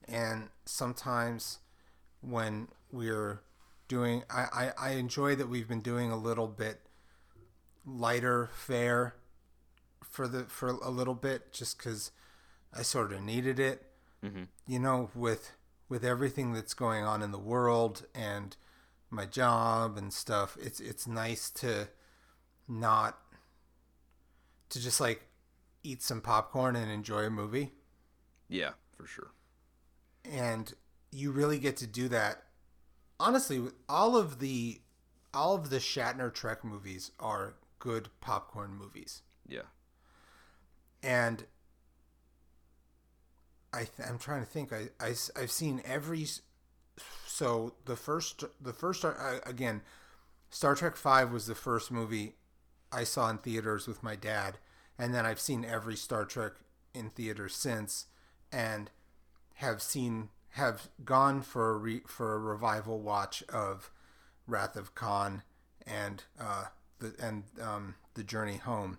and 0.08 0.48
sometimes 0.64 1.58
when 2.20 2.66
we're 2.90 3.40
doing, 3.86 4.24
I, 4.28 4.46
I, 4.52 4.88
I 4.88 4.90
enjoy 4.94 5.36
that 5.36 5.48
we've 5.48 5.68
been 5.68 5.80
doing 5.80 6.10
a 6.10 6.16
little 6.16 6.48
bit 6.48 6.80
lighter 7.86 8.50
fare 8.52 9.14
for 10.02 10.26
the 10.26 10.42
for 10.44 10.70
a 10.70 10.90
little 10.90 11.14
bit 11.14 11.52
just 11.52 11.78
because 11.78 12.10
I 12.76 12.82
sort 12.82 13.12
of 13.12 13.22
needed 13.22 13.60
it. 13.60 13.86
Mm-hmm. 14.24 14.44
You 14.66 14.80
know, 14.80 15.08
with 15.14 15.52
with 15.88 16.04
everything 16.04 16.52
that's 16.52 16.74
going 16.74 17.04
on 17.04 17.22
in 17.22 17.30
the 17.30 17.38
world 17.38 18.06
and 18.12 18.56
my 19.08 19.24
job 19.24 19.96
and 19.96 20.12
stuff, 20.12 20.58
it's 20.60 20.80
it's 20.80 21.06
nice 21.06 21.48
to 21.50 21.90
not 22.66 23.18
to 24.74 24.80
just 24.80 25.00
like 25.00 25.28
eat 25.82 26.02
some 26.02 26.20
popcorn 26.20 26.76
and 26.76 26.90
enjoy 26.90 27.24
a 27.24 27.30
movie. 27.30 27.72
Yeah, 28.48 28.70
for 28.96 29.06
sure. 29.06 29.32
And 30.24 30.72
you 31.10 31.32
really 31.32 31.58
get 31.58 31.76
to 31.78 31.86
do 31.86 32.08
that. 32.08 32.42
Honestly, 33.18 33.62
all 33.88 34.16
of 34.16 34.40
the 34.40 34.80
all 35.32 35.54
of 35.54 35.70
the 35.70 35.78
Shatner 35.78 36.32
Trek 36.32 36.64
movies 36.64 37.12
are 37.18 37.54
good 37.78 38.08
popcorn 38.20 38.74
movies. 38.74 39.22
Yeah. 39.46 39.62
And 41.02 41.44
I 43.72 43.84
th- 43.84 44.08
I'm 44.08 44.18
trying 44.18 44.40
to 44.40 44.46
think. 44.50 44.72
I, 44.72 44.88
I 45.00 45.14
I've 45.36 45.50
seen 45.50 45.82
every. 45.84 46.26
So 47.26 47.74
the 47.84 47.96
first 47.96 48.44
the 48.60 48.72
first 48.72 49.04
uh, 49.04 49.12
again, 49.46 49.82
Star 50.50 50.74
Trek 50.74 50.96
Five 50.96 51.32
was 51.32 51.46
the 51.46 51.54
first 51.54 51.90
movie 51.90 52.34
I 52.94 53.04
saw 53.04 53.28
in 53.28 53.38
theaters 53.38 53.86
with 53.86 54.02
my 54.02 54.14
dad, 54.16 54.58
and 54.98 55.14
then 55.14 55.26
I've 55.26 55.40
seen 55.40 55.64
every 55.64 55.96
Star 55.96 56.24
Trek 56.24 56.52
in 56.94 57.10
theaters 57.10 57.54
since, 57.54 58.06
and 58.52 58.90
have 59.54 59.82
seen 59.82 60.28
have 60.50 60.88
gone 61.04 61.42
for 61.42 61.70
a 61.70 61.78
re, 61.78 62.02
for 62.06 62.34
a 62.34 62.38
revival 62.38 63.00
watch 63.00 63.42
of 63.48 63.90
Wrath 64.46 64.76
of 64.76 64.94
Khan 64.94 65.42
and 65.86 66.22
uh, 66.40 66.66
the 67.00 67.14
and 67.20 67.44
um, 67.60 67.96
the 68.14 68.22
journey 68.22 68.56
home. 68.58 68.98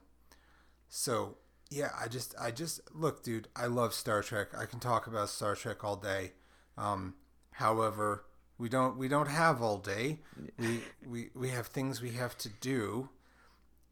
So 0.90 1.38
Yeah, 1.70 1.90
I 2.00 2.08
just, 2.08 2.36
I 2.40 2.52
just 2.52 2.80
look, 2.94 3.24
dude. 3.24 3.48
I 3.56 3.66
love 3.66 3.94
Star 3.94 4.22
Trek. 4.22 4.50
I 4.58 4.66
can 4.66 4.80
talk 4.80 5.08
about 5.08 5.30
Star 5.30 5.56
Trek 5.56 5.84
all 5.84 5.96
day. 5.96 6.34
Um, 6.78 7.16
however, 7.52 8.26
we 8.58 8.70
don't, 8.70 8.98
we 8.98 9.08
don't 9.08 9.28
have 9.28 9.62
all 9.62 9.78
day. 9.78 10.20
We, 10.58 10.82
we, 11.06 11.30
we 11.34 11.50
have 11.50 11.68
things 11.68 12.02
we 12.02 12.12
have 12.12 12.38
to 12.40 12.50
do, 12.62 13.10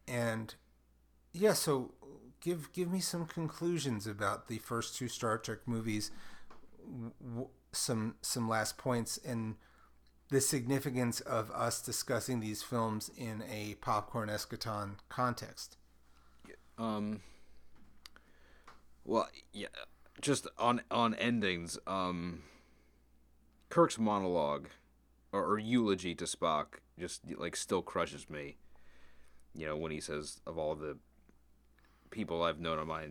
and 0.07 0.53
yeah. 1.33 1.53
So, 1.53 1.91
give, 2.41 2.71
give 2.73 2.91
me 2.91 2.99
some 2.99 3.25
conclusions 3.25 4.07
about 4.07 4.47
the 4.47 4.59
first 4.59 4.95
two 4.95 5.07
Star 5.07 5.37
Trek 5.37 5.59
movies. 5.65 6.11
W- 6.85 7.49
some, 7.71 8.15
some 8.21 8.47
last 8.47 8.77
points 8.77 9.17
and 9.17 9.55
the 10.29 10.41
significance 10.41 11.19
of 11.21 11.51
us 11.51 11.81
discussing 11.81 12.39
these 12.39 12.63
films 12.63 13.11
in 13.15 13.43
a 13.51 13.75
popcorn 13.75 14.29
eschaton 14.29 14.95
context. 15.09 15.77
Um. 16.77 17.21
Well, 19.05 19.27
yeah, 19.51 19.67
just 20.21 20.47
on 20.57 20.81
on 20.89 21.13
endings. 21.15 21.77
Um. 21.85 22.43
Kirk's 23.69 23.99
monologue, 23.99 24.69
or, 25.31 25.45
or 25.45 25.59
eulogy 25.59 26.15
to 26.15 26.25
Spock, 26.25 26.79
just 26.99 27.21
like 27.37 27.55
still 27.55 27.81
crushes 27.81 28.29
me. 28.29 28.57
You 29.53 29.67
know 29.67 29.77
when 29.77 29.91
he 29.91 29.99
says 29.99 30.41
of 30.47 30.57
all 30.57 30.75
the 30.75 30.97
people 32.13 32.43
I've 32.43 32.59
known 32.59 32.77
on 32.77 32.87
my, 32.87 33.07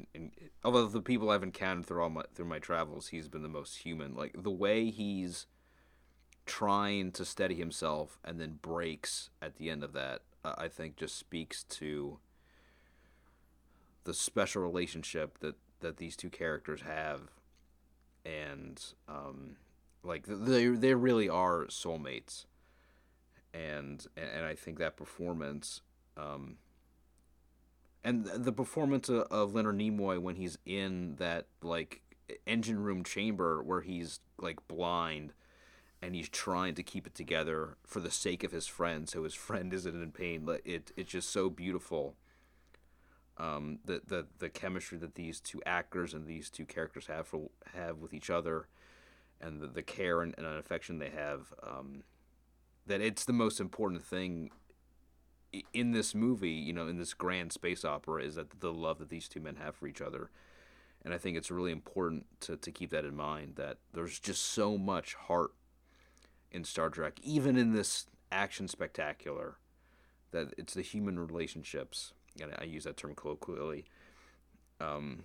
although 0.65 0.87
the 0.87 1.03
people 1.03 1.29
I've 1.29 1.43
encountered 1.43 1.87
through 1.87 2.03
all 2.03 2.09
my 2.09 2.23
through 2.35 2.47
my 2.47 2.61
travels, 2.61 3.09
he's 3.09 3.29
been 3.29 3.43
the 3.43 3.49
most 3.49 3.79
human. 3.79 4.15
Like 4.15 4.41
the 4.41 4.51
way 4.51 4.91
he's 4.91 5.47
trying 6.47 7.11
to 7.13 7.25
steady 7.25 7.57
himself 7.57 8.19
and 8.25 8.41
then 8.41 8.59
breaks 8.63 9.31
at 9.43 9.57
the 9.57 9.71
end 9.71 9.83
of 9.83 9.93
that, 9.93 10.23
I 10.45 10.69
think 10.69 10.97
just 10.97 11.17
speaks 11.17 11.65
to 11.65 12.19
the 14.05 14.15
special 14.15 14.63
relationship 14.63 15.39
that 15.41 15.57
that 15.81 15.97
these 15.97 16.17
two 16.17 16.31
characters 16.31 16.83
have, 16.83 17.23
and 18.25 18.83
um, 19.09 19.57
like 20.05 20.27
they 20.29 20.69
they 20.69 20.95
really 20.95 21.29
are 21.29 21.67
soulmates, 21.67 22.47
and 23.53 24.07
and 24.17 24.47
I 24.47 24.55
think 24.55 24.79
that 24.79 24.97
performance. 24.97 25.83
Um, 26.17 26.59
and 28.05 28.27
the 28.27 28.53
performance 28.53 29.09
of, 29.09 29.55
Leonard 29.55 29.79
Nimoy 29.79 30.21
when 30.21 30.37
he's 30.37 30.59
in 30.67 31.17
that 31.17 31.47
like 31.63 32.03
engine 32.47 32.83
room 32.83 33.05
chamber 33.05 33.63
where 33.63 33.83
he's 33.83 34.21
like 34.39 34.67
blind 34.69 35.33
and 36.01 36.15
he's 36.15 36.29
trying 36.29 36.75
to 36.75 36.83
keep 36.83 37.07
it 37.07 37.15
together 37.15 37.77
for 37.87 38.01
the 38.01 38.11
sake 38.11 38.43
of 38.43 38.53
his 38.53 38.67
friend 38.67 39.09
so 39.09 39.25
his 39.25 39.35
friend 39.49 39.73
isn't 39.73 40.03
in 40.03 40.11
pain 40.11 40.49
it 40.65 40.93
it's 40.97 41.13
just 41.13 41.31
so 41.31 41.51
beautiful 41.51 42.15
um, 43.39 43.79
the, 43.85 44.03
the 44.07 44.27
the 44.39 44.49
chemistry 44.49 44.99
that 44.99 45.15
these 45.15 45.41
two 45.41 45.63
actors 45.65 46.13
and 46.13 46.27
these 46.27 46.51
two 46.51 46.67
characters 46.67 47.07
have 47.07 47.27
for, 47.27 47.51
have 47.75 47.99
with 47.99 48.13
each 48.13 48.31
other 48.31 48.67
and 49.41 49.61
the, 49.61 49.67
the 49.67 49.83
care 49.83 50.23
and, 50.23 50.35
and 50.37 50.47
affection 50.47 50.99
they 50.99 51.11
have 51.11 51.53
um, 51.63 52.03
that 52.87 53.01
it's 53.01 53.25
the 53.25 53.33
most 53.33 53.61
important 53.61 54.05
thing 54.05 54.51
in 55.73 55.93
this 55.93 56.15
movie 56.15 56.51
you 56.51 56.73
know 56.73 56.87
in 56.87 56.99
this 56.99 57.15
grand 57.15 57.53
space 57.53 57.85
opera 57.85 58.23
is 58.23 58.37
that 58.37 58.61
the 58.61 58.73
love 58.73 58.99
that 58.99 59.11
these 59.11 59.29
two 59.29 59.41
men 59.41 59.57
have 59.57 59.77
for 59.77 59.87
each 59.87 60.01
other. 60.01 60.31
And 61.05 61.13
I 61.13 61.19
think 61.19 61.37
it's 61.37 61.51
really 61.51 61.73
important 61.73 62.27
to, 62.43 62.57
to 62.57 62.71
keep 62.71 62.91
that 62.91 63.05
in 63.05 63.17
mind 63.17 63.57
that 63.57 63.79
there's 63.93 64.21
just 64.21 64.45
so 64.45 64.79
much 64.79 65.15
heart 65.15 65.51
in 66.53 66.65
Star 66.65 66.91
Trek, 66.91 67.19
even 67.25 67.57
in 67.57 67.73
this 67.73 68.07
action 68.31 68.69
spectacular, 68.69 69.57
that 70.31 70.55
it's 70.57 70.75
the 70.75 70.83
human 70.83 71.19
relationships, 71.19 72.13
and 72.41 72.55
I 72.57 72.65
use 72.65 72.85
that 72.85 72.97
term 72.97 73.15
colloquially, 73.15 73.85
um, 74.81 75.25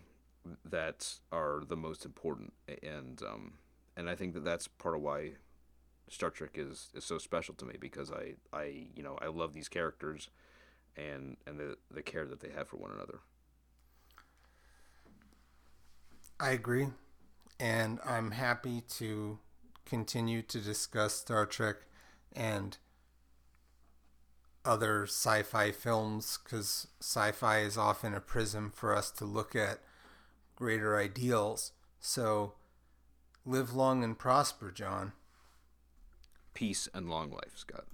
that 0.66 1.20
are 1.32 1.62
the 1.68 1.76
most 1.76 2.06
important, 2.06 2.54
and 2.82 3.22
um, 3.22 3.54
and 3.96 4.10
I 4.10 4.16
think 4.16 4.34
that 4.34 4.46
that's 4.46 4.68
part 4.68 4.96
of 4.96 5.02
why 5.02 5.34
Star 6.10 6.30
Trek 6.30 6.52
is, 6.56 6.90
is 6.94 7.04
so 7.04 7.18
special 7.18 7.54
to 7.56 7.66
me 7.66 7.76
because 7.80 8.12
I, 8.12 8.36
I 8.54 8.88
you 8.96 9.04
know 9.04 9.18
I 9.22 9.28
love 9.28 9.54
these 9.54 9.68
characters, 9.68 10.30
and 10.96 11.38
and 11.46 11.60
the 11.60 11.78
the 11.92 12.02
care 12.02 12.26
that 12.26 12.40
they 12.40 12.50
have 12.50 12.68
for 12.68 12.78
one 12.78 12.92
another. 12.92 13.20
I 16.40 16.52
agree, 16.52 16.88
and 17.60 18.00
I'm 18.06 18.32
happy 18.32 18.82
to 18.98 19.40
continue 19.86 20.42
to 20.44 20.60
discuss 20.60 21.16
Star 21.16 21.46
Trek 21.46 21.78
and 22.36 22.78
other 24.64 25.04
sci 25.04 25.42
fi 25.44 25.72
films 25.72 26.40
because 26.44 26.88
sci 27.00 27.32
fi 27.32 27.60
is 27.60 27.78
often 27.78 28.14
a 28.14 28.20
prism 28.20 28.72
for 28.76 28.96
us 28.96 29.10
to 29.12 29.26
look 29.26 29.56
at 29.56 29.80
greater 30.56 30.98
ideals. 30.98 31.72
So 32.00 32.54
live 33.46 33.74
long 33.74 34.04
and 34.04 34.18
prosper, 34.18 34.72
John. 34.72 35.14
Peace 36.58 36.90
and 36.92 37.08
long 37.08 37.30
life, 37.30 37.52
Scott. 37.54 37.86